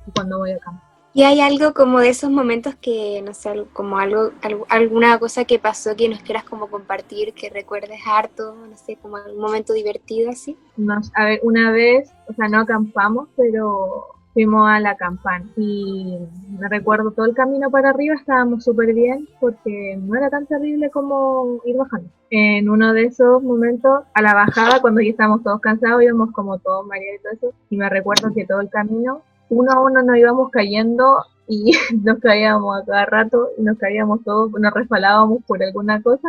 y 0.06 0.10
cuando 0.12 0.38
voy 0.38 0.52
a 0.52 0.58
campo. 0.58 0.82
¿Y 1.14 1.22
hay 1.24 1.40
algo 1.40 1.72
como 1.72 1.98
de 2.00 2.10
esos 2.10 2.30
momentos 2.30 2.74
que, 2.76 3.20
no 3.22 3.32
sé, 3.34 3.64
como 3.72 3.98
algo, 3.98 4.30
algo- 4.42 4.66
alguna 4.68 5.18
cosa 5.18 5.44
que 5.46 5.58
pasó 5.58 5.96
que 5.96 6.08
nos 6.08 6.20
quieras 6.20 6.44
como 6.44 6.68
compartir, 6.68 7.32
que 7.32 7.48
recuerdes 7.50 7.98
harto, 8.06 8.54
no 8.54 8.76
sé, 8.76 8.96
como 8.96 9.16
algún 9.16 9.40
momento 9.40 9.72
divertido 9.72 10.30
así? 10.30 10.56
Nos, 10.76 11.10
a 11.16 11.24
ver, 11.24 11.40
una 11.42 11.72
vez, 11.72 12.10
o 12.28 12.34
sea, 12.34 12.48
no 12.48 12.60
acampamos, 12.60 13.28
pero 13.36 14.06
fuimos 14.38 14.68
a 14.68 14.78
la 14.78 14.96
campana 14.96 15.44
y 15.56 16.16
me 16.60 16.68
recuerdo 16.68 17.10
todo 17.10 17.26
el 17.26 17.34
camino 17.34 17.72
para 17.72 17.90
arriba 17.90 18.14
estábamos 18.14 18.62
súper 18.62 18.94
bien 18.94 19.28
porque 19.40 19.98
no 20.00 20.14
era 20.14 20.30
tan 20.30 20.46
terrible 20.46 20.90
como 20.90 21.58
ir 21.64 21.76
bajando. 21.76 22.08
En 22.30 22.70
uno 22.70 22.92
de 22.92 23.06
esos 23.06 23.42
momentos, 23.42 24.04
a 24.14 24.22
la 24.22 24.34
bajada, 24.34 24.80
cuando 24.80 25.00
ya 25.00 25.10
estábamos 25.10 25.42
todos 25.42 25.60
cansados, 25.60 26.04
íbamos 26.04 26.30
como 26.30 26.56
todos 26.60 26.86
mareados 26.86 27.18
y 27.18 27.22
todo 27.24 27.32
eso, 27.32 27.58
y 27.68 27.76
me 27.78 27.88
recuerdo 27.88 28.32
que 28.32 28.46
todo 28.46 28.60
el 28.60 28.70
camino, 28.70 29.22
uno 29.48 29.72
a 29.72 29.80
uno 29.80 30.04
nos 30.04 30.16
íbamos 30.16 30.52
cayendo 30.52 31.16
y 31.48 31.72
nos 32.04 32.20
caíamos 32.20 32.80
a 32.80 32.84
cada 32.84 33.06
rato 33.06 33.48
y 33.58 33.62
nos 33.62 33.76
caíamos 33.76 34.22
todos, 34.22 34.52
nos 34.52 34.72
resbalábamos 34.72 35.42
por 35.48 35.60
alguna 35.64 36.00
cosa 36.00 36.28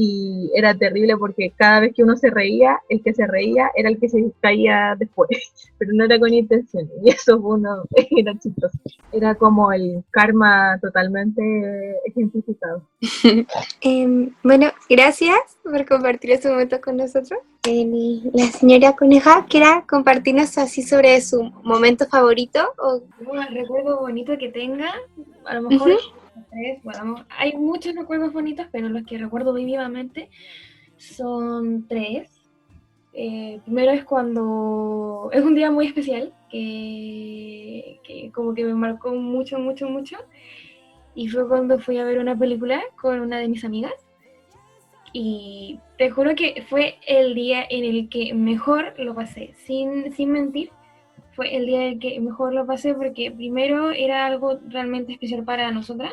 y 0.00 0.48
era 0.54 0.74
terrible 0.76 1.16
porque 1.16 1.52
cada 1.56 1.80
vez 1.80 1.92
que 1.92 2.04
uno 2.04 2.16
se 2.16 2.30
reía, 2.30 2.80
el 2.88 3.02
que 3.02 3.12
se 3.12 3.26
reía 3.26 3.68
era 3.74 3.88
el 3.88 3.98
que 3.98 4.08
se 4.08 4.30
caía 4.40 4.94
después, 4.96 5.28
pero 5.78 5.90
no 5.92 6.04
era 6.04 6.20
con 6.20 6.32
intención 6.32 6.88
y 7.02 7.10
eso 7.10 7.40
fue 7.40 7.56
uno, 7.56 7.82
era 8.16 8.32
chistoso. 8.38 8.78
Era 9.10 9.34
como 9.34 9.72
el 9.72 10.04
karma 10.12 10.78
totalmente 10.80 11.42
ejemplificado. 12.06 12.82
Em, 13.80 14.32
bueno, 14.44 14.66
gracias 14.88 15.36
por 15.64 15.84
compartir 15.86 16.30
estos 16.30 16.52
momentos 16.52 16.78
con 16.78 16.96
nosotros. 16.96 17.40
El- 17.66 18.30
la 18.34 18.46
señora 18.46 18.94
Coneja, 18.94 19.46
¿quiera 19.48 19.84
compartirnos 19.88 20.56
así 20.58 20.82
sobre 20.82 21.20
su 21.20 21.42
momento 21.64 22.06
favorito? 22.06 22.60
O, 22.78 23.02
Un 23.28 23.42
recuerdo 23.52 23.98
bonito 24.00 24.38
que 24.38 24.48
tenga, 24.50 24.92
a 25.44 25.54
lo 25.54 25.68
mejor 25.68 25.90
hay 27.36 27.56
muchos 27.56 27.94
recuerdos 27.94 28.32
bonitos, 28.32 28.66
pero 28.70 28.88
los 28.88 29.04
que 29.04 29.18
recuerdo 29.18 29.52
vivamente 29.52 30.30
son 30.96 31.86
tres. 31.86 32.30
Eh, 33.12 33.60
primero 33.64 33.92
es 33.92 34.04
cuando 34.04 35.30
es 35.32 35.42
un 35.42 35.54
día 35.54 35.70
muy 35.70 35.86
especial, 35.86 36.32
que, 36.50 38.00
que 38.04 38.30
como 38.32 38.54
que 38.54 38.64
me 38.64 38.74
marcó 38.74 39.14
mucho, 39.14 39.58
mucho, 39.58 39.88
mucho, 39.88 40.16
y 41.14 41.28
fue 41.28 41.48
cuando 41.48 41.78
fui 41.78 41.98
a 41.98 42.04
ver 42.04 42.18
una 42.18 42.38
película 42.38 42.80
con 43.00 43.20
una 43.20 43.38
de 43.38 43.48
mis 43.48 43.64
amigas. 43.64 43.94
Y 45.12 45.80
te 45.96 46.10
juro 46.10 46.34
que 46.34 46.64
fue 46.68 46.96
el 47.06 47.34
día 47.34 47.64
en 47.68 47.84
el 47.84 48.08
que 48.08 48.34
mejor 48.34 48.94
lo 48.98 49.14
pasé, 49.14 49.54
sin, 49.54 50.12
sin 50.12 50.30
mentir 50.30 50.70
fue 51.38 51.54
el 51.54 51.66
día 51.66 51.86
en 51.86 51.92
el 51.92 51.98
que 52.00 52.18
mejor 52.18 52.52
lo 52.52 52.66
pasé 52.66 52.94
porque 52.94 53.30
primero 53.30 53.92
era 53.92 54.26
algo 54.26 54.58
realmente 54.70 55.12
especial 55.12 55.44
para 55.44 55.70
nosotras. 55.70 56.12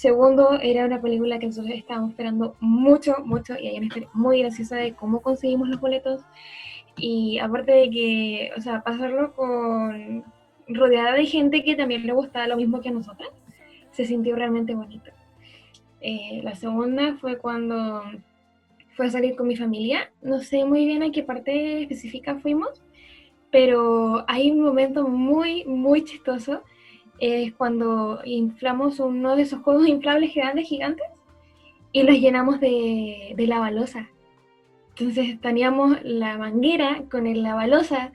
Segundo, 0.00 0.58
era 0.62 0.86
una 0.86 1.02
película 1.02 1.38
que 1.38 1.48
nosotros 1.48 1.74
estábamos 1.74 2.12
esperando 2.12 2.56
mucho, 2.58 3.16
mucho 3.22 3.58
y 3.58 3.68
hay 3.68 3.76
una 3.76 3.84
historia 3.84 4.08
muy 4.14 4.40
graciosa 4.40 4.76
de 4.76 4.94
cómo 4.94 5.20
conseguimos 5.20 5.68
los 5.68 5.78
boletos. 5.78 6.22
Y 6.96 7.38
aparte 7.38 7.72
de 7.72 7.90
que, 7.90 8.50
o 8.56 8.62
sea, 8.62 8.82
pasarlo 8.82 9.34
con 9.34 10.24
rodeada 10.68 11.12
de 11.12 11.26
gente 11.26 11.62
que 11.62 11.76
también 11.76 12.06
le 12.06 12.14
gustaba 12.14 12.46
lo 12.46 12.56
mismo 12.56 12.80
que 12.80 12.88
a 12.88 12.92
nosotras, 12.92 13.28
se 13.90 14.06
sintió 14.06 14.36
realmente 14.36 14.74
bonito. 14.74 15.10
Eh, 16.00 16.40
la 16.44 16.54
segunda 16.54 17.18
fue 17.20 17.36
cuando 17.36 18.02
fue 18.96 19.04
a 19.04 19.10
salir 19.10 19.36
con 19.36 19.48
mi 19.48 19.56
familia. 19.56 20.10
No 20.22 20.40
sé 20.40 20.64
muy 20.64 20.86
bien 20.86 21.02
a 21.02 21.12
qué 21.12 21.22
parte 21.22 21.82
específica 21.82 22.36
fuimos, 22.36 22.82
pero 23.50 24.24
hay 24.28 24.50
un 24.50 24.62
momento 24.62 25.06
muy, 25.06 25.66
muy 25.66 26.04
chistoso. 26.04 26.62
Es 27.20 27.52
cuando 27.54 28.20
inflamos 28.24 28.98
uno 28.98 29.36
de 29.36 29.42
esos 29.42 29.62
juegos 29.62 29.86
inflables 29.86 30.34
grandes, 30.34 30.66
gigantes, 30.68 31.06
y 31.92 32.02
los 32.02 32.16
llenamos 32.16 32.60
de, 32.60 33.34
de 33.36 33.46
lavalosa. 33.46 34.08
Entonces 34.90 35.40
teníamos 35.40 36.02
la 36.02 36.38
manguera 36.38 37.02
con 37.10 37.26
el 37.26 37.42
lavalosa 37.42 38.12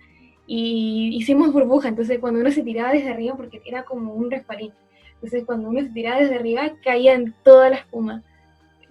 y 0.47 1.11
hicimos 1.13 1.51
burbuja. 1.51 1.89
Entonces 1.89 2.19
cuando 2.19 2.39
uno 2.39 2.51
se 2.51 2.63
tiraba 2.63 2.91
desde 2.91 3.09
arriba, 3.09 3.35
porque 3.35 3.61
era 3.65 3.83
como 3.83 4.13
un 4.13 4.29
respalín, 4.31 4.73
entonces 5.15 5.43
cuando 5.45 5.69
uno 5.69 5.81
se 5.81 5.89
tiraba 5.89 6.19
desde 6.19 6.35
arriba 6.35 6.73
caía 6.83 7.13
en 7.13 7.33
toda 7.43 7.69
la 7.69 7.77
espuma. 7.77 8.23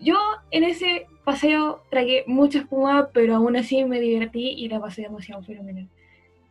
Yo 0.01 0.17
en 0.51 0.65
ese 0.65 1.07
paseo 1.25 1.83
tragué 1.91 2.25
mucha 2.27 2.59
espuma, 2.59 3.11
pero 3.13 3.37
aún 3.37 3.57
así 3.57 3.85
me 3.85 4.01
divertí 4.01 4.51
y 4.51 4.69
la 4.69 4.81
pasé 4.81 5.03
demasiado 5.03 5.43
fenomenal. 5.43 5.89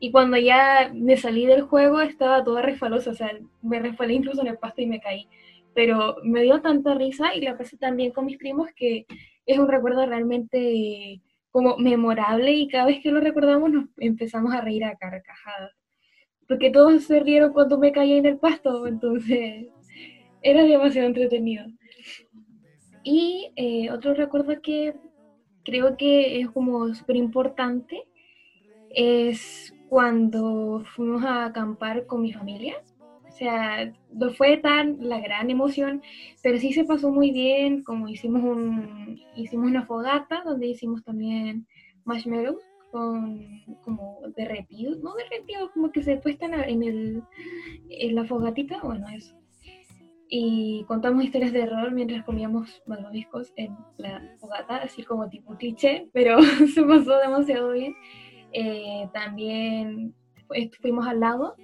Y 0.04 0.12
cuando 0.12 0.36
ya 0.36 0.92
me 0.94 1.16
salí 1.16 1.46
del 1.46 1.62
juego 1.62 2.02
estaba 2.02 2.44
toda 2.44 2.62
resbalosa, 2.62 3.12
o 3.12 3.13
sea, 3.13 3.32
me 3.62 3.80
resbalé 3.80 4.16
incluso 4.16 4.42
en 4.42 4.48
el 4.48 4.58
pasto 4.58 4.82
y 4.82 4.86
me 4.86 5.00
caí. 5.00 5.30
Pero 5.74 6.18
me 6.24 6.44
dio 6.44 6.60
tanta 6.60 6.94
risa 6.94 7.34
y 7.34 7.39
la 7.39 7.58
pasé 7.58 7.78
tan 7.78 7.96
bien 7.96 8.12
con 8.12 8.26
mis 8.26 8.38
primos 8.38 8.68
que 8.76 9.06
es 9.46 9.58
un 9.58 9.70
recuerdo 9.70 10.06
realmente 10.06 11.22
como 11.52 11.78
memorable 11.78 12.52
y 12.52 12.68
cada 12.68 12.88
vez 12.88 13.00
que 13.02 13.12
lo 13.12 13.22
recordamos 13.22 13.72
nos 13.72 13.86
empezamos 13.96 14.54
a 14.54 14.60
reír 14.60 14.84
a 14.84 14.98
carcajadas. 14.98 15.72
Porque 16.50 16.70
todos 16.70 17.06
se 17.06 17.22
rieron 17.22 17.54
cuando 17.54 17.78
me 17.78 17.94
caí 17.94 18.12
en 18.12 18.26
el 18.26 18.39
pasto, 18.39 18.86
entonces 18.88 19.68
era 20.42 20.63
demasiado 20.63 21.08
entretenido. 21.08 21.66
Y 23.06 23.54
eh, 23.56 23.89
otro 23.89 24.16
recuerdo 24.16 24.62
que 24.62 24.96
creo 25.63 25.96
que 25.96 26.42
es 26.42 26.50
como 26.50 26.94
súper 26.94 27.16
importante 27.16 28.04
es 28.89 29.73
cuando 29.93 30.82
fuimos 30.95 31.23
a 31.23 31.45
acampar 31.45 32.08
con 32.08 32.23
mi 32.23 32.34
familia. 32.34 32.82
O 33.27 33.32
sea, 33.32 33.93
no 34.12 34.34
fue 34.34 34.58
tan 34.58 35.08
la 35.08 35.19
gran 35.19 35.51
emoción, 35.51 36.01
pero 36.41 36.58
sí 36.58 36.73
se 36.73 36.84
pasó 36.84 37.12
muy 37.12 37.29
bien, 37.29 37.84
como 37.84 38.08
hicimos, 38.08 38.41
un, 38.43 39.21
hicimos 39.36 39.67
una 39.67 39.86
fogata 39.86 40.41
donde 40.43 40.65
hicimos 40.65 41.03
también 41.03 41.67
marshmallows 42.06 42.63
con 42.91 43.47
como 43.84 44.19
derretidos, 44.36 44.99
no 45.03 45.13
derretidos, 45.13 45.69
como 45.75 45.91
que 45.91 46.01
se 46.01 46.17
puestan 46.17 46.56
en, 46.56 46.82
el, 46.82 47.21
en 47.89 48.15
la 48.15 48.25
fogatita, 48.25 48.79
bueno, 48.82 49.06
eso. 49.10 49.36
Y 50.27 50.86
contamos 50.88 51.23
historias 51.23 51.53
de 51.53 51.60
terror 51.60 51.91
mientras 51.91 52.25
comíamos 52.25 52.82
malvaviscos 52.88 53.53
en 53.58 53.77
la 53.97 54.36
fogata, 54.39 54.77
así 54.77 55.03
como 55.03 55.29
tipo 55.29 55.56
cliché, 55.56 56.10
pero 56.13 56.41
se 56.73 56.82
pasó 56.82 57.19
demasiado 57.19 57.73
bien. 57.73 57.93
Eh, 58.54 59.08
también 59.13 60.13
fu- 60.48 60.54
fuimos 60.82 61.08
al 61.08 61.20
lago. 61.20 61.56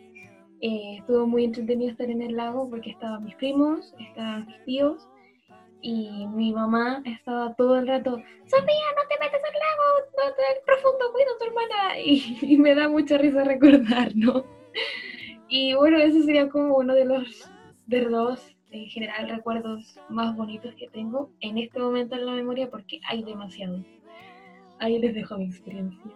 Eh, 0.61 0.97
estuvo 0.99 1.25
muy 1.25 1.45
entretenido 1.45 1.91
estar 1.91 2.09
en 2.09 2.21
el 2.21 2.35
lago 2.35 2.69
porque 2.69 2.89
estaban 2.91 3.23
mis 3.23 3.35
primos, 3.35 3.93
estaban 3.99 4.45
mis 4.45 4.63
tíos 4.65 5.07
y 5.81 6.27
mi 6.27 6.51
mamá 6.51 7.01
estaba 7.05 7.53
todo 7.55 7.77
el 7.77 7.87
rato, 7.87 8.11
Sofía, 8.45 8.89
no 8.97 9.07
te 9.07 9.23
metas 9.23 9.41
al 9.41 9.53
lago, 9.53 10.29
no 10.29 10.35
te 10.35 10.43
profundo, 10.65 11.05
cuida 11.13 11.27
a 11.33 11.37
tu 11.37 11.45
hermana. 11.45 11.99
Y, 12.51 12.57
me 12.57 12.75
da 12.75 12.89
mucha 12.89 13.17
risa 13.17 13.43
recordar, 13.43 14.11
¿no? 14.15 14.43
Y 15.47 15.73
bueno, 15.73 15.97
ese 15.97 16.23
sería 16.23 16.49
como 16.49 16.75
uno 16.77 16.93
de 16.93 17.05
los, 17.05 17.49
de 17.87 18.01
los 18.03 18.55
en 18.71 18.85
general 18.87 19.29
recuerdos 19.29 19.99
más 20.09 20.35
bonitos 20.35 20.75
que 20.75 20.87
tengo 20.89 21.31
en 21.39 21.57
este 21.57 21.79
momento 21.79 22.15
en 22.15 22.25
la 22.25 22.33
memoria 22.33 22.69
porque 22.69 22.99
hay 23.07 23.23
demasiados. 23.23 23.81
Ahí 24.79 24.99
les 24.99 25.15
dejo 25.15 25.37
mi 25.37 25.45
experiencia. 25.45 26.11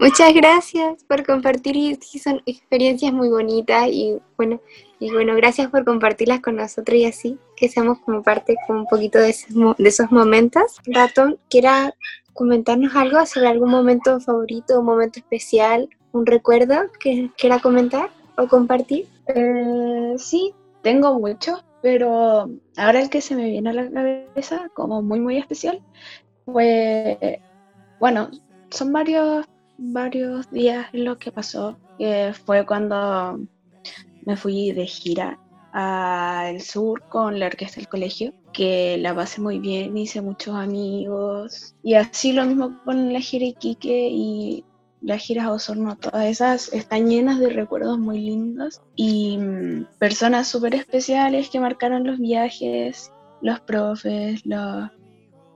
Muchas 0.00 0.32
gracias 0.32 1.02
por 1.04 1.26
compartir 1.26 1.74
y 1.74 1.96
sí 1.96 2.20
son 2.20 2.40
experiencias 2.46 3.12
muy 3.12 3.30
bonitas 3.30 3.88
y 3.88 4.16
bueno, 4.36 4.60
y 5.00 5.10
bueno, 5.10 5.34
gracias 5.34 5.70
por 5.70 5.84
compartirlas 5.84 6.40
con 6.40 6.54
nosotros 6.54 6.96
y 6.96 7.04
así 7.04 7.38
que 7.56 7.68
seamos 7.68 7.98
como 7.98 8.22
parte 8.22 8.54
como 8.64 8.80
un 8.80 8.86
poquito 8.86 9.18
de 9.18 9.30
esos, 9.30 9.76
de 9.76 9.88
esos 9.88 10.12
momentos. 10.12 10.76
Ratón, 10.86 11.40
¿quiera 11.50 11.92
comentarnos 12.32 12.94
algo 12.94 13.26
sobre 13.26 13.48
algún 13.48 13.70
momento 13.70 14.20
favorito, 14.20 14.78
un 14.78 14.86
momento 14.86 15.18
especial, 15.18 15.88
un 16.12 16.26
recuerdo 16.26 16.76
que 17.00 17.32
quiera 17.36 17.58
comentar 17.58 18.10
o 18.36 18.46
compartir? 18.46 19.08
Eh, 19.26 20.14
sí, 20.16 20.54
tengo 20.82 21.18
mucho, 21.18 21.64
pero 21.82 22.48
ahora 22.76 23.00
el 23.00 23.10
que 23.10 23.20
se 23.20 23.34
me 23.34 23.50
viene 23.50 23.70
a 23.70 23.72
la 23.72 23.90
cabeza 23.90 24.70
como 24.74 25.02
muy, 25.02 25.18
muy 25.18 25.38
especial 25.38 25.82
fue, 26.44 27.40
bueno, 27.98 28.30
son 28.70 28.92
varios, 28.92 29.44
varios 29.78 30.50
días 30.50 30.88
lo 30.92 31.18
que 31.18 31.32
pasó, 31.32 31.78
fue 32.44 32.66
cuando 32.66 33.40
me 34.26 34.36
fui 34.36 34.72
de 34.72 34.86
gira 34.86 35.38
al 35.72 36.60
sur 36.60 37.02
con 37.08 37.38
la 37.38 37.46
orquesta 37.46 37.76
del 37.76 37.88
colegio, 37.88 38.34
que 38.52 38.98
la 38.98 39.14
pasé 39.14 39.40
muy 39.40 39.58
bien, 39.58 39.96
hice 39.96 40.20
muchos 40.20 40.54
amigos. 40.54 41.74
Y 41.82 41.94
así 41.94 42.32
lo 42.32 42.44
mismo 42.44 42.80
con 42.84 43.12
la 43.12 43.20
gira 43.20 43.46
Iquique 43.46 44.08
y 44.10 44.64
las 45.00 45.22
giras 45.22 45.46
a 45.46 45.52
Osorno, 45.52 45.96
todas 45.96 46.26
esas 46.26 46.72
están 46.72 47.08
llenas 47.08 47.38
de 47.38 47.50
recuerdos 47.50 47.98
muy 47.98 48.20
lindos 48.20 48.80
y 48.96 49.38
mm, 49.38 49.86
personas 49.98 50.48
súper 50.48 50.74
especiales 50.74 51.50
que 51.50 51.60
marcaron 51.60 52.04
los 52.04 52.18
viajes, 52.18 53.12
los 53.40 53.60
profes, 53.60 54.44
los, 54.44 54.90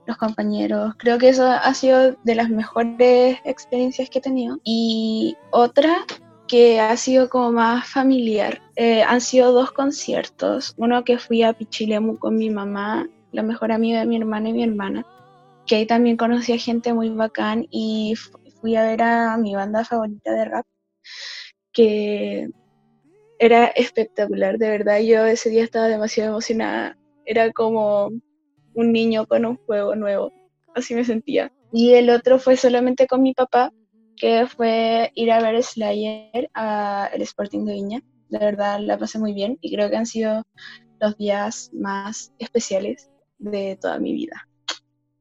los 0.05 0.17
compañeros. 0.17 0.93
Creo 0.97 1.17
que 1.17 1.29
eso 1.29 1.45
ha 1.45 1.73
sido 1.73 2.15
de 2.23 2.35
las 2.35 2.49
mejores 2.49 3.37
experiencias 3.45 4.09
que 4.09 4.19
he 4.19 4.21
tenido. 4.21 4.59
Y 4.63 5.35
otra 5.51 6.05
que 6.47 6.79
ha 6.79 6.95
sido 6.97 7.29
como 7.29 7.51
más 7.51 7.87
familiar, 7.89 8.61
eh, 8.75 9.03
han 9.03 9.21
sido 9.21 9.51
dos 9.53 9.71
conciertos. 9.71 10.73
Uno 10.77 11.03
que 11.03 11.17
fui 11.17 11.43
a 11.43 11.53
Pichilemu 11.53 12.17
con 12.17 12.35
mi 12.37 12.49
mamá, 12.49 13.07
la 13.31 13.43
mejor 13.43 13.71
amiga 13.71 13.99
de 13.99 14.05
mi 14.05 14.17
hermana 14.17 14.49
y 14.49 14.53
mi 14.53 14.63
hermana, 14.63 15.05
que 15.65 15.77
ahí 15.77 15.85
también 15.85 16.17
conocí 16.17 16.53
a 16.53 16.57
gente 16.57 16.93
muy 16.93 17.09
bacán 17.09 17.67
y 17.71 18.15
fui 18.61 18.75
a 18.75 18.83
ver 18.83 19.01
a 19.01 19.37
mi 19.37 19.55
banda 19.55 19.85
favorita 19.85 20.31
de 20.31 20.45
rap, 20.45 20.65
que 21.71 22.49
era 23.39 23.67
espectacular, 23.67 24.57
de 24.57 24.69
verdad. 24.69 24.99
Yo 24.99 25.25
ese 25.25 25.49
día 25.49 25.63
estaba 25.63 25.87
demasiado 25.87 26.31
emocionada. 26.31 26.97
Era 27.25 27.51
como 27.51 28.11
un 28.75 28.91
niño 28.91 29.25
con 29.25 29.45
un 29.45 29.57
juego 29.57 29.95
nuevo, 29.95 30.31
así 30.75 30.95
me 30.95 31.05
sentía. 31.05 31.51
Y 31.71 31.93
el 31.93 32.09
otro 32.09 32.39
fue 32.39 32.57
solamente 32.57 33.07
con 33.07 33.21
mi 33.21 33.33
papá, 33.33 33.71
que 34.15 34.45
fue 34.47 35.11
ir 35.15 35.31
a 35.31 35.41
ver 35.41 35.61
Slayer 35.63 36.49
al 36.53 37.21
Sporting 37.21 37.65
de 37.65 37.73
Viña. 37.73 38.03
De 38.29 38.39
verdad 38.39 38.79
la 38.79 38.97
pasé 38.97 39.19
muy 39.19 39.33
bien 39.33 39.57
y 39.61 39.75
creo 39.75 39.89
que 39.89 39.97
han 39.97 40.05
sido 40.05 40.43
los 40.99 41.17
días 41.17 41.71
más 41.73 42.33
especiales 42.39 43.09
de 43.39 43.77
toda 43.81 43.99
mi 43.99 44.13
vida. 44.13 44.47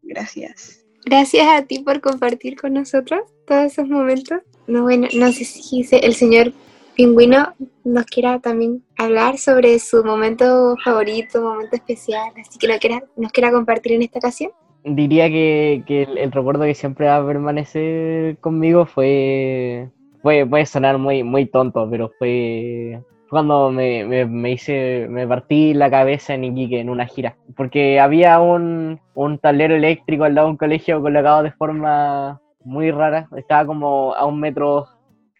Gracias. 0.03 0.85
Gracias 1.05 1.47
a 1.49 1.63
ti 1.63 1.81
por 1.81 2.01
compartir 2.01 2.61
con 2.61 2.75
nosotros 2.75 3.21
todos 3.47 3.73
esos 3.73 3.89
momentos. 3.89 4.39
No, 4.67 4.83
bueno, 4.83 5.09
no 5.15 5.33
sé 5.33 5.45
si 5.45 5.85
el 5.91 6.15
señor 6.15 6.53
Pingüino 6.97 7.55
nos 7.85 8.05
quiera 8.07 8.39
también 8.39 8.83
hablar 8.99 9.39
sobre 9.39 9.79
su 9.79 10.05
momento 10.05 10.77
favorito, 10.85 11.43
momento 11.43 11.77
especial, 11.77 12.33
así 12.39 12.59
que 12.59 12.69
lo 12.69 12.79
quiera, 12.79 13.03
nos 13.17 13.33
quiera 13.33 13.51
compartir 13.51 13.93
en 13.93 14.03
esta 14.03 14.19
ocasión. 14.19 14.51
Diría 14.85 15.29
que, 15.29 15.85
que 15.87 16.03
el, 16.03 16.33
recuerdo 16.33 16.65
que 16.65 16.75
siempre 16.75 17.07
va 17.07 17.17
a 17.17 17.27
permanecer 17.27 18.37
conmigo 18.39 18.85
fue, 18.85 19.89
fue 20.23 20.45
puede 20.47 20.67
sonar 20.67 20.99
muy, 20.99 21.23
muy 21.23 21.47
tonto, 21.47 21.89
pero 21.89 22.11
fue 22.19 23.01
cuando 23.31 23.71
me, 23.71 24.27
me, 24.27 24.53
hice, 24.53 25.07
me 25.09 25.27
partí 25.27 25.73
la 25.73 25.89
cabeza 25.89 26.35
en 26.35 26.45
Iquique 26.45 26.81
en 26.81 26.91
una 26.91 27.07
gira, 27.07 27.37
porque 27.57 27.99
había 27.99 28.39
un, 28.41 29.01
un 29.15 29.39
tablero 29.39 29.75
eléctrico 29.75 30.25
al 30.25 30.35
lado 30.35 30.49
de 30.49 30.51
un 30.51 30.59
colegio 30.59 31.01
colocado 31.01 31.43
de 31.43 31.53
forma 31.53 32.43
muy 32.63 32.91
rara, 32.91 33.29
estaba 33.37 33.65
como 33.67 34.15
a 34.15 34.27
un 34.27 34.39
metro 34.39 34.87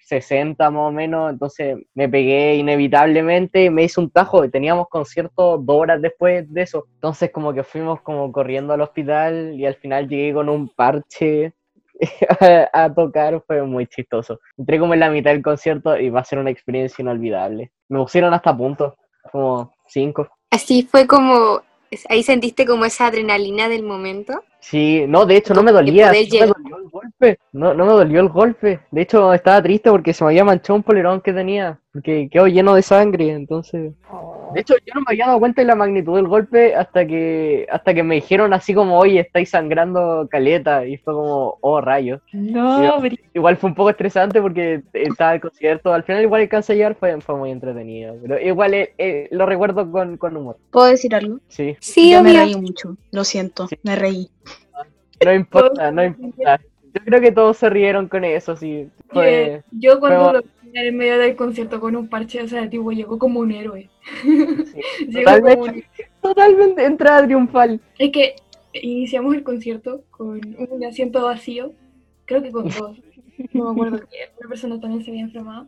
60 0.05 0.71
más 0.71 0.89
o 0.89 0.93
menos, 0.93 1.31
entonces 1.31 1.79
me 1.95 2.09
pegué 2.09 2.57
inevitablemente, 2.57 3.71
me 3.71 3.85
hice 3.85 4.01
un 4.01 4.11
tajo 4.11 4.49
teníamos 4.51 4.89
concierto 4.89 5.59
dos 5.59 5.77
horas 5.77 6.03
después 6.03 6.53
de 6.53 6.63
eso, 6.63 6.87
entonces 6.95 7.31
como 7.31 7.53
que 7.53 7.63
fuimos 7.63 8.01
como 8.03 8.31
corriendo 8.33 8.73
al 8.73 8.81
hospital 8.81 9.55
y 9.55 9.67
al 9.67 9.75
final 9.77 10.09
llegué 10.09 10.33
con 10.33 10.49
un 10.49 10.69
parche 10.69 11.53
a, 12.73 12.93
tocar, 12.95 13.43
fue 13.47 13.63
muy 13.63 13.87
chistoso. 13.87 14.41
Entré 14.57 14.79
como 14.79 14.95
en 14.95 15.01
la 15.01 15.11
mitad 15.11 15.31
del 15.31 15.43
concierto 15.43 15.97
y 15.97 16.11
va 16.11 16.21
a 16.21 16.25
ser 16.25 16.39
una 16.39 16.51
experiencia 16.51 17.03
inolvidable. 17.03 17.71
Me 17.89 17.99
pusieron 17.99 18.35
hasta 18.35 18.57
puntos, 18.57 18.95
como 19.31 19.75
cinco. 19.87 20.29
Así 20.51 20.83
fue 20.83 21.07
como, 21.07 21.63
ahí 22.09 22.23
sentiste 22.23 22.67
como 22.67 22.85
esa 22.85 23.07
adrenalina 23.07 23.69
del 23.69 23.83
momento. 23.83 24.43
Sí, 24.63 25.05
no, 25.09 25.27
de 25.27 25.37
hecho 25.37 25.55
no 25.55 25.63
me 25.65 25.73
dolía, 25.73 26.07
no 26.07 26.13
me 26.13 26.47
dolió 26.47 26.77
el 26.79 26.89
golpe, 26.89 27.39
no, 27.53 27.75
no 27.75 27.85
me 27.85 27.93
dolió 27.93 28.21
el 28.21 28.29
golpe. 28.29 28.81
De 28.93 29.03
hecho 29.03 29.35
estaba 29.35 29.61
triste 29.61 29.91
porque 29.91 30.15
se 30.15 30.23
me 30.23 30.31
había 30.31 30.45
manchado 30.45 30.77
un 30.77 30.85
polerón 30.85 31.21
que 31.21 31.33
tenía, 31.33 31.81
porque 31.93 32.29
quedó 32.31 32.47
lleno 32.47 32.75
de 32.75 32.83
sangre, 32.83 33.33
entonces... 33.33 33.93
De 34.55 34.61
hecho 34.61 34.75
yo 34.85 34.95
no 34.95 35.01
me 35.01 35.07
había 35.09 35.27
dado 35.27 35.39
cuenta 35.39 35.63
de 35.63 35.67
la 35.67 35.75
magnitud 35.75 36.17
del 36.17 36.29
golpe 36.29 36.75
hasta 36.75 37.07
que 37.07 37.67
hasta 37.71 37.95
que 37.95 38.03
me 38.03 38.17
dijeron 38.17 38.53
así 38.53 38.75
como, 38.75 38.99
oye, 38.99 39.21
estáis 39.21 39.51
sangrando 39.51 40.29
caleta, 40.31 40.87
y 40.87 40.97
fue 40.99 41.15
como, 41.15 41.59
oh, 41.61 41.81
rayos. 41.81 42.21
No, 42.33 43.01
igual, 43.35 43.57
fue 43.57 43.71
un 43.71 43.75
poco 43.75 43.91
estresante 43.91 44.41
porque 44.41 44.83
estaba 44.93 45.35
el 45.35 45.41
concierto, 45.41 45.93
al 45.93 46.05
final 46.05 46.23
igual 46.23 46.43
alcancé 46.43 46.73
a 46.73 46.77
llegar, 46.77 46.95
fue, 46.95 47.21
fue 47.21 47.37
muy 47.37 47.51
entretenido, 47.51 48.17
pero 48.21 48.41
igual 48.41 48.75
eh, 48.75 48.95
eh, 48.99 49.29
lo 49.31 49.47
recuerdo 49.47 49.91
con, 49.91 50.17
con, 50.17 50.37
humor. 50.37 50.59
¿Puedo 50.71 50.87
decir 50.87 51.15
algo? 51.15 51.39
Sí. 51.49 51.77
Sí, 51.81 52.13
yo 52.13 52.23
me 52.23 52.33
reí 52.33 52.55
mucho, 52.57 52.97
lo 53.11 53.25
siento, 53.25 53.69
me 53.83 53.97
reí. 53.97 54.31
No 55.25 55.33
importa, 55.33 55.91
no 55.91 56.05
importa. 56.05 56.61
Yo 56.95 57.03
creo 57.05 57.21
que 57.21 57.33
todos 57.33 57.57
se 57.57 57.71
rieron 57.71 58.07
con 58.09 58.25
eso, 58.25 58.55
sí. 58.57 58.89
yo 59.71 59.99
cuando 59.99 60.33
lo 60.35 60.43
en 60.75 60.97
medio 60.97 61.19
del 61.19 61.37
concierto 61.37 61.81
con 61.81 61.97
un 61.97 62.09
parche, 62.09 62.43
o 62.43 62.49
sea, 62.49 62.69
tipo, 62.69 62.93
llegó 62.93 63.19
como 63.19 63.41
un 63.41 63.53
héroe. 63.53 63.91
totalmente, 65.13 65.87
totalmente 66.21 66.85
entrada 66.85 67.25
triunfal. 67.25 67.81
Es 67.99 68.11
que 68.11 68.37
iniciamos 68.73 69.35
el 69.35 69.43
concierto 69.43 70.05
con 70.11 70.41
un 70.71 70.85
asiento 70.85 71.25
vacío, 71.25 71.73
creo 72.25 72.43
que 72.43 72.51
con 72.51 72.69
dos, 72.69 72.99
no 73.53 73.65
me 73.65 73.71
acuerdo 73.71 73.99
que 74.11 74.17
una 74.41 74.49
persona 74.49 74.81
también 74.81 75.05
se 75.05 75.11
había 75.11 75.23
enfermado, 75.23 75.67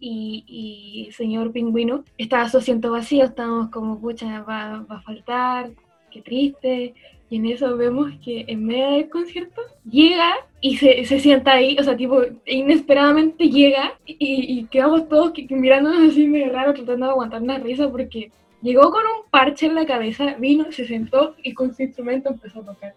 y, 0.00 0.44
y 0.46 1.12
señor 1.12 1.52
pingüino 1.52 2.04
estaba 2.18 2.48
su 2.48 2.58
asiento 2.58 2.90
vacío, 2.90 3.24
estábamos 3.24 3.70
como, 3.70 4.00
pucha, 4.00 4.42
va, 4.42 4.84
va 4.90 4.96
a 4.96 5.02
faltar, 5.02 5.70
qué 6.10 6.22
triste, 6.22 6.94
y 7.30 7.36
en 7.36 7.46
eso 7.46 7.76
vemos 7.76 8.10
que 8.24 8.44
en 8.48 8.66
medio 8.66 8.90
del 8.90 9.08
concierto 9.08 9.62
llega 9.88 10.34
y 10.60 10.78
se, 10.78 11.04
se 11.04 11.20
sienta 11.20 11.52
ahí, 11.52 11.76
o 11.78 11.82
sea, 11.84 11.96
tipo, 11.96 12.22
inesperadamente 12.44 13.48
llega 13.48 13.94
y, 14.04 14.64
quedamos 14.64 15.08
todos 15.08 15.32
mirándonos 15.48 16.10
así 16.10 16.26
medio 16.26 16.52
raro, 16.52 16.74
tratando 16.74 17.06
de 17.06 17.12
aguantar 17.12 17.40
una 17.40 17.58
risa 17.58 17.88
porque 17.88 18.32
llegó 18.62 18.90
con 18.90 19.02
un 19.02 19.30
parche 19.30 19.66
en 19.66 19.76
la 19.76 19.86
cabeza, 19.86 20.34
vino, 20.38 20.72
se 20.72 20.84
sentó 20.88 21.36
y 21.44 21.54
con 21.54 21.72
su 21.72 21.84
instrumento 21.84 22.30
empezó 22.30 22.60
a 22.60 22.64
tocar. 22.64 22.94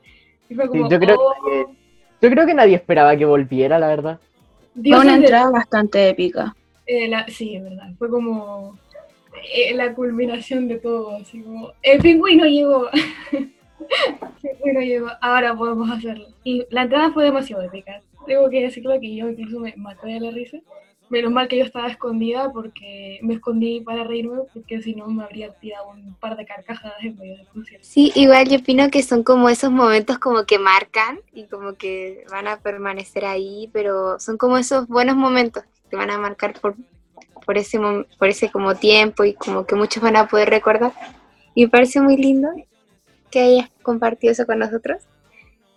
Y 0.49 0.55
fue 0.55 0.67
como, 0.67 0.89
yo, 0.89 0.99
creo 0.99 1.15
que, 1.15 1.61
oh". 1.61 1.75
yo 2.19 2.29
creo 2.31 2.45
que 2.47 2.53
nadie 2.55 2.75
esperaba 2.75 3.15
que 3.15 3.25
volviera, 3.25 3.77
la 3.77 3.87
verdad. 3.87 4.19
fue 4.73 4.99
una 4.99 5.15
entrada 5.15 5.51
bastante 5.51 6.09
épica. 6.09 6.55
Eh, 6.87 7.11
sí, 7.27 7.55
es 7.55 7.63
verdad. 7.63 7.91
Fue 7.99 8.09
como 8.09 8.79
eh, 9.53 9.75
la 9.75 9.93
culminación 9.93 10.67
de 10.67 10.79
todo, 10.79 11.17
así 11.17 11.39
como, 11.43 11.71
el 11.83 11.99
pingüino 12.01 12.45
llegó. 12.45 12.89
bueno, 14.61 15.11
ahora 15.21 15.55
podemos 15.55 15.89
hacerlo. 15.89 16.27
Y 16.43 16.65
la 16.69 16.83
entrada 16.83 17.11
fue 17.11 17.25
demasiado 17.25 17.63
épica. 17.63 18.01
Tengo 18.25 18.49
que 18.49 18.61
decirlo 18.61 18.99
que 18.99 19.15
yo 19.15 19.29
incluso 19.29 19.59
me 19.59 19.73
maté 19.75 20.07
de 20.07 20.19
la 20.19 20.31
risa. 20.31 20.57
Menos 21.09 21.31
mal 21.31 21.47
que 21.47 21.57
yo 21.57 21.65
estaba 21.65 21.89
escondida 21.89 22.51
porque 22.51 23.19
me 23.21 23.35
escondí 23.35 23.81
para 23.81 24.03
reírme, 24.03 24.39
porque 24.53 24.81
si 24.81 24.95
no 24.95 25.07
me 25.07 25.23
habría 25.23 25.51
tirado 25.53 25.89
un 25.89 26.15
par 26.15 26.35
de 26.37 26.45
carcajadas 26.45 27.03
en 27.03 27.17
medio 27.17 27.37
del 27.37 27.47
concierto. 27.47 27.85
Sí, 27.87 28.11
igual 28.15 28.49
yo 28.49 28.57
opino 28.57 28.89
que 28.89 29.03
son 29.03 29.21
como 29.21 29.49
esos 29.49 29.69
momentos 29.69 30.17
como 30.17 30.45
que 30.45 30.57
marcan 30.57 31.19
y 31.33 31.45
como 31.45 31.73
que 31.73 32.23
van 32.31 32.47
a 32.47 32.57
permanecer 32.57 33.25
ahí, 33.25 33.69
pero 33.73 34.19
son 34.19 34.37
como 34.37 34.57
esos 34.57 34.87
buenos 34.87 35.15
momentos 35.15 35.63
que 35.89 35.97
van 35.97 36.09
a 36.09 36.17
marcar 36.17 36.59
por, 36.59 36.75
por 37.45 37.57
ese, 37.57 37.79
por 38.17 38.29
ese 38.29 38.49
como 38.49 38.73
tiempo 38.73 39.23
y 39.23 39.33
como 39.33 39.67
que 39.67 39.75
muchos 39.75 40.01
van 40.01 40.15
a 40.15 40.27
poder 40.27 40.49
recordar. 40.49 40.93
Y 41.53 41.65
me 41.65 41.69
parece 41.69 42.01
muy 42.01 42.17
lindo 42.17 42.49
que 43.33 43.41
hayas 43.41 43.69
compartido 43.81 44.31
eso 44.31 44.45
con 44.45 44.59
nosotros 44.59 45.01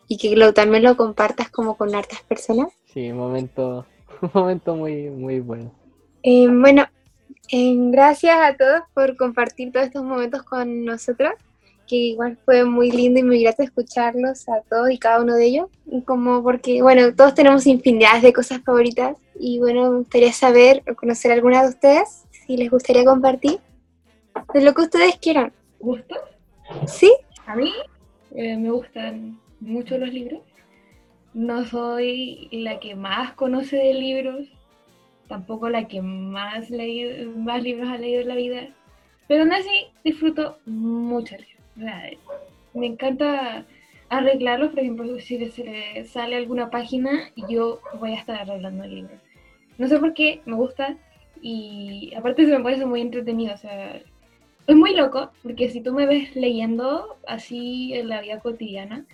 y 0.09 0.19
que 0.19 0.37
lo, 0.37 0.53
también 0.53 0.83
lo 0.83 0.95
compartas 0.97 1.49
como 1.49 1.77
con 1.77 1.95
hartas 1.95 2.21
personas. 2.23 2.69
Sí, 2.93 3.11
un 3.11 3.17
momento, 3.17 3.87
un 4.21 4.31
momento 4.35 4.77
muy, 4.77 5.09
muy 5.09 5.41
bueno. 5.41 5.73
Eh, 6.23 6.49
bueno, 6.49 6.85
eh, 7.51 7.75
gracias 7.91 8.37
a 8.39 8.57
todos 8.57 8.83
por 8.93 9.17
compartir 9.17 9.73
todos 9.73 9.87
estos 9.87 10.05
momentos 10.05 10.43
con 10.43 10.85
nosotros, 10.85 11.33
que 11.89 11.97
igual 11.97 12.37
fue 12.45 12.65
muy 12.65 12.91
lindo 12.91 13.21
y 13.21 13.23
muy 13.23 13.43
grato 13.43 13.63
escucharlos 13.63 14.49
a 14.51 14.61
todos 14.69 14.91
y 14.91 14.99
cada 14.99 15.23
uno 15.23 15.35
de 15.35 15.47
ellos, 15.47 15.69
como 16.05 16.43
porque, 16.43 16.83
bueno, 16.83 17.15
todos 17.15 17.35
tenemos 17.35 17.67
infinidades 17.67 18.23
de 18.23 18.35
cosas 18.35 18.61
favoritas 18.63 19.17
y 19.39 19.61
bueno, 19.61 19.91
me 19.91 19.99
gustaría 19.99 20.33
saber 20.33 20.83
o 20.91 20.95
conocer 20.95 21.33
alguna 21.33 21.63
de 21.63 21.71
ustedes, 21.71 22.25
si 22.47 22.59
les 22.59 22.71
gustaría 22.71 23.05
compartir, 23.05 23.61
de 24.53 24.61
lo 24.61 24.75
que 24.75 24.83
ustedes 24.83 25.17
quieran. 25.17 25.53
¿Gusto? 25.79 26.17
¿Sí? 26.87 27.13
A 27.47 27.55
mí 27.55 27.73
eh, 28.35 28.57
me 28.57 28.71
gustan 28.71 29.39
mucho 29.61 29.99
los 29.99 30.13
libros. 30.13 30.41
No 31.33 31.65
soy 31.65 32.49
la 32.51 32.81
que 32.81 32.95
más 32.95 33.33
conoce 33.33 33.77
de 33.77 33.95
libros, 33.95 34.49
tampoco 35.29 35.69
la 35.69 35.87
que 35.87 36.03
más, 36.03 36.71
más 36.71 37.63
libros 37.63 37.89
ha 37.89 37.99
leído 37.99 38.23
en 38.23 38.29
la 38.29 38.35
vida, 38.35 38.69
pero 39.29 39.43
aún 39.43 39.53
así 39.53 39.87
disfruto 40.03 40.59
mucho 40.67 41.37
leer. 41.77 42.19
me 42.75 42.87
encanta 42.87 43.65
arreglarlos, 44.09 44.71
por 44.71 44.81
ejemplo, 44.81 45.21
si 45.21 45.45
se 45.51 45.65
le 45.65 46.05
sale 46.05 46.37
alguna 46.37 46.71
página, 46.71 47.31
yo 47.49 47.81
voy 47.99 48.13
a 48.13 48.19
estar 48.19 48.41
arreglando 48.41 48.85
el 48.85 48.95
libro. 48.95 49.15
No 49.79 49.89
sé 49.89 49.99
por 49.99 50.15
qué, 50.15 50.41
me 50.47 50.55
gusta 50.55 50.97
y 51.43 52.15
aparte 52.17 52.47
se 52.47 52.57
me 52.57 52.65
parece 52.65 52.87
muy 52.87 53.03
entretenido, 53.03 53.55
o 53.55 53.59
sea, 53.59 54.01
es 54.67 54.77
muy 54.77 54.95
loco, 54.95 55.31
porque 55.43 55.71
si 55.71 55.81
tú 55.81 55.93
me 55.93 56.07
ves 56.07 56.35
leyendo 56.35 57.17
así 57.27 57.95
en 57.95 58.09
la 58.09 58.21
vida 58.21 58.41
cotidiana, 58.41 59.05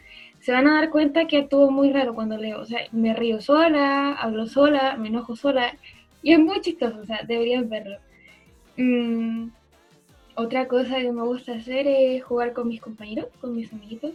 se 0.41 0.53
van 0.53 0.67
a 0.67 0.75
dar 0.75 0.91
cuenta 0.91 1.27
que 1.27 1.39
actúo 1.39 1.71
muy 1.71 1.93
raro 1.93 2.15
cuando 2.15 2.37
leo. 2.37 2.61
O 2.61 2.65
sea, 2.65 2.81
me 2.91 3.15
río 3.15 3.41
sola, 3.41 4.15
hablo 4.15 4.47
sola, 4.47 4.97
me 4.97 5.09
enojo 5.09 5.37
sola. 5.37 5.77
Y 6.23 6.33
es 6.33 6.39
muy 6.39 6.61
chistoso, 6.61 6.99
o 7.01 7.05
sea, 7.05 7.21
deberían 7.27 7.69
verlo. 7.69 7.99
Mm, 8.77 9.49
otra 10.35 10.67
cosa 10.67 10.97
que 10.97 11.13
me 11.13 11.23
gusta 11.23 11.53
hacer 11.53 11.87
es 11.87 12.25
jugar 12.25 12.53
con 12.55 12.69
mis 12.69 12.81
compañeros, 12.81 13.27
con 13.41 13.55
mis 13.55 13.73
amiguitos. 13.73 14.13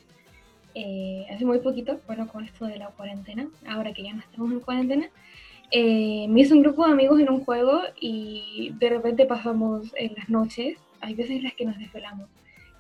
Eh, 0.73 1.25
hace 1.31 1.45
muy 1.45 1.59
poquito, 1.59 1.99
bueno, 2.07 2.27
con 2.27 2.43
esto 2.43 2.65
de 2.65 2.77
la 2.77 2.87
cuarentena, 2.89 3.47
ahora 3.67 3.93
que 3.93 4.03
ya 4.03 4.13
no 4.13 4.19
estamos 4.19 4.51
en 4.51 4.59
cuarentena, 4.59 5.09
eh, 5.71 6.27
me 6.29 6.41
hice 6.41 6.53
un 6.53 6.61
grupo 6.61 6.85
de 6.85 6.91
amigos 6.91 7.19
en 7.19 7.29
un 7.29 7.43
juego 7.43 7.81
y 7.99 8.73
de 8.79 8.89
repente 8.89 9.25
pasamos 9.25 9.91
en 9.95 10.13
las 10.15 10.29
noches, 10.29 10.77
hay 11.01 11.15
veces 11.15 11.37
en 11.37 11.43
las 11.43 11.53
que 11.53 11.65
nos 11.65 11.77
desvelamos, 11.77 12.29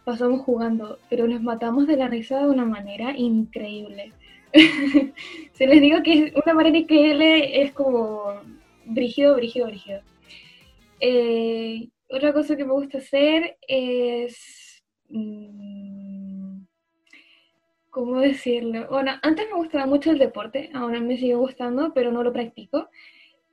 pasamos 0.05 0.41
jugando, 0.41 0.99
pero 1.09 1.27
nos 1.27 1.41
matamos 1.41 1.87
de 1.87 1.97
la 1.97 2.07
risa 2.07 2.39
de 2.39 2.49
una 2.49 2.65
manera 2.65 3.17
increíble. 3.17 4.13
Se 5.53 5.67
les 5.67 5.81
digo 5.81 6.01
que 6.03 6.13
es 6.13 6.33
una 6.35 6.53
manera 6.53 6.77
increíble, 6.77 7.61
es 7.61 7.73
como 7.73 8.41
brígido, 8.85 9.35
brígido, 9.35 9.67
brígido. 9.67 10.01
Eh, 10.99 11.89
otra 12.09 12.33
cosa 12.33 12.55
que 12.55 12.65
me 12.65 12.71
gusta 12.71 12.99
hacer 12.99 13.57
es... 13.67 14.83
mm, 15.09 16.61
¿Cómo 17.89 18.19
decirlo? 18.19 18.87
Bueno, 18.91 19.13
antes 19.23 19.47
me 19.49 19.57
gustaba 19.57 19.87
mucho 19.87 20.11
el 20.11 20.19
deporte, 20.19 20.69
ahora 20.73 20.99
me 20.99 21.17
sigue 21.17 21.33
gustando, 21.33 21.93
pero 21.95 22.11
no 22.11 22.21
lo 22.21 22.31
practico. 22.31 22.89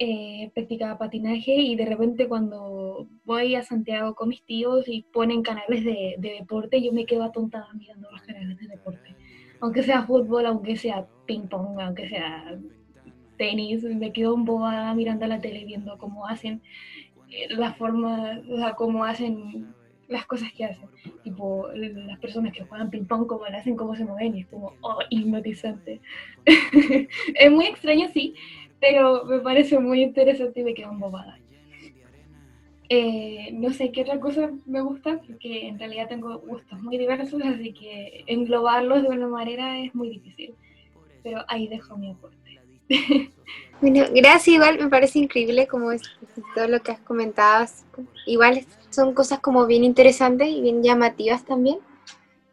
Eh, 0.00 0.50
practicaba 0.52 0.98
patinaje 0.98 1.52
y 1.52 1.76
de 1.76 1.86
repente 1.86 2.26
cuando 2.26 3.06
voy 3.24 3.54
a 3.54 3.62
Santiago 3.62 4.16
con 4.16 4.28
mis 4.28 4.44
tíos 4.44 4.88
y 4.88 5.02
ponen 5.02 5.42
canales 5.42 5.84
de, 5.84 6.16
de 6.18 6.30
deporte, 6.40 6.82
yo 6.82 6.92
me 6.92 7.06
quedo 7.06 7.22
atontada 7.22 7.72
mirando 7.74 8.10
los 8.10 8.22
canales 8.22 8.58
de 8.58 8.66
deporte. 8.66 9.14
Aunque 9.60 9.84
sea 9.84 10.02
fútbol, 10.02 10.46
aunque 10.46 10.76
sea 10.76 11.06
ping 11.26 11.46
pong, 11.46 11.80
aunque 11.80 12.08
sea 12.08 12.58
tenis, 13.36 13.84
me 13.84 14.12
quedo 14.12 14.34
embobada 14.34 14.92
mirando 14.94 15.26
la 15.26 15.40
tele 15.40 15.64
viendo 15.64 15.96
cómo 15.98 16.26
hacen 16.26 16.60
eh, 17.30 17.46
la 17.50 17.74
forma, 17.74 18.40
o 18.50 18.56
sea, 18.56 18.74
cómo 18.74 19.04
hacen 19.04 19.74
las 20.08 20.26
cosas 20.26 20.52
que 20.52 20.64
hacen. 20.64 20.88
Tipo, 21.22 21.68
las 21.72 22.18
personas 22.18 22.52
que 22.52 22.64
juegan 22.64 22.90
ping 22.90 23.04
pong, 23.04 23.26
cómo 23.26 23.46
lo 23.46 23.56
hacen, 23.56 23.76
cómo 23.76 23.94
se 23.94 24.04
mueven, 24.04 24.36
y 24.36 24.40
es 24.40 24.46
como, 24.46 24.74
oh, 24.80 24.98
hipnotizante. 25.08 26.00
es 26.46 27.50
muy 27.50 27.66
extraño, 27.66 28.08
sí, 28.12 28.34
pero 28.86 29.24
me 29.24 29.40
parece 29.40 29.78
muy 29.78 30.02
interesante 30.02 30.60
y 30.60 30.64
me 30.64 30.74
quedo 30.74 30.90
embobada. 30.90 31.38
Eh, 32.90 33.48
no 33.54 33.72
sé 33.72 33.90
qué 33.90 34.02
otra 34.02 34.20
cosa 34.20 34.50
me 34.66 34.82
gusta, 34.82 35.22
porque 35.26 35.68
en 35.68 35.78
realidad 35.78 36.06
tengo 36.06 36.38
gustos 36.40 36.82
muy 36.82 36.98
diversos, 36.98 37.40
así 37.42 37.72
que 37.72 38.24
englobarlos 38.26 39.02
de 39.02 39.08
una 39.08 39.26
manera 39.26 39.80
es 39.80 39.94
muy 39.94 40.10
difícil. 40.10 40.54
Pero 41.22 41.42
ahí 41.48 41.66
dejo 41.66 41.96
mi 41.96 42.10
aporte. 42.10 42.60
Bueno, 43.80 44.04
gracias, 44.14 44.48
igual 44.48 44.78
me 44.78 44.88
parece 44.88 45.18
increíble 45.18 45.66
como 45.66 45.92
es 45.92 46.00
todo 46.54 46.68
lo 46.68 46.80
que 46.80 46.92
has 46.92 47.00
comentado. 47.00 47.66
Igual 48.24 48.64
son 48.88 49.12
cosas 49.12 49.40
como 49.40 49.66
bien 49.66 49.84
interesantes 49.84 50.48
y 50.48 50.62
bien 50.62 50.82
llamativas 50.82 51.44
también. 51.44 51.78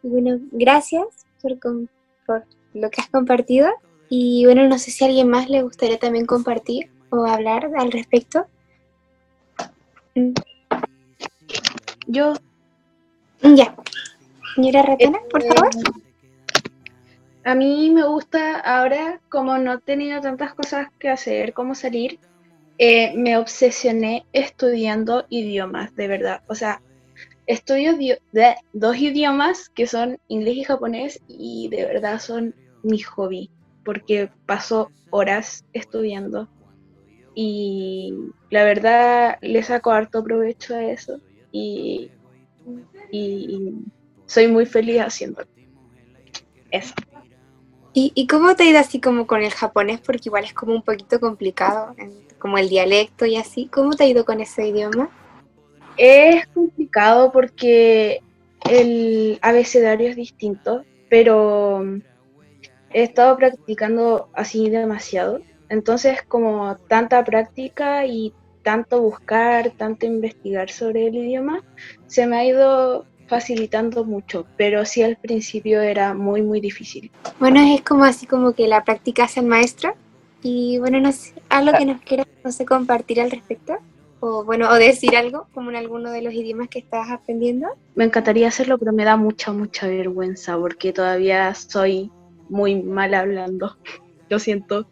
Y 0.02 0.08
bueno, 0.08 0.40
gracias 0.50 1.06
por, 1.40 1.58
por 2.26 2.44
lo 2.74 2.90
que 2.90 3.00
has 3.00 3.08
compartido. 3.08 3.70
Y 4.14 4.44
bueno, 4.44 4.68
no 4.68 4.78
sé 4.78 4.90
si 4.90 5.02
a 5.02 5.06
alguien 5.06 5.30
más 5.30 5.48
le 5.48 5.62
gustaría 5.62 5.98
también 5.98 6.26
compartir 6.26 6.90
o 7.08 7.24
hablar 7.24 7.70
al 7.78 7.90
respecto. 7.90 8.46
Mm, 10.14 10.34
Yo 12.08 12.34
Ya. 13.42 13.74
Señora 14.54 14.82
Ratana, 14.82 15.18
por 15.30 15.42
favor. 15.42 15.70
A 17.44 17.54
mí 17.54 17.90
me 17.90 18.04
gusta 18.06 18.60
ahora, 18.60 19.18
como 19.30 19.56
no 19.56 19.72
he 19.72 19.80
tenido 19.80 20.20
tantas 20.20 20.52
cosas 20.54 20.88
que 20.98 21.08
hacer, 21.08 21.54
como 21.54 21.74
salir, 21.74 22.18
eh, 22.76 23.14
me 23.16 23.38
obsesioné 23.38 24.26
estudiando 24.34 25.24
idiomas, 25.30 25.94
de 25.96 26.08
verdad. 26.08 26.42
O 26.48 26.54
sea, 26.54 26.82
estudio 27.46 27.94
dio- 27.96 28.18
de- 28.30 28.56
dos 28.74 28.98
idiomas 28.98 29.70
que 29.70 29.86
son 29.86 30.18
inglés 30.28 30.56
y 30.58 30.64
japonés 30.64 31.18
y 31.26 31.70
de 31.70 31.86
verdad 31.86 32.20
son 32.20 32.54
mi 32.82 32.98
hobby, 32.98 33.48
porque 33.84 34.30
paso 34.46 34.90
horas 35.10 35.64
estudiando 35.72 36.48
y 37.34 38.14
la 38.50 38.64
verdad 38.64 39.38
le 39.40 39.62
saco 39.62 39.90
harto 39.90 40.22
provecho 40.22 40.74
a 40.74 40.84
eso 40.84 41.18
y, 41.50 42.10
y 43.10 43.74
soy 44.26 44.48
muy 44.48 44.66
feliz 44.66 45.00
haciéndolo. 45.00 45.48
Eso. 46.70 46.94
¿Y, 47.94 48.12
y 48.14 48.26
cómo 48.26 48.54
te 48.56 48.62
ha 48.62 48.70
ido 48.70 48.78
así 48.78 49.00
como 49.00 49.26
con 49.26 49.42
el 49.42 49.50
japonés? 49.50 50.00
Porque 50.00 50.28
igual 50.28 50.44
es 50.44 50.54
como 50.54 50.74
un 50.74 50.82
poquito 50.82 51.20
complicado, 51.20 51.94
como 52.38 52.56
el 52.56 52.70
dialecto 52.70 53.26
y 53.26 53.36
así. 53.36 53.66
¿Cómo 53.66 53.92
te 53.92 54.04
ha 54.04 54.08
ido 54.08 54.24
con 54.24 54.40
ese 54.40 54.68
idioma? 54.68 55.10
Es 55.98 56.46
complicado 56.48 57.30
porque 57.32 58.22
el 58.70 59.38
abecedario 59.42 60.08
es 60.08 60.16
distinto, 60.16 60.84
pero 61.10 61.84
he 62.92 63.02
estado 63.02 63.36
practicando 63.36 64.28
así 64.34 64.70
demasiado. 64.70 65.40
Entonces, 65.68 66.22
como 66.22 66.76
tanta 66.88 67.24
práctica 67.24 68.06
y 68.06 68.32
tanto 68.62 69.00
buscar, 69.00 69.70
tanto 69.70 70.06
investigar 70.06 70.70
sobre 70.70 71.08
el 71.08 71.16
idioma, 71.16 71.62
se 72.06 72.26
me 72.26 72.36
ha 72.36 72.44
ido 72.44 73.06
facilitando 73.26 74.04
mucho, 74.04 74.46
pero 74.56 74.84
sí 74.84 75.02
al 75.02 75.16
principio 75.16 75.80
era 75.80 76.12
muy, 76.12 76.42
muy 76.42 76.60
difícil. 76.60 77.10
Bueno, 77.40 77.60
es 77.60 77.80
como 77.82 78.04
así 78.04 78.26
como 78.26 78.52
que 78.52 78.68
la 78.68 78.84
práctica 78.84 79.24
hace 79.24 79.40
el 79.40 79.46
maestro. 79.46 79.94
Y 80.42 80.78
bueno, 80.78 81.00
no 81.00 81.12
sé, 81.12 81.34
algo 81.48 81.72
que 81.78 81.86
nos 81.86 82.00
quieras, 82.02 82.26
no 82.44 82.52
sé, 82.52 82.66
compartir 82.66 83.20
al 83.20 83.30
respecto. 83.30 83.78
O 84.20 84.44
bueno, 84.44 84.68
o 84.70 84.74
decir 84.74 85.16
algo, 85.16 85.46
como 85.54 85.70
en 85.70 85.76
alguno 85.76 86.10
de 86.10 86.22
los 86.22 86.34
idiomas 86.34 86.68
que 86.68 86.80
estás 86.80 87.10
aprendiendo. 87.10 87.68
Me 87.94 88.04
encantaría 88.04 88.48
hacerlo, 88.48 88.78
pero 88.78 88.92
me 88.92 89.04
da 89.04 89.16
mucha, 89.16 89.52
mucha 89.52 89.86
vergüenza 89.88 90.56
porque 90.58 90.92
todavía 90.92 91.54
soy 91.54 92.10
muy 92.52 92.76
mal 92.82 93.14
hablando. 93.14 93.76
Lo 94.28 94.38
siento. 94.38 94.86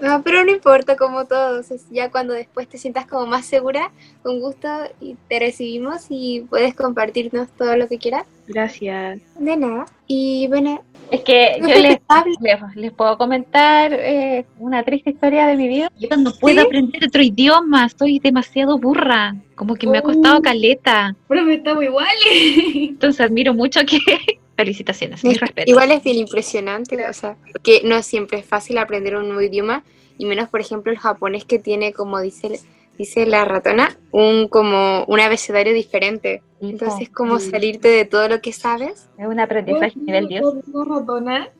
No, 0.00 0.22
pero 0.22 0.44
no 0.44 0.52
importa, 0.52 0.96
como 0.96 1.24
todos. 1.26 1.72
es 1.72 1.88
ya 1.90 2.10
cuando 2.10 2.32
después 2.32 2.68
te 2.68 2.78
sientas 2.78 3.06
como 3.06 3.26
más 3.26 3.46
segura, 3.46 3.90
con 4.22 4.38
gusto, 4.38 4.68
y 5.00 5.16
te 5.28 5.40
recibimos 5.40 6.06
y 6.08 6.46
puedes 6.48 6.74
compartirnos 6.74 7.48
todo 7.56 7.76
lo 7.76 7.88
que 7.88 7.98
quieras. 7.98 8.24
Gracias. 8.46 9.20
De 9.38 9.56
nada. 9.56 9.86
Y 10.06 10.46
bueno, 10.48 10.82
Es 11.10 11.22
que 11.22 11.58
yo 11.60 11.66
les, 11.66 11.98
les, 12.40 12.76
les 12.76 12.92
puedo 12.92 13.18
comentar 13.18 13.92
eh, 13.92 14.44
una 14.58 14.84
triste 14.84 15.10
historia 15.10 15.46
de 15.46 15.56
mi 15.56 15.66
vida. 15.66 15.90
Yo 15.98 16.16
no 16.16 16.30
puedo 16.38 16.60
¿Sí? 16.60 16.66
aprender 16.66 17.04
otro 17.04 17.22
idioma, 17.22 17.88
soy 17.88 18.20
demasiado 18.20 18.78
burra, 18.78 19.34
como 19.56 19.74
que 19.74 19.86
me 19.88 19.98
ha 19.98 20.02
costado 20.02 20.40
caleta. 20.42 21.16
Profe, 21.26 21.54
estamos 21.54 21.82
iguales. 21.82 22.14
Entonces 22.74 23.20
admiro 23.20 23.52
mucho 23.52 23.80
que... 23.84 23.98
Felicitaciones, 24.58 25.22
mis 25.22 25.34
Es- 25.36 25.40
respetos. 25.40 25.68
Igual 25.70 25.92
es 25.92 26.02
bien 26.02 26.16
impresionante, 26.16 27.08
o 27.08 27.12
sea, 27.12 27.36
porque 27.52 27.80
no 27.84 28.02
siempre 28.02 28.40
es 28.40 28.44
fácil 28.44 28.76
aprender 28.78 29.14
un 29.14 29.28
nuevo 29.28 29.40
idioma, 29.40 29.84
y 30.18 30.26
menos, 30.26 30.48
por 30.48 30.60
ejemplo, 30.60 30.90
el 30.90 30.98
japonés 30.98 31.44
que 31.44 31.60
tiene, 31.60 31.92
como 31.92 32.20
dice, 32.20 32.58
dice 32.98 33.24
la 33.24 33.44
ratona, 33.44 33.96
un 34.10 34.48
como 34.48 35.04
un 35.04 35.20
abecedario 35.20 35.72
diferente. 35.72 36.42
Entonces, 36.60 37.08
como 37.08 37.38
salirte 37.38 37.86
de 37.86 38.04
todo 38.04 38.28
lo 38.28 38.40
que 38.40 38.52
sabes. 38.52 39.08
es 39.16 39.26
un 39.28 39.38
aprendizaje 39.38 39.92
nivel 40.00 40.26
10. 40.26 40.42
Digo 40.66 40.84
ratona. 40.84 41.50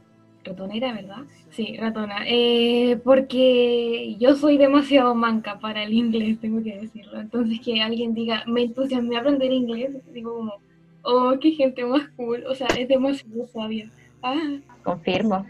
Ratona 0.42 0.74
era, 0.74 0.92
¿verdad? 0.92 1.22
Sí, 1.50 1.76
ratona. 1.76 2.24
Eh, 2.26 2.98
porque 3.04 4.16
yo 4.18 4.34
soy 4.34 4.58
demasiado 4.58 5.14
manca 5.14 5.60
para 5.60 5.84
el 5.84 5.92
inglés, 5.92 6.40
tengo 6.40 6.60
que 6.64 6.76
decirlo. 6.80 7.20
Entonces, 7.20 7.60
que 7.64 7.80
alguien 7.80 8.12
diga, 8.12 8.42
me 8.48 8.62
entusiasmé 8.62 9.16
a 9.16 9.20
aprender 9.20 9.52
inglés, 9.52 9.90
digo 10.12 10.34
como, 10.34 10.54
oh, 11.02 11.34
qué 11.40 11.52
gente 11.52 11.84
más 11.84 12.08
cool. 12.16 12.44
O 12.46 12.54
sea, 12.54 12.66
es 12.78 12.88
demasiado 12.88 13.46
sabia. 13.52 13.88
Ah, 14.22 14.58
Confirmo. 14.82 15.46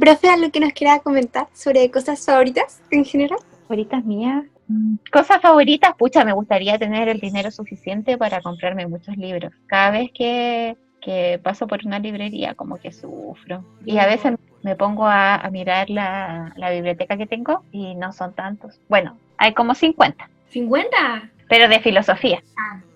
Profe, 0.00 0.28
¿algo 0.28 0.50
que 0.50 0.60
nos 0.60 0.72
quiera 0.72 0.98
comentar 1.00 1.48
sobre 1.54 1.90
cosas 1.90 2.24
favoritas 2.24 2.82
en 2.90 3.04
general? 3.04 3.38
favoritas 3.62 4.04
mías. 4.04 4.44
Mm, 4.68 4.96
Cosas 5.12 5.40
favoritas, 5.40 5.94
pucha, 5.96 6.24
me 6.24 6.32
gustaría 6.32 6.78
tener 6.78 7.08
el 7.08 7.20
dinero 7.20 7.50
suficiente 7.50 8.18
para 8.18 8.40
comprarme 8.42 8.86
muchos 8.86 9.16
libros. 9.16 9.52
Cada 9.66 9.92
vez 9.92 10.10
que, 10.12 10.76
que 11.00 11.40
paso 11.42 11.66
por 11.66 11.86
una 11.86 11.98
librería, 12.00 12.54
como 12.54 12.76
que 12.76 12.92
sufro. 12.92 13.64
Y 13.86 13.98
a 13.98 14.06
veces 14.06 14.34
me 14.62 14.76
pongo 14.76 15.06
a, 15.06 15.36
a 15.36 15.50
mirar 15.50 15.88
la, 15.88 16.52
la 16.56 16.70
biblioteca 16.70 17.16
que 17.16 17.26
tengo 17.26 17.62
y 17.72 17.94
no 17.94 18.12
son 18.12 18.34
tantos. 18.34 18.78
Bueno, 18.88 19.16
hay 19.38 19.54
como 19.54 19.74
50, 19.74 20.28
¿50? 20.52 21.30
Pero 21.50 21.68
de 21.68 21.80
filosofía. 21.80 22.42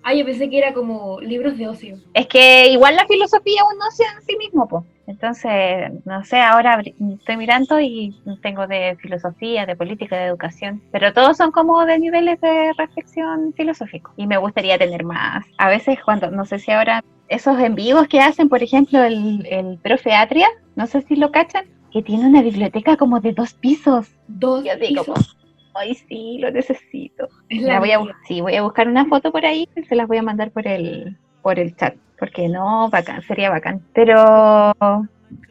Ah, 0.01 0.13
yo 0.13 0.23
pensé 0.23 0.49
que 0.49 0.57
era 0.57 0.73
como 0.73 1.19
libros 1.19 1.57
de 1.57 1.67
ocio. 1.67 1.97
Es 2.13 2.27
que 2.27 2.69
igual 2.69 2.95
la 2.95 3.05
filosofía 3.05 3.61
es 3.61 3.75
un 3.75 3.81
ocio 3.81 4.05
en 4.15 4.25
sí 4.25 4.37
mismo, 4.37 4.67
po. 4.67 4.85
Entonces, 5.07 5.91
no 6.05 6.23
sé, 6.23 6.39
ahora 6.39 6.81
estoy 7.19 7.37
mirando 7.37 7.79
y 7.79 8.15
tengo 8.41 8.65
de 8.65 8.95
filosofía, 9.01 9.65
de 9.65 9.75
política, 9.75 10.15
de 10.15 10.25
educación, 10.25 10.81
pero 10.91 11.11
todos 11.11 11.37
son 11.37 11.51
como 11.51 11.85
de 11.85 11.99
niveles 11.99 12.39
de 12.39 12.71
reflexión 12.77 13.53
filosófico 13.57 14.13
y 14.15 14.25
me 14.25 14.37
gustaría 14.37 14.77
tener 14.77 15.03
más. 15.03 15.45
A 15.57 15.69
veces 15.69 15.97
cuando, 16.03 16.31
no 16.31 16.45
sé 16.45 16.59
si 16.59 16.71
ahora, 16.71 17.03
esos 17.27 17.59
en 17.59 17.75
vivos 17.75 18.07
que 18.07 18.21
hacen, 18.21 18.47
por 18.47 18.63
ejemplo, 18.63 19.03
el, 19.03 19.45
el 19.47 19.77
profe 19.79 20.13
Atria, 20.13 20.47
no 20.75 20.87
sé 20.87 21.01
si 21.01 21.15
lo 21.15 21.31
cachan, 21.31 21.65
que 21.91 22.01
tiene 22.01 22.27
una 22.27 22.41
biblioteca 22.41 22.95
como 22.95 23.19
de 23.19 23.33
dos 23.33 23.53
pisos. 23.53 24.07
Dos 24.27 24.63
pisos. 24.79 25.35
Ay, 25.75 25.95
sí, 25.95 26.37
lo 26.39 26.51
necesito. 26.51 27.27
Es 27.49 27.61
La 27.61 27.79
voy 27.79 27.91
a, 27.91 27.99
sí, 28.27 28.41
voy 28.41 28.55
a 28.55 28.63
buscar 28.63 28.87
una 28.87 29.05
foto 29.05 29.31
por 29.31 29.45
ahí 29.45 29.67
y 29.75 29.83
se 29.83 29.95
las 29.95 30.07
voy 30.07 30.17
a 30.17 30.23
mandar 30.23 30.51
por 30.51 30.67
el, 30.67 31.17
por 31.41 31.59
el 31.59 31.75
chat. 31.75 31.95
Porque 32.17 32.47
no, 32.47 32.89
bacán, 32.89 33.21
sería 33.23 33.49
bacán. 33.49 33.81
Pero 33.93 34.73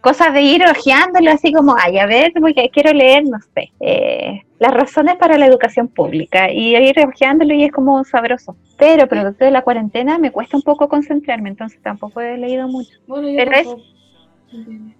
cosas 0.01 0.33
de 0.33 0.43
ir 0.43 0.65
hojeándolo 0.67 1.31
así 1.31 1.53
como, 1.53 1.77
ay, 1.79 1.99
a 1.99 2.07
ver, 2.07 2.33
voy 2.41 2.55
a- 2.59 2.69
quiero 2.71 2.93
leer, 2.93 3.25
no 3.25 3.39
sé, 3.55 3.71
eh, 3.81 4.41
las 4.59 4.73
razones 4.73 5.17
para 5.17 5.37
la 5.37 5.47
educación 5.47 5.89
pública 5.89 6.51
y 6.51 6.75
ir 6.77 6.97
hojeándolo 7.07 7.53
y 7.55 7.65
es 7.65 7.73
como 7.73 8.03
sabroso. 8.05 8.57
Pero 8.79 9.07
producto 9.07 9.45
de 9.45 9.51
la 9.51 9.63
cuarentena 9.63 10.19
me 10.19 10.31
cuesta 10.33 10.57
un 10.57 10.63
poco 10.63 10.89
concentrarme, 10.89 11.51
entonces 11.51 11.81
tampoco 11.83 12.21
he 12.21 12.39
leído 12.39 12.67
mucho. 12.67 12.97
Bueno, 13.07 13.29
yo 13.29 13.37
Pero 13.37 13.53
es- 13.53 13.65
tampoco. 13.65 13.83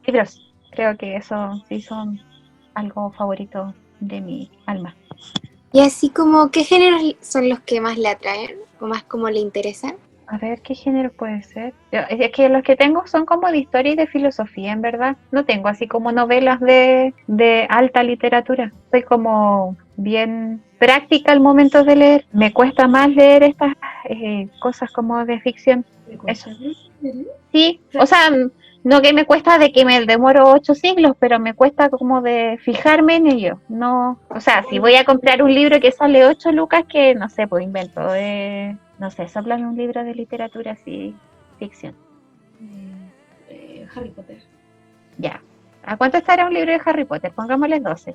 Libros, 0.07 0.55
creo 0.71 0.97
que 0.97 1.17
eso 1.17 1.53
sí 1.69 1.81
son 1.81 2.19
algo 2.75 3.13
favorito 3.13 3.75
de 4.01 4.21
mi 4.21 4.51
alma. 4.67 4.95
Y 5.73 5.81
así 5.81 6.11
como, 6.11 6.51
¿qué 6.51 6.65
géneros 6.65 7.03
son 7.21 7.49
los 7.49 7.61
que 7.61 7.81
más 7.81 7.99
le 7.99 8.09
atraen 8.09 8.57
o 8.81 8.87
más 8.87 9.03
como 9.03 9.29
le 9.29 9.41
interesan? 9.41 9.97
A 10.27 10.39
ver, 10.39 10.63
¿qué 10.63 10.75
género 10.75 11.13
puede 11.13 11.43
ser? 11.43 11.75
Es 11.91 12.31
que 12.33 12.49
los 12.49 12.63
que 12.63 12.77
tengo 12.77 13.07
son 13.07 13.27
como 13.27 13.51
de 13.51 13.59
historia 13.59 13.93
y 13.93 13.97
de 13.97 14.07
filosofía, 14.07 14.73
en 14.73 14.81
verdad. 14.81 15.17
No 15.33 15.45
tengo 15.45 15.69
así 15.69 15.87
como 15.87 16.13
novelas 16.13 16.61
de, 16.61 17.13
de 17.27 17.67
alta 17.69 18.03
literatura. 18.03 18.73
Soy 18.91 19.03
como 19.03 19.77
bien 19.97 20.63
práctica 20.79 21.33
al 21.33 21.41
momento 21.41 21.85
de 21.85 21.97
leer. 21.97 22.27
Me 22.33 22.53
cuesta 22.53 22.89
más 22.89 23.09
leer 23.11 23.43
estas 23.43 23.75
eh, 24.09 24.49
cosas 24.61 24.91
como 24.93 25.25
de 25.25 25.41
ficción. 25.41 25.85
Ujú. 26.09 27.27
Sí, 27.53 27.81
o 27.99 28.07
sea, 28.07 28.31
no 28.85 29.01
que 29.01 29.15
me 29.15 29.25
cuesta 29.25 29.57
de 29.59 29.73
que 29.73 29.87
me 29.87 30.05
demoro 30.05 30.51
ocho 30.53 30.75
siglos, 30.75 31.17
pero 31.19 31.41
me 31.41 31.55
cuesta 31.55 31.89
como 31.89 32.21
de 32.21 32.59
fijarme 32.63 33.17
en 33.17 33.27
ello. 33.27 33.59
No, 33.69 34.21
o 34.29 34.41
sea, 34.41 34.63
si 34.69 34.79
voy 34.79 34.95
a 34.97 35.05
comprar 35.05 35.43
un 35.43 35.53
libro 35.55 35.81
que 35.81 35.91
sale 35.91 36.27
ocho 36.27 36.53
lucas, 36.53 36.85
que 36.87 37.15
no 37.15 37.31
sé, 37.31 37.49
pues 37.49 37.65
invento, 37.65 38.15
eh, 38.15 38.77
no 38.99 39.11
sé, 39.11 39.27
soplan 39.29 39.65
un 39.65 39.75
libro 39.77 40.05
de 40.05 40.15
literatura 40.15 40.73
así, 40.73 41.17
ficción. 41.59 41.95
Eh, 42.61 43.11
eh, 43.49 43.87
Harry 43.97 44.11
Potter. 44.11 44.43
Ya. 45.17 45.41
¿A 45.87 45.97
cuánto 45.97 46.19
estará 46.19 46.47
un 46.47 46.53
libro 46.53 46.73
de 46.73 46.81
Harry 46.85 47.07
Potter? 47.07 47.33
Pongámosle 47.33 47.81
12. 47.81 48.15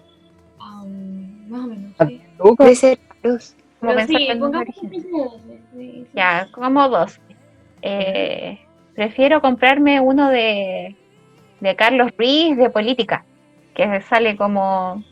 Um, 0.59 1.49
más 1.49 1.61
o 1.61 1.67
menos, 1.67 1.93
sí. 2.07 2.22
Puede 2.55 2.76
ser 2.76 2.99
luz. 3.24 3.55
Como 3.80 3.93
Pero 3.93 4.07
sí, 4.07 4.13
pensar 4.13 4.36
en 4.36 4.39
pongamos 4.39 4.67
origen. 4.67 4.84
un 4.84 4.89
precio 4.89 5.17
de 5.17 5.24
12, 5.24 5.39
sí, 5.47 5.61
sí. 5.74 6.07
Ya, 6.13 6.47
como 6.51 6.89
12. 6.89 7.20
Eh, 7.82 8.59
prefiero 8.96 9.42
comprarme 9.42 10.00
uno 10.00 10.30
de, 10.30 10.96
de 11.60 11.76
Carlos 11.76 12.12
Ruiz 12.18 12.58
de 12.58 12.70
política, 12.70 13.26
que 13.74 14.02
sale 14.02 14.36
como 14.36 15.04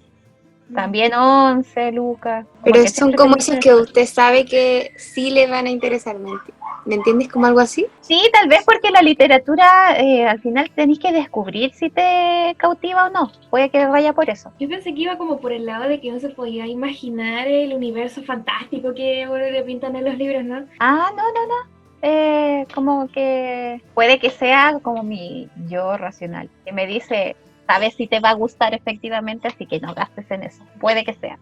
también 0.74 1.14
11 1.14 1.92
lucas. 1.94 2.46
Pero 2.64 2.82
que 2.82 2.88
son 2.90 3.14
como 3.14 3.36
esos 3.38 3.56
que 3.58 3.74
usted 3.74 4.06
sabe 4.06 4.46
que 4.46 4.92
sí 4.98 5.30
le 5.32 5.48
van 5.48 5.66
a 5.66 5.70
interesar. 5.70 6.18
¿Me 6.20 6.30
enti- 6.32 6.54
¿Me 6.86 6.96
entiendes? 6.96 7.28
Como 7.30 7.46
algo 7.46 7.60
así. 7.60 7.86
Sí, 8.02 8.22
tal 8.32 8.48
vez 8.48 8.64
porque 8.66 8.92
la 8.92 9.02
literatura 9.02 9.98
eh, 9.98 10.26
al 10.26 10.40
final 10.42 10.70
tenéis 10.74 11.00
que 11.00 11.12
descubrir 11.12 11.74
si 11.74 11.90
te 11.90 12.54
cautiva 12.58 13.08
o 13.08 13.10
no. 13.10 13.32
Puede 13.50 13.70
que 13.70 13.86
vaya 13.88 14.14
por 14.14 14.30
eso. 14.30 14.52
Yo 14.60 14.70
pensé 14.70 14.94
que 14.94 15.02
iba 15.02 15.18
como 15.18 15.40
por 15.40 15.52
el 15.52 15.66
lado 15.66 15.88
de 15.90 16.00
que 16.00 16.12
no 16.12 16.20
se 16.20 16.30
podía 16.30 16.66
imaginar 16.66 17.48
el 17.48 17.74
universo 17.74 18.22
fantástico 18.24 18.94
que 18.94 19.24
ahora 19.24 19.50
le 19.52 19.64
pintan 19.64 19.96
en 19.98 20.06
los 20.06 20.18
libros, 20.18 20.44
¿no? 20.46 20.66
Ah, 20.80 21.10
no, 21.16 21.24
no, 21.24 21.48
no. 21.48 21.77
Eh, 22.02 22.66
como 22.74 23.08
que 23.08 23.82
puede 23.94 24.20
que 24.20 24.30
sea 24.30 24.80
como 24.82 25.04
mi 25.04 25.50
yo 25.68 25.98
racional, 25.98 26.50
que 26.64 26.72
me 26.72 26.86
dice, 26.86 27.36
sabes 27.66 27.96
si 27.96 28.08
te 28.08 28.20
va 28.20 28.30
a 28.30 28.36
gustar 28.36 28.74
efectivamente, 28.74 29.48
así 29.48 29.66
que 29.66 29.80
no 29.80 29.94
gastes 29.94 30.30
en 30.30 30.44
eso. 30.44 30.64
Puede 30.80 31.04
que 31.04 31.14
sea. 31.14 31.40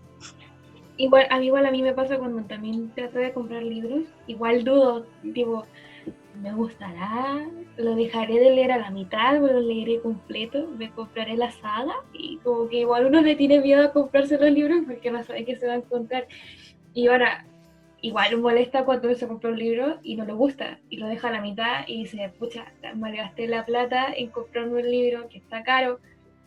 Igual, 0.98 1.28
a 1.30 1.40
mí 1.40 1.48
igual 1.48 1.66
a 1.66 1.72
mí 1.72 1.82
me 1.82 1.94
pasa 1.94 2.18
cuando 2.18 2.42
también 2.44 2.90
trato 2.96 3.20
de 3.20 3.34
comprar 3.34 3.64
libros, 3.64 4.04
igual 4.28 4.64
dudo, 4.64 5.06
digo, 5.24 5.66
¿me 6.42 6.54
gustará? 6.54 7.46
¿Lo 7.76 7.96
dejaré 7.96 8.40
de 8.40 8.52
leer 8.52 8.72
a 8.72 8.78
la 8.78 8.92
mitad 8.92 9.40
lo 9.40 9.60
leeré 9.60 10.00
completo? 10.00 10.68
¿Me 10.78 10.92
compraré 10.92 11.36
la 11.36 11.52
saga? 11.52 11.96
Y 12.14 12.38
como 12.38 12.70
que 12.70 12.80
igual 12.80 13.08
uno 13.08 13.22
le 13.22 13.36
tiene 13.36 13.60
miedo 13.60 13.84
a 13.84 13.92
comprarse 13.92 14.38
los 14.38 14.50
libros 14.52 14.84
porque 14.88 15.12
no 15.12 15.22
sabe 15.24 15.44
qué 15.44 15.58
se 15.58 15.68
va 15.68 15.74
a 15.74 15.78
encontrar. 15.78 16.28
Y 16.94 17.08
ahora, 17.08 17.46
igual 18.08 18.38
molesta 18.40 18.86
cuando 18.86 19.14
se 19.16 19.28
compra 19.28 19.52
un 19.52 19.60
libro 19.60 20.00
y 20.04 20.16
no 20.16 20.26
le 20.26 20.34
gusta 20.34 20.80
y 20.90 20.98
lo 20.98 21.08
deja 21.08 21.28
a 21.30 21.32
la 21.32 21.42
mitad 21.42 21.86
y 21.88 22.04
dice, 22.04 22.34
pucha, 22.40 22.66
malgasté 22.96 23.48
la 23.48 23.66
plata 23.66 24.14
en 24.16 24.32
comprarme 24.32 24.82
un 24.82 24.92
libro 24.92 25.28
que 25.30 25.40
está 25.40 25.64
caro 25.64 26.00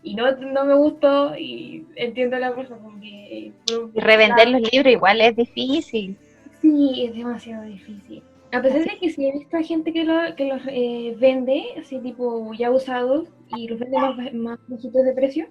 y 0.03 0.15
no, 0.15 0.31
no 0.37 0.65
me 0.65 0.75
gustó 0.77 1.37
y 1.37 1.87
entiendo 1.97 2.39
la 2.39 2.55
persona 2.55 2.81
como 2.81 3.01
que... 3.01 3.53
Y 3.95 4.01
revender 4.01 4.49
los 4.49 4.63
libros 4.73 4.93
igual 4.93 5.21
es 5.21 5.37
difícil. 5.37 6.17
Sí, 6.61 7.05
es 7.07 7.15
demasiado 7.15 7.65
difícil. 7.65 8.23
A 8.53 8.63
pesar 8.63 8.83
de 8.85 8.99
que 8.99 9.11
sí 9.11 9.27
he 9.29 9.33
visto 9.33 9.57
a 9.57 9.63
gente 9.63 9.93
que, 9.93 10.05
lo- 10.05 10.35
que 10.37 10.45
los 10.47 10.63
eh, 10.69 11.15
vende, 11.19 11.65
así 11.79 12.01
tipo 12.01 12.53
ya 12.55 12.71
usados, 12.71 13.29
y 13.49 13.69
los 13.69 13.79
vende 13.79 13.99
más, 13.99 14.35
más 14.35 14.59
bajitos 14.67 15.05
de 15.05 15.13
precio, 15.13 15.49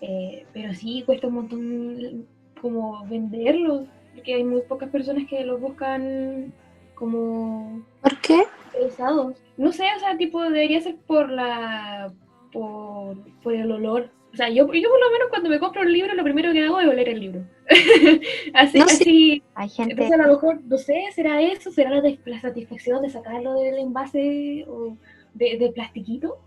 eh, 0.00 0.48
pero 0.52 0.74
sí 0.74 1.02
cuesta 1.06 1.28
un 1.28 1.34
montón 1.34 2.28
como 2.60 3.06
venderlos, 3.08 3.88
porque 4.14 4.34
hay 4.34 4.44
muy 4.44 4.62
pocas 4.62 4.88
personas 4.90 5.24
que 5.28 5.44
los 5.44 5.60
buscan 5.60 6.52
como 6.94 7.82
¿Por 8.00 8.16
qué? 8.20 8.44
usados. 8.86 9.36
No 9.56 9.72
sé, 9.72 9.84
o 9.96 10.00
sea, 10.00 10.16
tipo 10.16 10.40
debería 10.42 10.80
ser 10.80 10.96
por 11.06 11.28
la 11.30 12.12
por, 12.52 13.16
por 13.42 13.54
el 13.54 13.70
olor. 13.72 14.10
O 14.32 14.36
sea, 14.36 14.48
yo, 14.48 14.64
yo 14.72 14.88
por 14.88 15.00
lo 15.00 15.10
menos 15.10 15.28
cuando 15.28 15.50
me 15.50 15.58
compro 15.58 15.82
un 15.82 15.92
libro, 15.92 16.14
lo 16.14 16.22
primero 16.24 16.52
que 16.52 16.64
hago 16.64 16.80
es 16.80 16.88
oler 16.88 17.08
el 17.10 17.20
libro. 17.20 17.44
así, 18.54 18.78
No 18.78 18.84
así, 18.84 19.42
Hay 19.54 19.68
gente, 19.68 19.92
entonces 19.92 20.18
a 20.18 20.22
lo 20.26 20.32
mejor, 20.32 20.60
no 20.64 20.78
sé, 20.78 21.04
¿será 21.14 21.42
eso? 21.42 21.70
¿Será 21.70 21.90
la, 21.90 22.00
de- 22.00 22.18
la 22.24 22.40
satisfacción 22.40 23.02
de 23.02 23.10
sacarlo 23.10 23.54
del 23.60 23.78
envase 23.78 24.64
o 24.68 24.96
de, 25.34 25.58
de 25.58 25.70
plastiquito? 25.72 26.38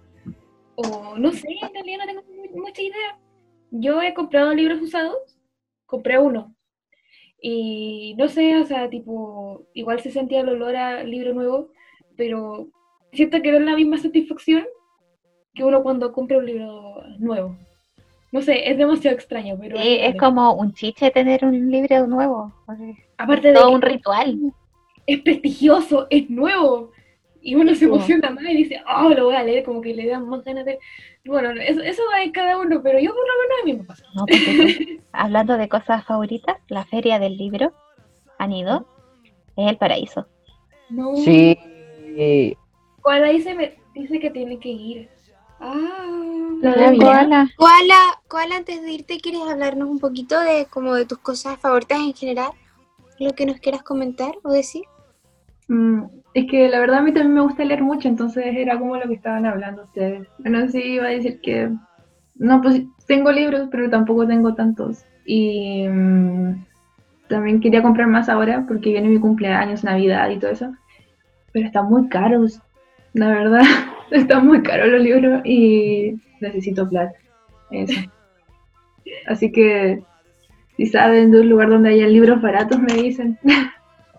O 0.75 1.15
no 1.17 1.31
sé, 1.31 1.47
en 1.61 1.73
realidad 1.73 1.99
no 1.99 2.05
tengo 2.05 2.23
mu- 2.23 2.61
mucha 2.63 2.81
idea. 2.81 3.19
Yo 3.71 4.01
he 4.01 4.13
comprado 4.15 4.51
libros 4.53 4.81
usados, 4.81 5.37
compré 5.85 6.17
uno. 6.17 6.54
Y 7.47 8.15
no 8.17 8.27
sé, 8.27 8.57
o 8.59 8.65
sea, 8.65 8.89
tipo, 8.89 9.67
igual 9.75 9.99
se 9.99 10.09
sentía 10.09 10.39
el 10.41 10.49
olor 10.49 10.75
a 10.75 11.03
libro 11.03 11.31
nuevo, 11.35 11.69
pero 12.17 12.69
siento 13.13 13.39
que 13.39 13.51
no 13.51 13.59
es 13.59 13.65
la 13.65 13.75
misma 13.75 13.99
satisfacción 13.99 14.63
que 15.53 15.63
uno 15.63 15.83
cuando 15.83 16.11
compra 16.11 16.39
un 16.39 16.47
libro 16.47 17.03
nuevo. 17.19 17.55
No 18.31 18.41
sé, 18.41 18.67
es 18.67 18.79
demasiado 18.79 19.15
extraño, 19.15 19.59
pero... 19.61 19.77
sí, 19.77 19.97
es 20.01 20.17
como 20.17 20.55
un 20.55 20.73
chiche 20.73 21.11
tener 21.11 21.45
un 21.45 21.69
libro 21.69 22.07
nuevo. 22.07 22.51
así, 22.65 22.95
Aparte 23.19 23.49
de 23.49 23.53
Todo 23.53 23.69
que 23.69 23.75
un 23.75 23.81
ritual. 23.83 24.39
es 25.05 25.21
prestigioso, 25.21 26.07
es 26.09 26.27
nuevo. 26.31 26.93
Y 27.47 27.53
uno 27.53 27.75
se 27.75 27.85
emociona 27.85 28.31
más 28.31 28.43
y 28.43 28.55
dice, 28.57 28.81
oh, 28.91 29.09
lo 29.09 29.25
voy 29.25 29.35
a 29.35 29.43
leer, 29.43 29.63
como 29.63 29.79
que 29.79 29.93
le 29.93 30.07
dan 30.07 30.27
más 30.27 30.43
ganas 30.43 30.65
de... 30.65 30.79
Bueno, 31.25 31.51
eso, 31.61 31.79
eso 31.81 32.01
va 32.11 32.23
en 32.23 32.31
cada 32.31 32.57
uno, 32.57 32.81
pero 32.81 32.99
yo 32.99 33.13
por 33.13 33.23
lo 33.23 33.33
menos 33.39 33.61
a 33.61 33.65
mí 33.65 33.73
me 33.73 33.83
pasa. 33.83 34.03
No, 34.15 34.25
porque 34.25 34.99
hablando 35.11 35.55
de 35.55 35.69
cosas 35.69 36.03
favoritas, 36.05 36.57
la 36.69 36.85
feria 36.85 37.19
del 37.19 37.37
libro, 37.37 37.71
han 38.39 38.51
ido, 38.51 38.87
es 39.55 39.69
el 39.69 39.77
paraíso. 39.77 40.27
No, 40.89 41.15
Sí. 41.17 41.55
¿Cuál 43.03 43.25
ahí 43.25 43.39
se 43.41 43.53
me 43.53 43.77
dice 43.93 44.19
que 44.19 44.31
tiene 44.31 44.57
que 44.57 44.69
ir? 44.69 45.09
Ah, 45.59 46.51
La 46.63 46.75
La 46.75 46.91
de 46.91 46.97
koala. 46.97 47.47
Koala, 47.57 48.21
Koala, 48.27 48.55
antes 48.55 48.81
de 48.81 48.91
irte, 48.91 49.19
¿quieres 49.19 49.41
hablarnos 49.41 49.87
un 49.87 49.99
poquito 49.99 50.39
de 50.39 50.65
como 50.65 50.95
de 50.95 51.05
tus 51.05 51.19
cosas 51.19 51.59
favoritas 51.59 51.99
en 51.99 52.13
general? 52.15 52.49
Lo 53.19 53.33
que 53.33 53.45
nos 53.45 53.59
quieras 53.59 53.83
comentar 53.83 54.33
o 54.43 54.51
decir. 54.51 54.85
Mm, 55.67 56.03
es 56.33 56.45
que 56.47 56.67
la 56.67 56.79
verdad 56.79 56.99
a 56.99 57.01
mí 57.01 57.13
también 57.13 57.33
me 57.33 57.41
gusta 57.41 57.63
leer 57.63 57.81
mucho, 57.81 58.07
entonces 58.07 58.45
era 58.47 58.77
como 58.77 58.97
lo 58.97 59.07
que 59.07 59.13
estaban 59.15 59.45
hablando 59.45 59.83
ustedes. 59.83 60.27
Bueno, 60.39 60.67
sí 60.69 60.81
iba 60.81 61.05
a 61.05 61.09
decir 61.09 61.39
que 61.41 61.71
no, 62.35 62.61
pues 62.61 62.83
tengo 63.07 63.31
libros, 63.31 63.69
pero 63.71 63.89
tampoco 63.89 64.27
tengo 64.27 64.53
tantos. 64.53 65.05
Y 65.25 65.87
mm, 65.87 66.65
también 67.29 67.61
quería 67.61 67.81
comprar 67.81 68.07
más 68.07 68.29
ahora 68.29 68.65
porque 68.67 68.91
viene 68.91 69.09
mi 69.09 69.19
cumpleaños, 69.19 69.83
Navidad 69.83 70.29
y 70.29 70.39
todo 70.39 70.51
eso. 70.51 70.73
Pero 71.51 71.67
están 71.67 71.89
muy 71.89 72.09
caros, 72.09 72.61
la 73.13 73.29
verdad. 73.29 73.61
Están 74.11 74.45
muy 74.45 74.61
caros 74.61 74.89
los 74.89 75.01
libros 75.01 75.41
y 75.45 76.15
necesito 76.39 76.87
plata. 76.87 77.15
Así 79.25 79.51
que 79.51 80.03
si 80.77 80.85
saben 80.85 81.31
de 81.31 81.41
un 81.41 81.49
lugar 81.49 81.69
donde 81.69 81.89
haya 81.89 82.07
libros 82.07 82.41
baratos, 82.41 82.79
me 82.79 82.93
dicen. 82.93 83.39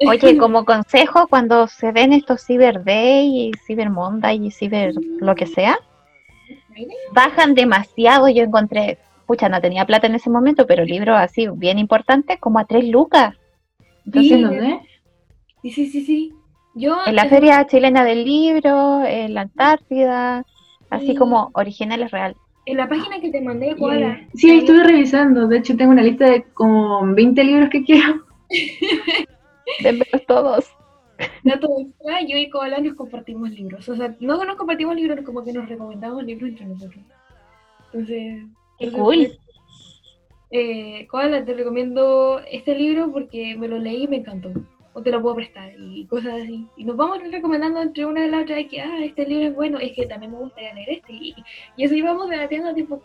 Oye, 0.06 0.36
como 0.38 0.64
consejo, 0.64 1.26
cuando 1.28 1.66
se 1.68 1.92
ven 1.92 2.12
estos 2.12 2.44
Cyber 2.44 2.84
Day 2.84 3.48
y 3.48 3.52
Cyber 3.66 3.90
Monday 3.90 4.46
y 4.46 4.50
Cyber 4.50 4.92
lo 5.20 5.34
que 5.34 5.46
sea, 5.46 5.78
bajan 7.12 7.54
demasiado. 7.54 8.28
Yo 8.28 8.42
encontré, 8.42 8.98
pucha, 9.26 9.48
no 9.48 9.60
tenía 9.60 9.86
plata 9.86 10.06
en 10.06 10.14
ese 10.16 10.30
momento, 10.30 10.66
pero 10.66 10.84
libros 10.84 11.16
así 11.18 11.48
bien 11.54 11.78
importantes, 11.78 12.38
como 12.38 12.58
a 12.58 12.64
tres 12.64 12.86
lucas. 12.88 13.34
¿En 13.78 13.84
Entonces, 14.06 14.40
dónde? 14.42 14.80
Sí, 15.62 15.70
sí, 15.70 15.86
sí, 15.88 16.04
sí. 16.04 16.32
Yo 16.74 16.98
en 17.06 17.16
la 17.16 17.22
es- 17.22 17.30
Feria 17.30 17.66
Chilena 17.66 18.04
del 18.04 18.24
Libro, 18.24 19.02
en 19.04 19.32
la 19.34 19.42
Antártida, 19.42 20.44
así 20.90 21.08
Sí. 21.08 21.14
como 21.16 21.50
originales 21.54 22.10
real. 22.10 22.36
en 22.68 22.76
la 22.78 22.88
página 22.88 23.20
que 23.20 23.30
te 23.30 23.40
mandé, 23.40 23.76
Koala. 23.76 24.20
Sí, 24.34 24.50
ahí 24.50 24.58
estuve 24.58 24.82
revisando. 24.82 25.46
De 25.46 25.58
hecho, 25.58 25.76
tengo 25.76 25.92
una 25.92 26.02
lista 26.02 26.28
de 26.28 26.42
como 26.52 27.00
20 27.14 27.44
libros 27.44 27.70
que 27.70 27.84
quiero. 27.84 28.24
Denmelos 29.82 30.26
todos. 30.26 30.70
Dato 31.44 31.68
extra, 31.80 32.20
yo 32.22 32.36
y 32.36 32.50
Koala 32.50 32.78
nos 32.78 32.94
compartimos 32.94 33.50
libros. 33.50 33.88
O 33.88 33.96
sea, 33.96 34.14
no 34.20 34.44
nos 34.44 34.56
compartimos 34.56 34.96
libros, 34.96 35.24
como 35.24 35.44
que 35.44 35.52
nos 35.52 35.68
recomendamos 35.68 36.24
libros 36.24 36.50
entre 36.50 36.66
nosotros. 36.66 37.02
Entonces. 37.86 38.44
Qué 38.78 38.92
cool. 38.92 39.16
pues, 39.16 39.38
Eh, 40.50 41.06
Koala, 41.08 41.44
te 41.44 41.54
recomiendo 41.54 42.40
este 42.50 42.74
libro 42.74 43.10
porque 43.12 43.56
me 43.56 43.68
lo 43.68 43.78
leí 43.78 44.04
y 44.04 44.08
me 44.08 44.16
encantó. 44.16 44.50
O 44.92 45.02
te 45.02 45.10
lo 45.10 45.20
puedo 45.20 45.36
prestar 45.36 45.72
y 45.78 46.06
cosas 46.06 46.42
así. 46.42 46.66
Y 46.76 46.84
nos 46.84 46.96
vamos 46.96 47.18
recomendando 47.30 47.82
entre 47.82 48.06
una 48.06 48.24
y 48.24 48.30
la 48.30 48.40
otra 48.40 48.56
de 48.56 48.66
que, 48.66 48.80
ah, 48.80 49.04
este 49.04 49.26
libro 49.26 49.48
es 49.48 49.54
bueno, 49.54 49.78
es 49.78 49.92
que 49.92 50.06
también 50.06 50.32
me 50.32 50.38
gustaría 50.38 50.72
leer 50.74 50.90
este. 50.90 51.12
Y, 51.12 51.34
y 51.76 51.84
así 51.84 52.00
vamos 52.00 52.30
debatiendo, 52.30 52.72
tipo, 52.74 53.02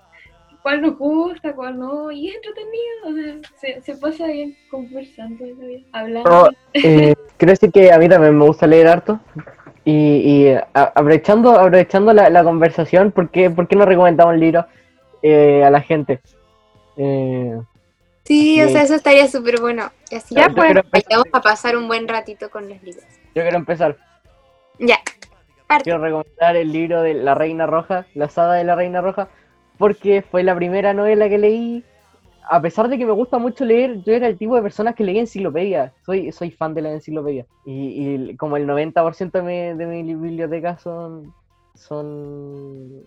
cuál 0.62 0.82
nos 0.82 0.98
gusta, 0.98 1.54
cuál 1.54 1.78
no. 1.80 2.12
Y 2.12 2.30
es 2.30 2.36
entretenido, 2.36 3.06
o 3.06 3.14
sea, 3.14 3.52
se, 3.60 3.82
se 3.82 3.98
pasa 3.98 4.28
bien 4.28 4.56
conversando, 4.70 5.44
hablando. 5.92 6.30
No, 6.30 6.50
eh, 6.74 7.16
quiero 7.38 7.52
decir 7.52 7.72
que 7.72 7.92
a 7.92 7.98
mí 7.98 8.08
también 8.10 8.38
me 8.38 8.46
gusta 8.46 8.68
leer 8.68 8.88
harto. 8.88 9.20
Y, 9.84 9.92
y 9.94 10.48
a- 10.50 10.68
aprovechando, 10.74 11.52
aprovechando 11.52 12.14
la, 12.14 12.30
la 12.30 12.44
conversación, 12.44 13.12
¿por 13.12 13.30
qué, 13.30 13.50
por 13.50 13.68
qué 13.68 13.76
no 13.76 13.86
recomendamos 13.86 14.36
libros 14.38 14.66
eh, 15.24 15.64
a 15.64 15.70
la 15.70 15.82
gente? 15.82 16.20
Eh, 16.98 17.60
Sí, 18.24 18.62
o 18.62 18.70
sea, 18.70 18.84
eso 18.84 18.94
estaría 18.94 19.28
súper 19.28 19.60
bueno. 19.60 19.92
Y 20.12 20.16
así 20.16 20.36
Ya, 20.36 20.48
pues, 20.48 20.74
vayamos 20.92 21.26
a 21.34 21.42
pasar 21.42 21.76
un 21.76 21.88
buen 21.88 22.08
ratito 22.08 22.50
con 22.52 22.70
los 22.70 22.82
libros. 22.84 23.04
yo 23.34 23.42
quiero 23.42 23.58
empezar. 23.58 23.98
Ya. 24.78 25.00
Parte. 25.68 25.86
Quiero 25.86 26.00
recomendar 26.00 26.56
el 26.56 26.72
libro 26.72 27.02
de 27.02 27.16
La 27.16 27.34
Reina 27.34 27.66
Roja, 27.66 28.06
La 28.14 28.30
saga 28.30 28.54
de 28.54 28.64
la 28.64 28.76
Reina 28.76 29.02
Roja, 29.02 29.30
porque 29.82 30.22
fue 30.22 30.44
la 30.44 30.56
primera 30.56 30.94
novela 30.94 31.28
que 31.28 31.38
leí. 31.38 31.84
A 32.50 32.62
pesar 32.62 32.88
de 32.90 32.98
que 32.98 33.06
me 33.06 33.12
gusta 33.12 33.38
mucho 33.38 33.66
leer, 33.66 34.02
yo 34.04 34.14
era 34.14 34.28
el 34.28 34.38
tipo 34.38 34.56
de 34.56 34.62
personas 34.62 34.96
que 34.96 35.04
leía 35.04 35.22
enciclopedias. 35.22 35.92
Soy, 36.06 36.32
soy 36.32 36.52
fan 36.52 36.74
de 36.74 36.82
la 36.82 36.92
enciclopedia. 36.92 37.46
Y, 37.66 38.32
y 38.32 38.36
como 38.38 38.58
el 38.58 38.66
90% 38.68 39.32
de 39.32 39.42
mi, 39.44 39.78
de 39.78 39.86
mi 39.86 40.04
biblioteca 40.16 40.78
son. 40.78 41.34
son. 41.76 43.02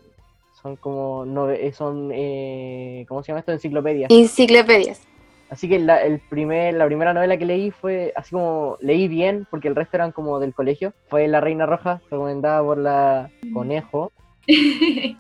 son 0.63 0.77
como. 0.77 1.25
nove- 1.27 1.59
eh, 1.61 1.73
son. 1.73 2.11
eh, 2.13 3.05
¿Cómo 3.09 3.23
se 3.23 3.29
llama 3.29 3.41
esto? 3.41 3.53
Enciclopedias. 3.53 4.11
Enciclopedias. 4.11 5.03
Así 5.51 5.69
que 5.69 5.79
la, 5.79 6.03
el 6.03 6.21
primer, 6.31 6.75
la 6.75 6.87
primera 6.87 7.13
novela 7.13 7.37
que 7.37 7.45
leí 7.47 7.71
fue 7.71 8.13
así 8.17 8.31
como 8.33 8.77
leí 8.81 9.09
bien, 9.09 9.47
porque 9.51 9.69
el 9.69 9.77
resto 9.77 9.97
eran 9.97 10.11
como 10.11 10.41
del 10.41 10.55
colegio. 10.55 10.95
Fue 11.09 11.29
La 11.29 11.41
Reina 11.41 11.67
Roja, 11.67 12.01
recomendada 12.11 12.63
por 12.63 12.79
la 12.79 13.31
Conejo. 13.53 14.11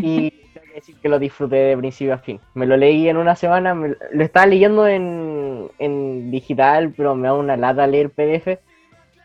Y 0.00 0.32
decir 0.80 0.96
que 1.00 1.08
lo 1.08 1.18
disfruté 1.18 1.56
de 1.56 1.76
principio 1.76 2.14
a 2.14 2.18
fin. 2.18 2.40
Me 2.54 2.66
lo 2.66 2.76
leí 2.76 3.08
en 3.08 3.16
una 3.16 3.36
semana, 3.36 3.74
me- 3.74 3.96
lo 4.12 4.24
estaba 4.24 4.46
leyendo 4.46 4.86
en, 4.86 5.70
en 5.78 6.30
digital, 6.30 6.92
pero 6.96 7.14
me 7.14 7.28
da 7.28 7.34
una 7.34 7.56
lata 7.56 7.86
leer 7.86 8.10
PDF. 8.10 8.58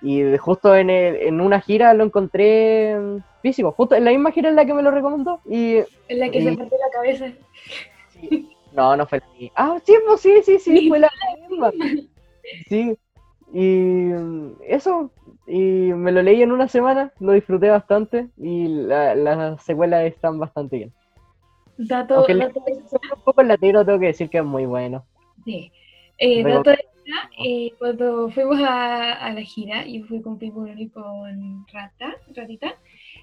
Y 0.02 0.38
justo 0.38 0.76
en, 0.76 0.90
el- 0.90 1.16
en 1.16 1.40
una 1.42 1.62
gira 1.62 1.94
lo 1.94 2.04
encontré 2.04 2.92
en 2.92 3.24
físico, 3.42 3.72
justo 3.72 3.96
en 3.96 4.04
la 4.06 4.12
misma 4.12 4.32
gira 4.32 4.50
en 4.50 4.56
la 4.56 4.66
que 4.66 4.74
me 4.74 4.82
lo 4.84 4.92
recomendó. 4.92 5.40
Y 5.50 5.78
en 6.10 6.20
la 6.20 6.30
que 6.30 6.42
se 6.42 6.52
y- 6.52 6.58
partió 6.58 6.78
la 6.78 6.92
cabeza. 6.92 7.32
Sí. 8.10 8.50
No, 8.74 8.96
no 8.98 9.06
fue 9.06 9.20
la 9.20 9.28
misma. 9.40 9.54
Ah, 9.56 9.78
sí, 9.86 9.94
pues 10.06 10.20
sí, 10.22 10.34
sí, 10.44 10.60
sí, 10.60 10.90
fue 10.90 11.00
la 11.00 11.10
misma. 11.50 11.72
Sí. 12.68 12.98
Y 13.54 14.10
eso, 14.68 15.12
y 15.46 15.60
me 15.94 16.12
lo 16.12 16.24
leí 16.24 16.42
en 16.42 16.52
una 16.52 16.68
semana, 16.68 17.12
lo 17.20 17.34
disfruté 17.34 17.70
bastante 17.70 18.28
y 18.38 18.68
la- 18.68 19.14
las 19.16 19.64
secuelas 19.64 20.06
están 20.06 20.40
bastante 20.40 20.78
bien. 20.78 20.94
Dato, 21.78 22.16
Aunque 22.16 22.36
dato 22.36 22.64
es 22.68 22.78
un 22.78 23.24
poco 23.24 23.42
latero, 23.44 23.86
tengo 23.86 24.00
que 24.00 24.08
decir 24.08 24.30
que 24.30 24.38
es 24.40 24.44
muy 24.44 24.66
bueno. 24.66 25.06
Sí. 25.44 25.72
Eh, 26.20 26.44
dato 26.44 26.72
extra, 26.72 27.30
eh, 27.44 27.72
cuando 27.80 28.30
fuimos 28.30 28.60
a, 28.62 29.14
a 29.14 29.34
la 29.34 29.42
gira, 29.42 29.86
yo 29.86 30.06
fui 30.06 30.22
con 30.22 30.38
Pingüino 30.38 30.80
y 30.80 30.90
con 30.90 31.66
Rata, 31.74 32.16
Ratita, 32.36 32.76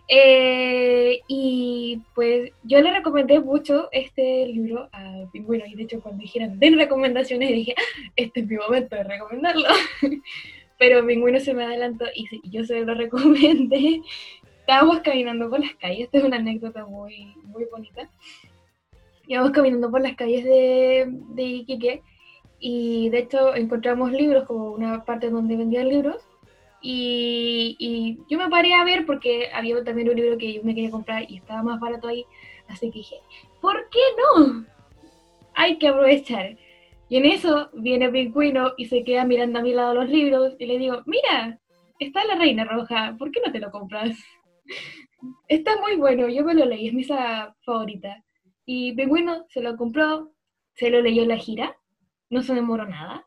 eh, 0.09 1.20
y 1.28 2.01
pues 2.16 2.51
yo 2.64 2.80
le 2.80 2.90
recomendé 2.90 3.38
mucho 3.38 3.88
este 3.92 4.46
libro 4.46 4.88
a 4.92 5.24
Pingüino, 5.32 5.64
y 5.66 5.76
de 5.76 5.84
hecho 5.84 6.01
cuando 6.01 6.20
dijeron 6.22 6.59
den 6.59 6.76
recomendaciones, 6.76 7.48
dije, 7.51 7.74
"Ah, 7.78 8.11
este 8.16 8.40
es 8.40 8.46
mi 8.48 8.57
momento 8.57 8.96
de 8.96 9.05
recomendarlo. 9.05 9.68
Pero 10.78 11.07
Pingüino 11.07 11.38
se 11.40 11.53
me 11.53 11.62
adelantó 11.64 12.07
y 12.14 12.26
yo 12.51 12.64
se 12.64 12.80
lo 12.80 12.94
recomendé. 12.94 14.01
Estábamos 14.71 15.01
caminando 15.01 15.51
por 15.51 15.59
las 15.59 15.75
calles, 15.75 16.03
esta 16.03 16.18
es 16.18 16.25
una 16.25 16.37
anécdota 16.37 16.87
muy, 16.87 17.35
muy 17.43 17.64
bonita. 17.73 18.09
Íbamos 19.27 19.51
caminando 19.51 19.91
por 19.91 20.01
las 20.01 20.14
calles 20.14 20.45
de, 20.45 21.43
Iquique 21.43 22.03
y 22.61 23.09
de 23.09 23.18
hecho 23.18 23.57
encontramos 23.57 24.12
libros 24.12 24.45
como 24.45 24.71
una 24.71 25.05
parte 25.05 25.29
donde 25.29 25.57
vendían 25.57 25.89
libros 25.89 26.23
y, 26.81 27.75
y 27.81 28.21
yo 28.31 28.39
me 28.39 28.49
paré 28.49 28.73
a 28.75 28.85
ver 28.85 29.07
porque 29.07 29.49
había 29.53 29.83
también 29.83 30.09
un 30.09 30.14
libro 30.14 30.39
que 30.39 30.53
yo 30.53 30.62
me 30.62 30.73
quería 30.73 30.93
comprar 30.93 31.29
y 31.29 31.39
estaba 31.39 31.64
más 31.64 31.81
barato 31.81 32.07
ahí, 32.07 32.25
así 32.68 32.93
que 32.93 32.99
dije, 32.99 33.16
¿por 33.61 33.91
qué 33.91 33.99
no? 34.39 34.66
Hay 35.57 35.79
que 35.79 35.89
aprovechar. 35.89 36.57
Y 37.09 37.16
en 37.16 37.25
eso 37.25 37.71
viene 37.73 38.09
Pingüino 38.09 38.75
y 38.77 38.85
se 38.85 39.03
queda 39.03 39.25
mirando 39.25 39.59
a 39.59 39.62
mi 39.62 39.73
lado 39.73 39.95
los 39.95 40.09
libros 40.09 40.55
y 40.61 40.66
le 40.66 40.79
digo, 40.79 41.03
mira, 41.07 41.59
está 41.99 42.25
la 42.25 42.37
Reina 42.37 42.64
Roja, 42.64 43.16
¿por 43.18 43.33
qué 43.33 43.41
no 43.45 43.51
te 43.51 43.59
lo 43.59 43.73
compras? 43.73 44.16
Está 45.49 45.79
muy 45.81 45.97
bueno, 45.97 46.29
yo 46.29 46.45
me 46.45 46.55
lo 46.55 46.64
leí, 46.64 46.89
es 46.89 46.95
mi 46.95 47.05
saga 47.05 47.57
favorita. 47.64 48.25
Y 48.64 48.93
Pingüino 48.95 49.47
se 49.49 49.61
lo 49.61 49.77
compró, 49.77 50.33
se 50.75 50.91
lo 50.91 51.01
leyó 51.03 51.23
en 51.23 51.29
la 51.29 51.37
gira, 51.37 51.77
no 52.31 52.43
se 52.43 52.55
demoró 52.55 52.87
nada. 52.87 53.27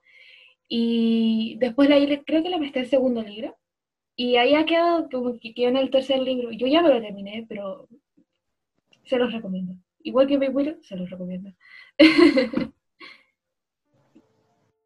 Y 0.67 1.57
después 1.59 1.89
leí, 1.89 2.07
creo 2.25 2.43
que 2.43 2.49
le 2.49 2.57
presté 2.57 2.79
el 2.79 2.87
segundo 2.87 3.21
libro. 3.21 3.55
Y 4.15 4.37
ahí 4.37 4.55
ha 4.55 4.65
quedado 4.65 5.09
como 5.09 5.39
que 5.39 5.53
quedó 5.53 5.69
en 5.69 5.77
el 5.77 5.89
tercer 5.89 6.19
libro. 6.19 6.51
Yo 6.51 6.67
ya 6.67 6.81
me 6.81 6.89
lo 6.89 7.01
terminé, 7.01 7.45
pero 7.47 7.87
se 9.03 9.17
los 9.17 9.31
recomiendo. 9.33 9.75
Igual 10.03 10.27
que 10.27 10.39
Pingüino, 10.39 10.75
se 10.81 10.95
los 10.95 11.09
recomiendo. 11.09 11.51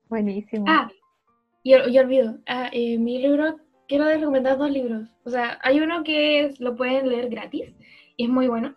Buenísimo. 0.10 0.66
Ah, 0.68 0.90
y, 1.64 1.72
y 1.72 2.00
olvido, 2.00 2.40
ah, 2.48 2.70
eh, 2.72 2.98
mi 2.98 3.20
libro, 3.20 3.58
quiero 3.88 4.06
recomendar 4.06 4.58
dos 4.58 4.72
libros. 4.72 5.10
O 5.26 5.30
sea, 5.30 5.60
hay 5.64 5.80
uno 5.80 6.04
que 6.04 6.42
es- 6.42 6.60
lo 6.60 6.76
pueden 6.76 7.10
leer 7.10 7.30
gratis 7.30 7.74
y 8.16 8.26
es 8.26 8.30
muy 8.30 8.48
bueno, 8.48 8.76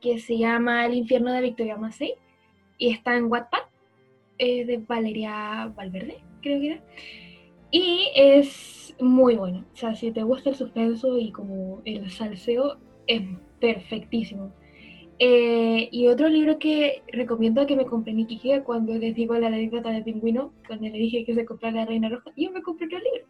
que 0.00 0.18
se 0.18 0.38
llama 0.38 0.86
El 0.86 0.94
infierno 0.94 1.32
de 1.32 1.42
Victoria 1.42 1.76
Massey 1.76 2.14
y 2.78 2.90
está 2.90 3.16
en 3.16 3.26
Wattpad, 3.26 3.62
es 4.38 4.66
de 4.66 4.78
Valeria 4.78 5.72
Valverde, 5.74 6.18
creo 6.42 6.60
que 6.60 6.66
era. 6.66 6.82
Y 7.70 8.10
es 8.14 8.94
muy 9.00 9.36
bueno. 9.36 9.64
O 9.72 9.76
sea, 9.76 9.94
si 9.94 10.10
te 10.12 10.22
gusta 10.22 10.50
el 10.50 10.56
suspenso 10.56 11.18
y 11.18 11.32
como 11.32 11.82
el 11.84 12.10
salseo, 12.10 12.78
es 13.06 13.22
perfectísimo. 13.60 14.52
Eh, 15.20 15.88
y 15.90 16.06
otro 16.06 16.28
libro 16.28 16.58
que 16.60 17.02
recomiendo 17.08 17.66
que 17.66 17.74
me 17.74 17.86
compré 17.86 18.12
en 18.12 18.20
Iquique 18.20 18.62
cuando 18.62 18.94
les 18.94 19.16
digo 19.16 19.34
la 19.36 19.48
anécdota 19.48 19.90
de 19.90 20.02
Pingüino, 20.02 20.52
cuando 20.66 20.86
le 20.86 20.96
dije 20.96 21.24
que 21.24 21.34
se 21.34 21.44
comprara 21.44 21.78
la 21.78 21.86
Reina 21.86 22.08
Roja, 22.08 22.30
yo 22.36 22.52
me 22.52 22.62
compré 22.62 22.86
otro 22.86 22.98
libro. 22.98 23.26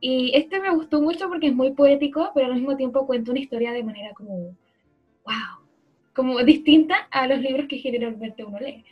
Y 0.00 0.32
este 0.34 0.60
me 0.60 0.74
gustó 0.74 1.00
mucho 1.00 1.28
porque 1.28 1.48
es 1.48 1.54
muy 1.54 1.72
poético, 1.72 2.32
pero 2.34 2.46
al 2.46 2.54
mismo 2.54 2.76
tiempo 2.76 3.06
cuenta 3.06 3.30
una 3.30 3.40
historia 3.40 3.72
de 3.72 3.84
manera 3.84 4.12
como, 4.14 4.56
wow, 5.24 5.64
como 6.12 6.42
distinta 6.42 7.06
a 7.10 7.28
los 7.28 7.40
libros 7.40 7.68
que 7.68 7.78
generalmente 7.78 8.44
uno 8.44 8.58
lee. 8.58 8.84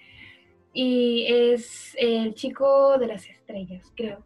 Y 0.73 1.27
es 1.29 1.97
El 1.99 2.35
chico 2.35 2.97
de 2.99 3.09
las 3.09 3.29
estrellas, 3.29 3.93
creo. 3.97 4.25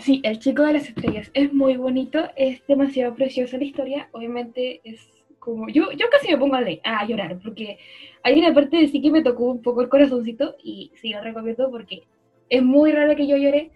Sí, 0.00 0.22
El 0.24 0.38
chico 0.38 0.62
de 0.62 0.72
las 0.74 0.88
estrellas. 0.88 1.30
Es 1.34 1.52
muy 1.52 1.76
bonito, 1.76 2.30
es 2.36 2.66
demasiado 2.66 3.14
preciosa 3.14 3.58
la 3.58 3.64
historia. 3.64 4.08
Obviamente 4.12 4.80
es 4.84 5.11
como. 5.44 5.68
Yo, 5.68 5.90
yo 5.92 6.06
casi 6.10 6.28
me 6.30 6.38
pongo 6.38 6.54
a, 6.54 6.60
leer, 6.60 6.80
a 6.84 7.04
llorar, 7.04 7.38
porque 7.42 7.78
hay 8.22 8.38
una 8.38 8.54
parte 8.54 8.76
de 8.76 8.88
sí 8.88 9.02
que 9.02 9.10
me 9.10 9.22
tocó 9.22 9.44
un 9.50 9.60
poco 9.62 9.82
el 9.82 9.88
corazoncito, 9.88 10.56
y 10.62 10.92
sí 10.94 11.10
lo 11.12 11.20
recomiendo 11.22 11.70
porque 11.70 12.02
es 12.48 12.62
muy 12.62 12.92
raro 12.92 13.16
que 13.16 13.26
yo 13.26 13.36
llore 13.36 13.70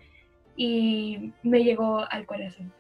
y 0.57 1.33
me 1.43 1.65
llegó 1.65 2.05
al 2.11 2.25
corazón. 2.27 2.73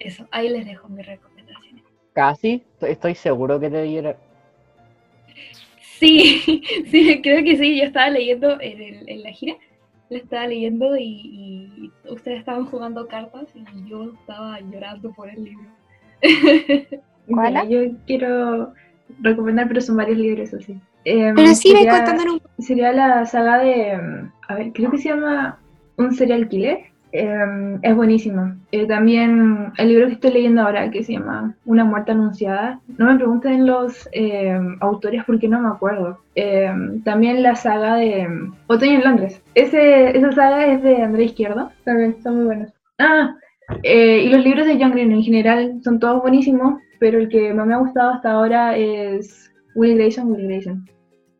Eso, 0.00 0.26
ahí 0.30 0.48
les 0.48 0.64
dejo 0.66 0.88
mis 0.88 1.06
recomendaciones. 1.06 1.84
Casi, 2.12 2.62
estoy- 2.80 3.14
seguro 3.14 3.58
que 3.60 3.70
te 3.70 3.82
diera. 3.82 4.16
Sí, 5.98 6.62
sí, 6.90 7.20
creo 7.22 7.42
que 7.44 7.56
sí. 7.56 7.78
Yo 7.78 7.84
estaba 7.84 8.10
leyendo 8.10 8.60
en, 8.60 8.80
el- 8.82 9.08
en 9.08 9.22
la 9.22 9.30
gira, 9.30 9.56
la 10.08 10.18
estaba 10.18 10.46
leyendo 10.46 10.96
y, 10.96 11.04
y 11.04 11.92
ustedes 12.10 12.38
estaban 12.40 12.66
jugando 12.66 13.06
cartas 13.08 13.46
y 13.54 13.88
yo 13.88 14.12
estaba 14.20 14.60
llorando 14.60 15.12
por 15.12 15.28
el 15.30 15.44
libro. 15.44 15.68
Yo 17.68 17.80
quiero 18.06 18.72
recomendar, 19.20 19.68
pero 19.68 19.80
son 19.80 19.96
varios 19.96 20.18
libros 20.18 20.52
así. 20.54 20.78
Em, 21.04 21.34
Pero 21.34 21.54
sí, 21.54 21.70
sería- 21.70 22.04
un 22.56 22.62
Sería 22.62 22.92
la 22.92 23.24
saga 23.26 23.58
de. 23.58 23.92
em, 23.92 24.30
A 24.48 24.54
ver, 24.54 24.72
creo 24.72 24.90
que 24.90 24.98
se 24.98 25.10
llama 25.10 25.58
Un 25.96 26.12
serial 26.14 26.48
killer. 26.48 26.78
Em, 27.12 27.78
es 27.82 27.96
buenísimo. 27.96 28.54
Eh, 28.70 28.86
también 28.86 29.72
el 29.78 29.88
libro 29.88 30.06
que 30.06 30.12
estoy 30.14 30.30
leyendo 30.32 30.60
ahora, 30.62 30.90
que 30.90 31.02
se 31.02 31.12
llama 31.14 31.54
Una 31.64 31.84
muerte 31.84 32.12
anunciada. 32.12 32.80
No 32.98 33.06
me 33.06 33.16
pregunten 33.16 33.66
los 33.66 34.08
em, 34.12 34.76
autores 34.80 35.24
porque 35.26 35.48
no 35.48 35.60
me 35.60 35.68
acuerdo. 35.68 36.18
También 37.04 37.42
la 37.42 37.54
saga 37.56 37.96
de 37.96 38.28
Otoño 38.66 38.92
en 38.92 39.04
Londres. 39.04 39.42
Ese, 39.54 40.16
esa 40.16 40.32
saga 40.32 40.66
es 40.66 40.82
de 40.82 41.02
André 41.02 41.24
Izquierdo. 41.24 41.70
También 41.84 42.10
está 42.10 42.30
muy 42.30 42.44
buenos. 42.44 42.72
Ah, 42.98 43.34
eh, 43.82 44.22
y 44.24 44.28
los 44.28 44.42
libros 44.44 44.66
de 44.66 44.78
John 44.80 44.92
Green 44.92 45.12
en 45.12 45.22
general 45.22 45.80
son 45.84 45.98
todos 45.98 46.22
buenísimos, 46.22 46.80
pero 46.98 47.18
el 47.18 47.28
que 47.28 47.52
más 47.54 47.66
me 47.66 47.74
ha 47.74 47.78
gustado 47.78 48.10
hasta 48.10 48.32
ahora 48.32 48.76
es 48.76 49.50
Willie 49.74 49.96
Grayson, 49.96 50.30
Willie 50.32 50.46
Grayson. 50.48 50.88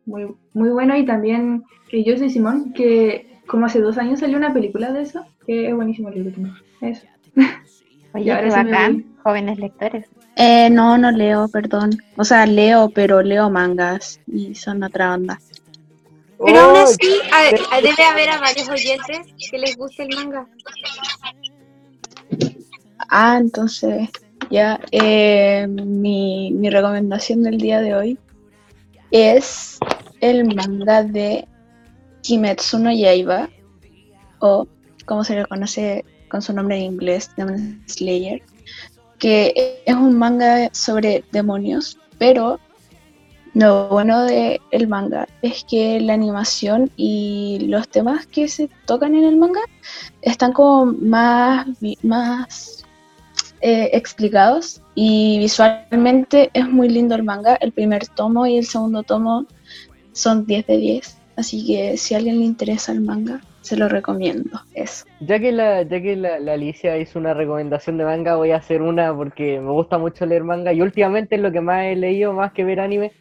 Muy, 0.05 0.27
muy 0.53 0.69
bueno 0.69 0.95
y 0.97 1.05
también 1.05 1.63
que 1.89 2.03
yo 2.03 2.17
soy 2.17 2.29
Simón, 2.29 2.73
que 2.73 3.37
como 3.47 3.65
hace 3.65 3.79
dos 3.81 3.97
años 3.97 4.19
salió 4.19 4.37
una 4.37 4.53
película 4.53 4.91
de 4.91 5.01
eso, 5.01 5.25
que 5.45 5.67
es 5.69 5.75
buenísimo 5.75 6.09
el 6.09 6.15
libro 6.15 6.31
también. 6.31 6.55
Eso. 6.81 7.05
Oye, 8.13 8.31
ahora 8.31 8.43
qué 8.49 8.55
bacán, 8.55 9.05
jóvenes 9.23 9.59
lectores. 9.59 10.05
Eh, 10.35 10.69
no, 10.71 10.97
no 10.97 11.11
leo, 11.11 11.47
perdón. 11.49 11.91
O 12.15 12.23
sea, 12.23 12.45
leo, 12.45 12.89
pero 12.89 13.21
leo 13.21 13.49
mangas 13.49 14.19
y 14.25 14.55
son 14.55 14.81
otra 14.83 15.13
onda. 15.13 15.39
Pero 16.43 16.59
aún 16.59 16.75
Oh, 16.77 16.83
así, 16.83 17.11
a- 17.33 17.75
a- 17.75 17.81
debe 17.81 18.03
haber 18.03 18.29
a 18.29 18.39
varios 18.39 18.69
oyentes 18.69 19.19
que 19.51 19.57
les 19.57 19.75
guste 19.77 20.03
el 20.03 20.15
manga. 20.15 20.47
Ah, 23.07 23.37
entonces, 23.39 24.09
ya, 24.51 24.79
eh, 24.91 25.67
mi, 25.67 26.51
mi 26.51 26.69
recomendación 26.69 27.43
del 27.43 27.57
día 27.57 27.81
de 27.81 27.95
hoy 27.95 28.19
es 29.11 29.79
el 30.19 30.53
manga 30.53 31.03
de 31.03 31.47
Kimetsu 32.21 32.79
no 32.79 32.91
Yaiba, 32.91 33.49
o 34.39 34.67
como 35.05 35.23
se 35.23 35.35
le 35.35 35.45
conoce 35.45 36.03
con 36.29 36.41
su 36.41 36.53
nombre 36.53 36.77
en 36.77 36.83
inglés, 36.93 37.31
Demon 37.35 37.81
Slayer, 37.87 38.41
que 39.17 39.81
es 39.85 39.95
un 39.95 40.17
manga 40.17 40.69
sobre 40.73 41.23
demonios, 41.31 41.97
pero 42.17 42.59
lo 43.53 43.89
bueno 43.89 44.23
del 44.25 44.61
el 44.71 44.87
manga 44.87 45.27
es 45.41 45.63
que 45.63 45.99
la 45.99 46.13
animación 46.13 46.91
y 46.95 47.65
los 47.67 47.89
temas 47.89 48.27
que 48.27 48.47
se 48.47 48.69
tocan 48.85 49.15
en 49.15 49.23
el 49.23 49.37
manga 49.37 49.61
están 50.21 50.53
como 50.53 50.85
más, 50.85 51.65
más 52.03 52.78
eh, 53.61 53.89
explicados 53.93 54.81
y 54.95 55.39
visualmente 55.39 56.49
es 56.53 56.67
muy 56.69 56.89
lindo 56.89 57.15
el 57.15 57.23
manga. 57.23 57.55
El 57.55 57.71
primer 57.71 58.07
tomo 58.07 58.47
y 58.47 58.57
el 58.57 58.65
segundo 58.65 59.03
tomo 59.03 59.45
son 60.11 60.45
10 60.45 60.67
de 60.67 60.77
10. 60.77 61.17
Así 61.35 61.65
que 61.65 61.97
si 61.97 62.13
a 62.13 62.17
alguien 62.17 62.39
le 62.39 62.45
interesa 62.45 62.91
el 62.91 63.01
manga, 63.01 63.41
se 63.61 63.77
lo 63.77 63.87
recomiendo. 63.87 64.61
Eso. 64.73 65.05
Ya 65.21 65.39
que 65.39 65.51
la, 65.51 65.83
ya 65.83 66.01
que 66.01 66.15
la, 66.15 66.39
la 66.39 66.53
Alicia 66.53 66.97
hizo 66.97 67.19
una 67.19 67.33
recomendación 67.33 67.97
de 67.97 68.05
manga, 68.05 68.35
voy 68.35 68.51
a 68.51 68.57
hacer 68.57 68.81
una 68.81 69.15
porque 69.15 69.59
me 69.59 69.71
gusta 69.71 69.97
mucho 69.97 70.25
leer 70.25 70.43
manga 70.43 70.73
y 70.73 70.81
últimamente 70.81 71.35
es 71.35 71.41
lo 71.41 71.51
que 71.51 71.61
más 71.61 71.85
he 71.85 71.95
leído, 71.95 72.33
más 72.33 72.51
que 72.51 72.63
ver 72.63 72.79
anime. 72.79 73.11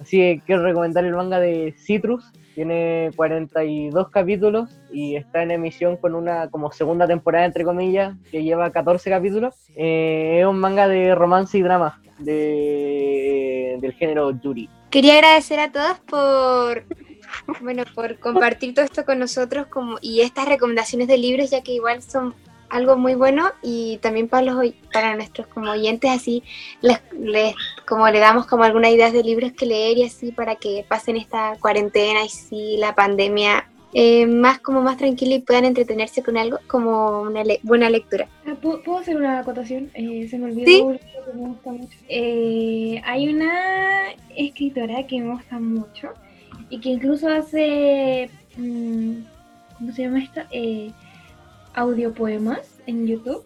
Así 0.00 0.18
que 0.18 0.42
quiero 0.46 0.62
recomendar 0.62 1.04
el 1.04 1.14
manga 1.14 1.40
de 1.40 1.74
Citrus. 1.78 2.24
Tiene 2.56 3.10
42 3.16 4.08
capítulos 4.08 4.70
y 4.90 5.14
está 5.14 5.42
en 5.42 5.50
emisión 5.50 5.98
con 5.98 6.14
una 6.14 6.48
como 6.48 6.72
segunda 6.72 7.06
temporada, 7.06 7.44
entre 7.44 7.64
comillas, 7.64 8.16
que 8.30 8.42
lleva 8.42 8.70
14 8.70 9.10
capítulos. 9.10 9.54
Eh, 9.76 10.38
es 10.40 10.46
un 10.46 10.58
manga 10.58 10.88
de 10.88 11.14
romance 11.14 11.58
y 11.58 11.60
drama 11.60 12.00
de, 12.18 13.76
del 13.78 13.92
género 13.92 14.30
Yuri. 14.40 14.70
Quería 14.88 15.16
agradecer 15.16 15.60
a 15.60 15.70
todos 15.70 15.98
por, 16.00 16.84
bueno, 17.60 17.82
por 17.94 18.18
compartir 18.18 18.72
todo 18.72 18.86
esto 18.86 19.04
con 19.04 19.18
nosotros 19.18 19.66
como, 19.66 19.98
y 20.00 20.22
estas 20.22 20.48
recomendaciones 20.48 21.08
de 21.08 21.18
libros, 21.18 21.50
ya 21.50 21.62
que 21.62 21.72
igual 21.72 22.00
son 22.02 22.34
algo 22.70 22.96
muy 22.96 23.14
bueno 23.14 23.50
y 23.62 23.98
también 23.98 24.28
para 24.28 24.46
los 24.50 24.72
para 24.92 25.14
nuestros 25.14 25.46
como 25.46 25.70
oyentes 25.70 26.10
así 26.10 26.42
les, 26.80 27.00
les- 27.16 27.54
como 27.88 28.08
le 28.08 28.18
damos 28.18 28.46
como 28.46 28.64
algunas 28.64 28.90
ideas 28.92 29.12
de 29.12 29.22
libros 29.22 29.52
que 29.52 29.66
leer 29.66 29.98
y 29.98 30.04
así 30.04 30.32
para 30.32 30.56
que 30.56 30.84
pasen 30.88 31.16
esta 31.16 31.56
cuarentena 31.60 32.24
y 32.24 32.28
sí 32.28 32.76
la 32.78 32.94
pandemia 32.94 33.68
eh, 33.92 34.26
más 34.26 34.58
como 34.58 34.82
más 34.82 34.98
tranquila 34.98 35.36
y 35.36 35.40
puedan 35.40 35.64
entretenerse 35.64 36.22
con 36.22 36.36
algo 36.36 36.58
como 36.66 37.22
una 37.22 37.44
le- 37.44 37.60
buena 37.62 37.88
lectura. 37.88 38.28
Ah, 38.46 38.54
¿Puedo, 38.60 38.82
puedo 38.82 38.98
hacer 38.98 39.16
una 39.16 39.38
acotación? 39.38 39.90
Eh, 39.94 40.26
se 40.28 40.36
me 40.38 40.46
olvidó 40.46 40.66
Sí. 40.66 40.80
un 40.82 40.92
libro 40.92 41.00
que 41.24 41.32
me 41.32 41.48
gusta 41.48 41.72
mucho. 41.72 41.98
Eh, 42.08 43.00
hay 43.06 43.28
una 43.32 44.10
escritora 44.36 45.06
que 45.06 45.20
me 45.22 45.32
gusta 45.32 45.58
mucho 45.58 46.08
y 46.68 46.80
que 46.80 46.90
incluso 46.90 47.28
hace. 47.28 48.28
mm, 48.58 49.12
¿Cómo 49.78 49.92
se 49.92 50.02
llama 50.02 50.18
esto? 50.22 50.40
Eh, 50.50 50.90
audiopoemas 51.74 52.80
en 52.86 53.06
YouTube. 53.06 53.45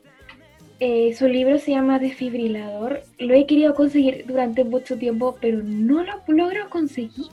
Eh, 0.80 1.12
su 1.14 1.28
libro 1.28 1.58
se 1.58 1.72
llama 1.72 1.98
Desfibrilador. 1.98 3.02
Lo 3.18 3.34
he 3.34 3.46
querido 3.46 3.74
conseguir 3.74 4.24
durante 4.26 4.64
mucho 4.64 4.96
tiempo, 4.96 5.36
pero 5.40 5.62
no 5.62 6.02
lo 6.02 6.12
logro 6.26 6.70
conseguir. 6.70 7.26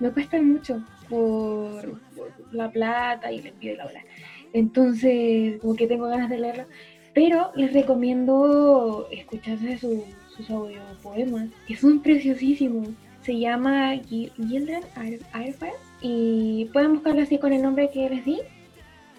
Me 0.00 0.10
cuesta 0.10 0.40
mucho 0.40 0.82
por, 1.08 2.00
la 2.52 2.70
plata 2.70 3.32
y 3.32 3.40
el 3.40 3.48
envío 3.48 3.72
y 3.72 3.76
la 3.76 3.86
hora. 3.86 4.00
Entonces, 4.52 5.60
como 5.60 5.74
que 5.74 5.86
tengo 5.88 6.06
ganas 6.06 6.30
de 6.30 6.38
leerlo. 6.38 6.64
Pero 7.14 7.50
les 7.56 7.72
recomiendo 7.72 9.08
escucharse 9.10 9.78
su- 9.78 10.04
sus 10.36 10.48
audiopoemas, 10.50 11.48
que 11.66 11.76
son 11.76 12.00
preciosísimos. 12.00 12.88
Se 13.22 13.38
llama 13.38 13.94
Gil- 13.94 14.32
Gildren 14.36 14.82
Air- 14.96 15.22
Airfire 15.32 15.72
y 16.00 16.66
pueden 16.72 16.94
buscarlo 16.94 17.22
así 17.22 17.38
con 17.38 17.52
el 17.52 17.62
nombre 17.62 17.90
que 17.90 18.08
les 18.08 18.24
di. 18.24 18.38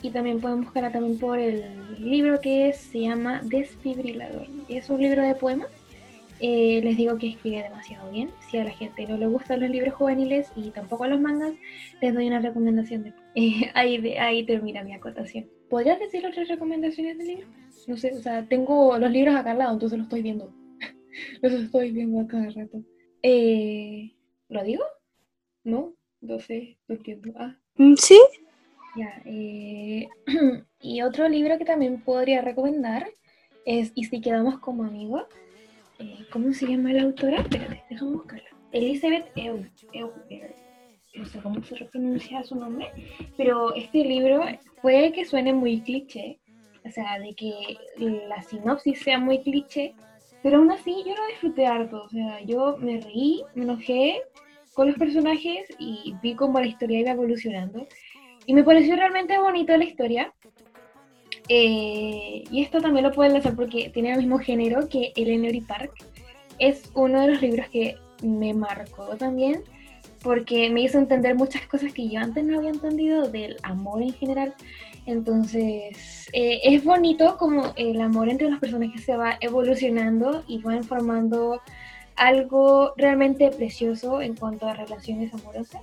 Y 0.06 0.12
también 0.12 0.40
pueden 0.40 0.62
buscarla 0.62 0.92
también 0.92 1.18
por 1.18 1.40
el 1.40 1.64
libro 2.00 2.40
que 2.40 2.72
se 2.74 3.00
llama 3.00 3.42
Desfibrilador. 3.44 4.46
Es 4.70 4.88
un 4.92 5.02
libro 5.02 5.24
de 5.24 5.34
poemas. 5.34 5.68
Eh, 6.40 6.80
les 6.84 6.96
digo 6.96 7.18
que 7.18 7.30
escribe 7.30 7.64
demasiado 7.64 8.12
bien. 8.12 8.30
Si 8.52 8.58
a 8.60 8.66
la 8.66 8.70
gente 8.70 9.08
no 9.08 9.18
le 9.18 9.26
gustan 9.26 9.62
los 9.62 9.70
libros 9.72 9.96
juveniles 9.96 10.52
y 10.56 10.70
tampoco 10.70 11.08
los 11.08 11.20
mangas, 11.20 11.54
les 12.02 12.14
doy 12.14 12.28
una 12.28 12.40
recomendación. 12.40 13.04
De, 13.04 13.14
Eh, 13.36 13.72
ahí, 13.74 13.98
de- 13.98 14.20
ahí 14.20 14.46
termina 14.46 14.84
mi 14.84 14.94
acotación. 14.94 15.48
¿Podrías 15.70 16.00
decir 16.00 16.24
otras 16.26 16.48
recomendaciones 16.50 17.18
de 17.18 17.24
libro? 17.26 17.48
No 17.88 17.98
sé, 17.98 18.14
o 18.14 18.22
sea, 18.22 18.46
tengo 18.48 18.98
los 19.00 19.10
libros 19.12 19.34
acá 19.36 19.52
al 19.52 19.58
lado, 19.58 19.74
entonces 19.74 19.98
los 19.98 20.06
estoy 20.06 20.22
viendo. 20.22 20.54
los 21.42 21.52
estoy 21.52 21.92
viendo 21.92 22.20
a 22.22 22.28
cada 22.28 22.50
rato. 22.52 22.84
Eh, 23.24 24.14
¿Lo 24.50 24.64
digo? 24.64 24.84
No, 25.64 25.96
no 26.22 26.40
sé, 26.40 26.78
no 26.88 26.96
entiendo. 26.96 27.34
Ah, 27.38 27.58
Mm, 27.78 27.96
¿Sí? 27.98 28.18
Eh, 29.26 30.08
y 30.82 31.02
otro 31.02 31.28
libro 31.28 31.58
que 31.58 31.66
también 31.66 32.02
podría 32.02 32.42
recomendar 32.42 33.08
es 33.66 33.92
Y 33.96 34.04
si 34.06 34.22
quedamos 34.22 34.60
como 34.60 34.84
amigos. 34.84 35.24
Eh, 36.00 36.26
¿Cómo 36.32 36.52
se 36.54 36.68
llama 36.68 36.92
la 36.94 37.04
autora? 37.04 37.42
Espérate, 37.42 37.84
déjame 37.90 38.12
buscarla. 38.12 38.50
Elizabeth 38.72 39.26
Eu. 39.36 39.66
Eu- 39.94 40.14
Eu- 40.30 40.56
no 41.16 41.26
sé 41.26 41.40
cómo 41.40 41.64
se 41.64 41.86
pronuncia 41.86 42.44
su 42.44 42.56
nombre, 42.56 42.92
pero 43.38 43.74
este 43.74 44.04
libro 44.04 44.44
puede 44.82 45.14
que 45.14 45.24
suene 45.24 45.54
muy 45.54 45.80
cliché, 45.82 46.42
o 46.86 46.92
sea, 46.92 47.18
de 47.20 47.34
que 47.34 47.54
la 48.28 48.42
sinopsis 48.44 49.00
sea 49.02 49.18
muy 49.18 49.42
cliché, 49.42 49.96
pero 50.44 50.58
aún 50.58 50.70
así 50.72 50.92
yo 51.06 51.16
lo 51.16 51.28
disfruté 51.28 51.66
harto, 51.66 52.04
o 52.04 52.10
sea, 52.10 52.42
yo 52.42 52.76
me 52.80 53.00
reí, 53.00 53.42
me 53.56 53.64
enojé 53.64 54.22
con 54.74 54.88
los 54.88 54.98
personajes 54.98 55.70
y 55.80 56.14
vi 56.22 56.36
cómo 56.36 56.60
la 56.60 56.68
historia 56.68 57.00
iba 57.00 57.12
evolucionando. 57.12 57.88
Y 58.46 58.54
me 58.54 58.64
pareció 58.64 58.96
realmente 58.96 59.38
bonita 59.38 59.78
la 59.78 59.86
historia. 59.86 60.34
Eh, 61.48 62.44
y 62.50 62.62
esto 62.62 62.82
también 62.82 63.06
lo 63.06 63.12
pueden 63.12 63.36
hacer 63.36 63.56
porque 63.56 63.90
tiene 63.90 64.12
el 64.12 64.20
mismo 64.20 64.40
género 64.40 64.88
que 64.88 65.14
Eleanor 65.16 65.66
Park. 65.68 65.92
Es 66.58 66.90
uno 66.94 67.22
de 67.22 67.28
los 67.34 67.42
libros 67.42 67.68
que 67.70 67.98
me 68.24 68.54
marcó 68.54 69.16
también 69.18 69.64
porque 70.26 70.72
me 70.72 70.82
hizo 70.82 70.98
entender 70.98 71.36
muchas 71.36 71.68
cosas 71.68 71.94
que 71.94 72.10
yo 72.10 72.20
antes 72.20 72.44
no 72.44 72.58
había 72.58 72.72
entendido 72.72 73.30
del 73.30 73.58
amor 73.62 74.02
en 74.02 74.12
general. 74.14 74.56
Entonces, 75.06 76.28
eh, 76.34 76.62
es 76.64 76.84
bonito 76.84 77.38
como 77.38 77.74
el 77.76 78.02
amor 78.02 78.30
entre 78.30 78.50
los 78.50 78.60
personajes 78.60 79.04
se 79.04 79.16
va 79.16 79.38
evolucionando 79.40 80.44
y 80.48 80.60
van 80.64 80.84
formando 80.84 81.62
algo 82.16 82.94
realmente 82.98 83.52
precioso 83.52 84.20
en 84.20 84.36
cuanto 84.36 84.68
a 84.68 84.74
relaciones 84.74 85.32
amorosas. 85.32 85.82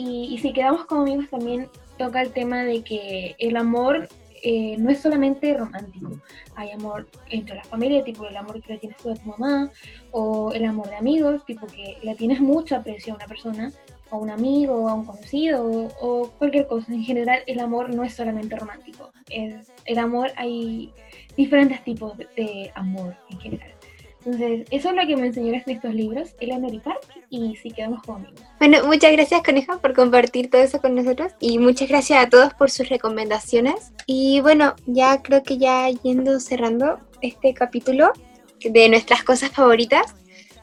Y, 0.00 0.38
si 0.38 0.52
quedamos 0.52 0.84
como 0.86 1.02
amigos 1.02 1.28
también 1.28 1.68
toca 1.96 2.22
el 2.22 2.30
tema 2.30 2.62
de 2.62 2.82
que 2.84 3.34
el 3.40 3.56
amor 3.56 4.08
eh, 4.44 4.76
no 4.78 4.90
es 4.90 5.00
solamente 5.00 5.52
romántico. 5.54 6.12
Hay 6.54 6.70
amor 6.70 7.08
entre 7.30 7.56
la 7.56 7.64
familia, 7.64 8.04
tipo 8.04 8.24
el 8.24 8.36
amor 8.36 8.62
que 8.62 8.74
le 8.74 8.78
tienes 8.78 8.96
tú 8.98 9.10
a 9.10 9.16
tu 9.16 9.28
mamá, 9.28 9.72
o 10.12 10.52
el 10.52 10.64
amor 10.64 10.88
de 10.88 10.94
amigos, 10.94 11.44
tipo 11.44 11.66
que 11.66 11.98
le 12.00 12.14
tienes 12.14 12.40
mucho 12.40 12.76
aprecio 12.76 13.12
a 13.12 13.16
una 13.16 13.26
persona, 13.26 13.72
a 14.12 14.16
un 14.16 14.30
amigo, 14.30 14.88
a 14.88 14.94
un 14.94 15.04
conocido, 15.04 15.90
o, 16.00 16.30
cualquier 16.38 16.68
cosa. 16.68 16.92
En 16.92 17.02
general, 17.02 17.40
el 17.48 17.58
amor 17.58 17.92
no 17.92 18.04
es 18.04 18.14
solamente 18.14 18.54
romántico. 18.54 19.10
Es- 19.28 19.72
el 19.84 19.98
amor 19.98 20.30
hay 20.36 20.92
diferentes 21.36 21.82
tipos 21.82 22.16
de 22.16 22.70
amor 22.76 23.16
en 23.30 23.40
general. 23.40 23.77
Entonces, 24.24 24.66
eso 24.70 24.90
es 24.90 24.96
lo 24.96 25.06
que 25.06 25.16
me 25.16 25.28
enseñaron 25.28 25.62
estos 25.64 25.94
libros, 25.94 26.34
Eleanor 26.40 26.74
y 26.74 26.80
Park, 26.80 27.00
y 27.30 27.56
sí 27.56 27.70
quedamos 27.70 28.02
como 28.02 28.18
amigos. 28.18 28.40
Bueno, 28.58 28.84
muchas 28.84 29.12
gracias 29.12 29.42
Coneja 29.42 29.78
por 29.78 29.94
compartir 29.94 30.50
todo 30.50 30.60
eso 30.60 30.80
con 30.80 30.94
nosotros 30.94 31.32
y 31.40 31.58
muchas 31.58 31.88
gracias 31.88 32.26
a 32.26 32.28
todos 32.28 32.52
por 32.54 32.70
sus 32.70 32.88
recomendaciones. 32.88 33.92
Y 34.06 34.40
bueno, 34.40 34.74
ya 34.86 35.22
creo 35.22 35.42
que 35.42 35.58
ya 35.58 35.88
yendo 35.88 36.40
cerrando 36.40 36.98
este 37.22 37.54
capítulo 37.54 38.12
de 38.60 38.88
nuestras 38.88 39.22
cosas 39.22 39.50
favoritas, 39.50 40.14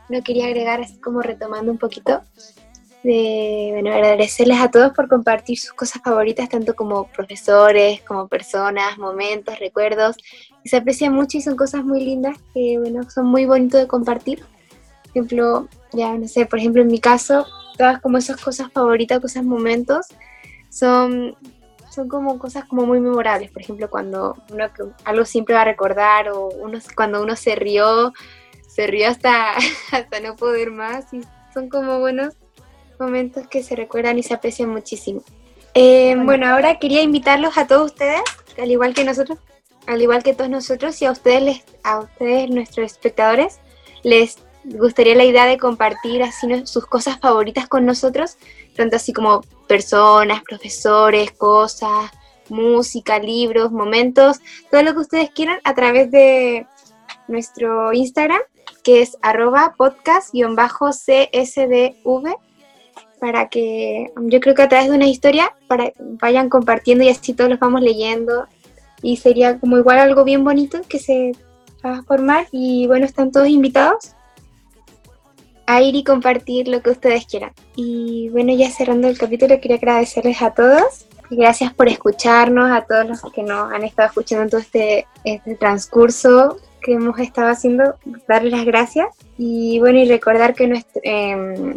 no 0.09 0.21
quería 0.21 0.45
agregar 0.45 0.81
así 0.81 0.99
como 0.99 1.21
retomando 1.21 1.71
un 1.71 1.77
poquito 1.77 2.21
de 3.05 3.69
bueno, 3.71 3.93
agradecerles 3.93 4.59
a 4.59 4.71
todos 4.71 4.91
por 4.93 5.07
compartir 5.07 5.59
sus 5.59 5.73
cosas 5.73 6.01
favoritas, 6.01 6.49
tanto 6.49 6.75
como 6.75 7.07
profesores, 7.07 8.01
como 8.01 8.27
personas, 8.27 8.97
momentos, 8.97 9.59
recuerdos, 9.59 10.17
se 10.63 10.77
aprecian 10.77 11.13
mucho 11.13 11.37
y 11.37 11.41
son 11.41 11.55
cosas 11.55 11.85
muy 11.85 12.03
lindas 12.03 12.37
que 12.53 12.79
bueno, 12.79 13.07
son 13.09 13.27
muy 13.27 13.45
bonitos 13.45 13.81
de 13.81 13.87
compartir. 13.87 14.39
Por 14.39 15.09
ejemplo, 15.11 15.69
ya 15.93 16.17
no 16.17 16.27
sé, 16.27 16.47
por 16.47 16.57
ejemplo 16.57 16.81
en 16.81 16.87
mi 16.87 16.99
caso, 16.99 17.45
todas 17.77 18.01
como 18.01 18.17
esas 18.17 18.41
cosas 18.41 18.71
favoritas, 18.71 19.19
cosas 19.19 19.43
momentos, 19.43 20.07
son, 20.69 21.35
son 21.91 22.09
como 22.09 22.39
cosas 22.39 22.65
como 22.65 22.87
muy 22.87 22.99
memorables. 22.99 23.51
Por 23.51 23.61
ejemplo, 23.61 23.87
cuando 23.87 24.35
uno 24.51 24.65
algo 25.03 25.25
siempre 25.25 25.53
va 25.53 25.61
a 25.61 25.65
recordar 25.65 26.29
o 26.29 26.47
uno, 26.47 26.79
cuando 26.95 27.21
uno 27.21 27.35
se 27.35 27.53
rió, 27.53 28.13
se 28.67 28.87
rió 28.87 29.09
hasta, 29.09 29.53
hasta 29.91 30.19
no 30.21 30.35
poder 30.35 30.71
más 30.71 31.13
y 31.13 31.21
son 31.53 31.69
como 31.69 31.99
buenos 31.99 32.35
momentos 32.99 33.47
que 33.47 33.63
se 33.63 33.75
recuerdan 33.75 34.17
y 34.17 34.23
se 34.23 34.33
aprecian 34.33 34.69
muchísimo. 34.69 35.23
Eh, 35.73 36.15
bueno, 36.23 36.47
ahora 36.47 36.79
quería 36.79 37.01
invitarlos 37.01 37.57
a 37.57 37.67
todos 37.67 37.91
ustedes, 37.91 38.21
al 38.57 38.71
igual 38.71 38.93
que 38.93 39.03
nosotros, 39.03 39.39
al 39.87 40.01
igual 40.01 40.23
que 40.23 40.33
todos 40.33 40.49
nosotros, 40.49 41.01
y 41.01 41.05
a 41.05 41.11
ustedes, 41.11 41.41
les, 41.41 41.63
a 41.83 41.99
ustedes 41.99 42.49
nuestros 42.49 42.93
espectadores, 42.93 43.59
les 44.03 44.37
gustaría 44.63 45.15
la 45.15 45.25
idea 45.25 45.45
de 45.45 45.57
compartir 45.57 46.23
así 46.23 46.47
sus 46.65 46.85
cosas 46.85 47.19
favoritas 47.19 47.67
con 47.67 47.85
nosotros, 47.85 48.37
tanto 48.75 48.95
así 48.95 49.13
como 49.13 49.41
personas, 49.67 50.41
profesores, 50.43 51.31
cosas, 51.33 52.09
música, 52.49 53.19
libros, 53.19 53.71
momentos, 53.71 54.39
todo 54.71 54.81
lo 54.83 54.93
que 54.93 54.99
ustedes 54.99 55.29
quieran 55.31 55.59
a 55.63 55.73
través 55.73 56.11
de 56.11 56.67
nuestro 57.27 57.91
Instagram, 57.93 58.41
que 58.83 59.01
es 59.01 59.17
arroba 59.21 59.75
podcast-csdv 59.77 62.37
para 63.25 63.49
que 63.49 64.11
yo 64.17 64.39
creo 64.39 64.53
que 64.53 64.61
a 64.61 64.69
través 64.69 64.87
de 64.87 64.95
una 64.95 65.07
historia 65.07 65.51
para, 65.65 65.91
vayan 66.21 66.47
compartiendo 66.47 67.03
y 67.03 67.09
así 67.09 67.33
todos 67.33 67.49
los 67.49 67.59
vamos 67.59 67.81
leyendo 67.81 68.45
y 69.01 69.17
sería 69.17 69.59
como 69.59 69.79
igual 69.79 69.97
algo 69.97 70.23
bien 70.23 70.43
bonito 70.43 70.81
que 70.87 70.99
se 70.99 71.31
va 71.83 71.97
a 71.97 72.03
formar 72.03 72.45
y 72.51 72.85
bueno, 72.85 73.03
están 73.03 73.31
todos 73.31 73.47
invitados 73.47 74.13
a 75.65 75.81
ir 75.81 75.95
y 75.95 76.03
compartir 76.03 76.67
lo 76.67 76.83
que 76.83 76.91
ustedes 76.91 77.25
quieran. 77.25 77.51
Y 77.75 78.29
bueno, 78.29 78.53
ya 78.53 78.69
cerrando 78.69 79.07
el 79.07 79.17
capítulo, 79.17 79.59
quería 79.59 79.77
agradecerles 79.77 80.43
a 80.43 80.51
todos. 80.51 81.07
Gracias 81.31 81.73
por 81.73 81.89
escucharnos, 81.89 82.69
a 82.69 82.85
todos 82.85 83.07
los 83.07 83.33
que 83.33 83.41
nos 83.41 83.73
han 83.73 83.83
estado 83.83 84.09
escuchando 84.09 84.43
en 84.43 84.49
todo 84.51 84.61
este, 84.61 85.07
este 85.23 85.55
transcurso 85.55 86.59
que 86.83 86.93
hemos 86.93 87.17
estado 87.17 87.49
haciendo, 87.49 87.95
darles 88.27 88.51
las 88.51 88.65
gracias. 88.65 89.07
Y 89.35 89.79
bueno, 89.79 89.97
y 89.97 90.07
recordar 90.07 90.53
que 90.53 90.67
nuestro, 90.67 91.01
eh, 91.03 91.75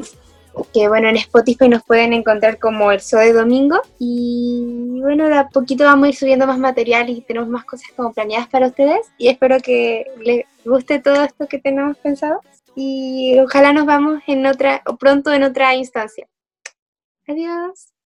que 0.72 0.88
bueno, 0.88 1.09
en 1.09 1.16
Spotify 1.16 1.68
nos 1.68 1.82
pueden 1.82 2.12
encontrar 2.12 2.59
como 2.59 2.90
el 2.92 3.01
Show 3.01 3.20
de 3.20 3.32
Domingo 3.32 3.80
y 3.99 5.01
bueno, 5.01 5.28
de 5.28 5.34
a 5.34 5.49
poquito 5.49 5.84
vamos 5.84 6.07
a 6.07 6.09
ir 6.09 6.16
subiendo 6.16 6.46
más 6.46 6.59
material 6.59 7.09
y 7.11 7.20
tenemos 7.22 7.49
más 7.49 7.64
cosas 7.64 7.88
como 7.96 8.12
planeadas 8.12 8.49
para 8.49 8.68
ustedes 8.68 9.07
y 9.18 9.28
espero 9.28 9.59
que 9.61 10.05
les 10.22 10.44
guste 10.64 11.01
todo 11.01 11.22
esto 11.22 11.46
que 11.46 11.59
tenemos 11.59 11.96
pensado 11.99 12.40
y 12.74 13.38
ojalá 13.40 13.72
nos 13.72 13.86
vamos 13.86 14.22
en 14.26 14.46
otra, 14.46 14.82
o 14.86 14.96
pronto 14.96 15.32
en 15.32 15.42
otra 15.42 15.74
instancia. 15.74 16.28
Adiós. 17.26 17.97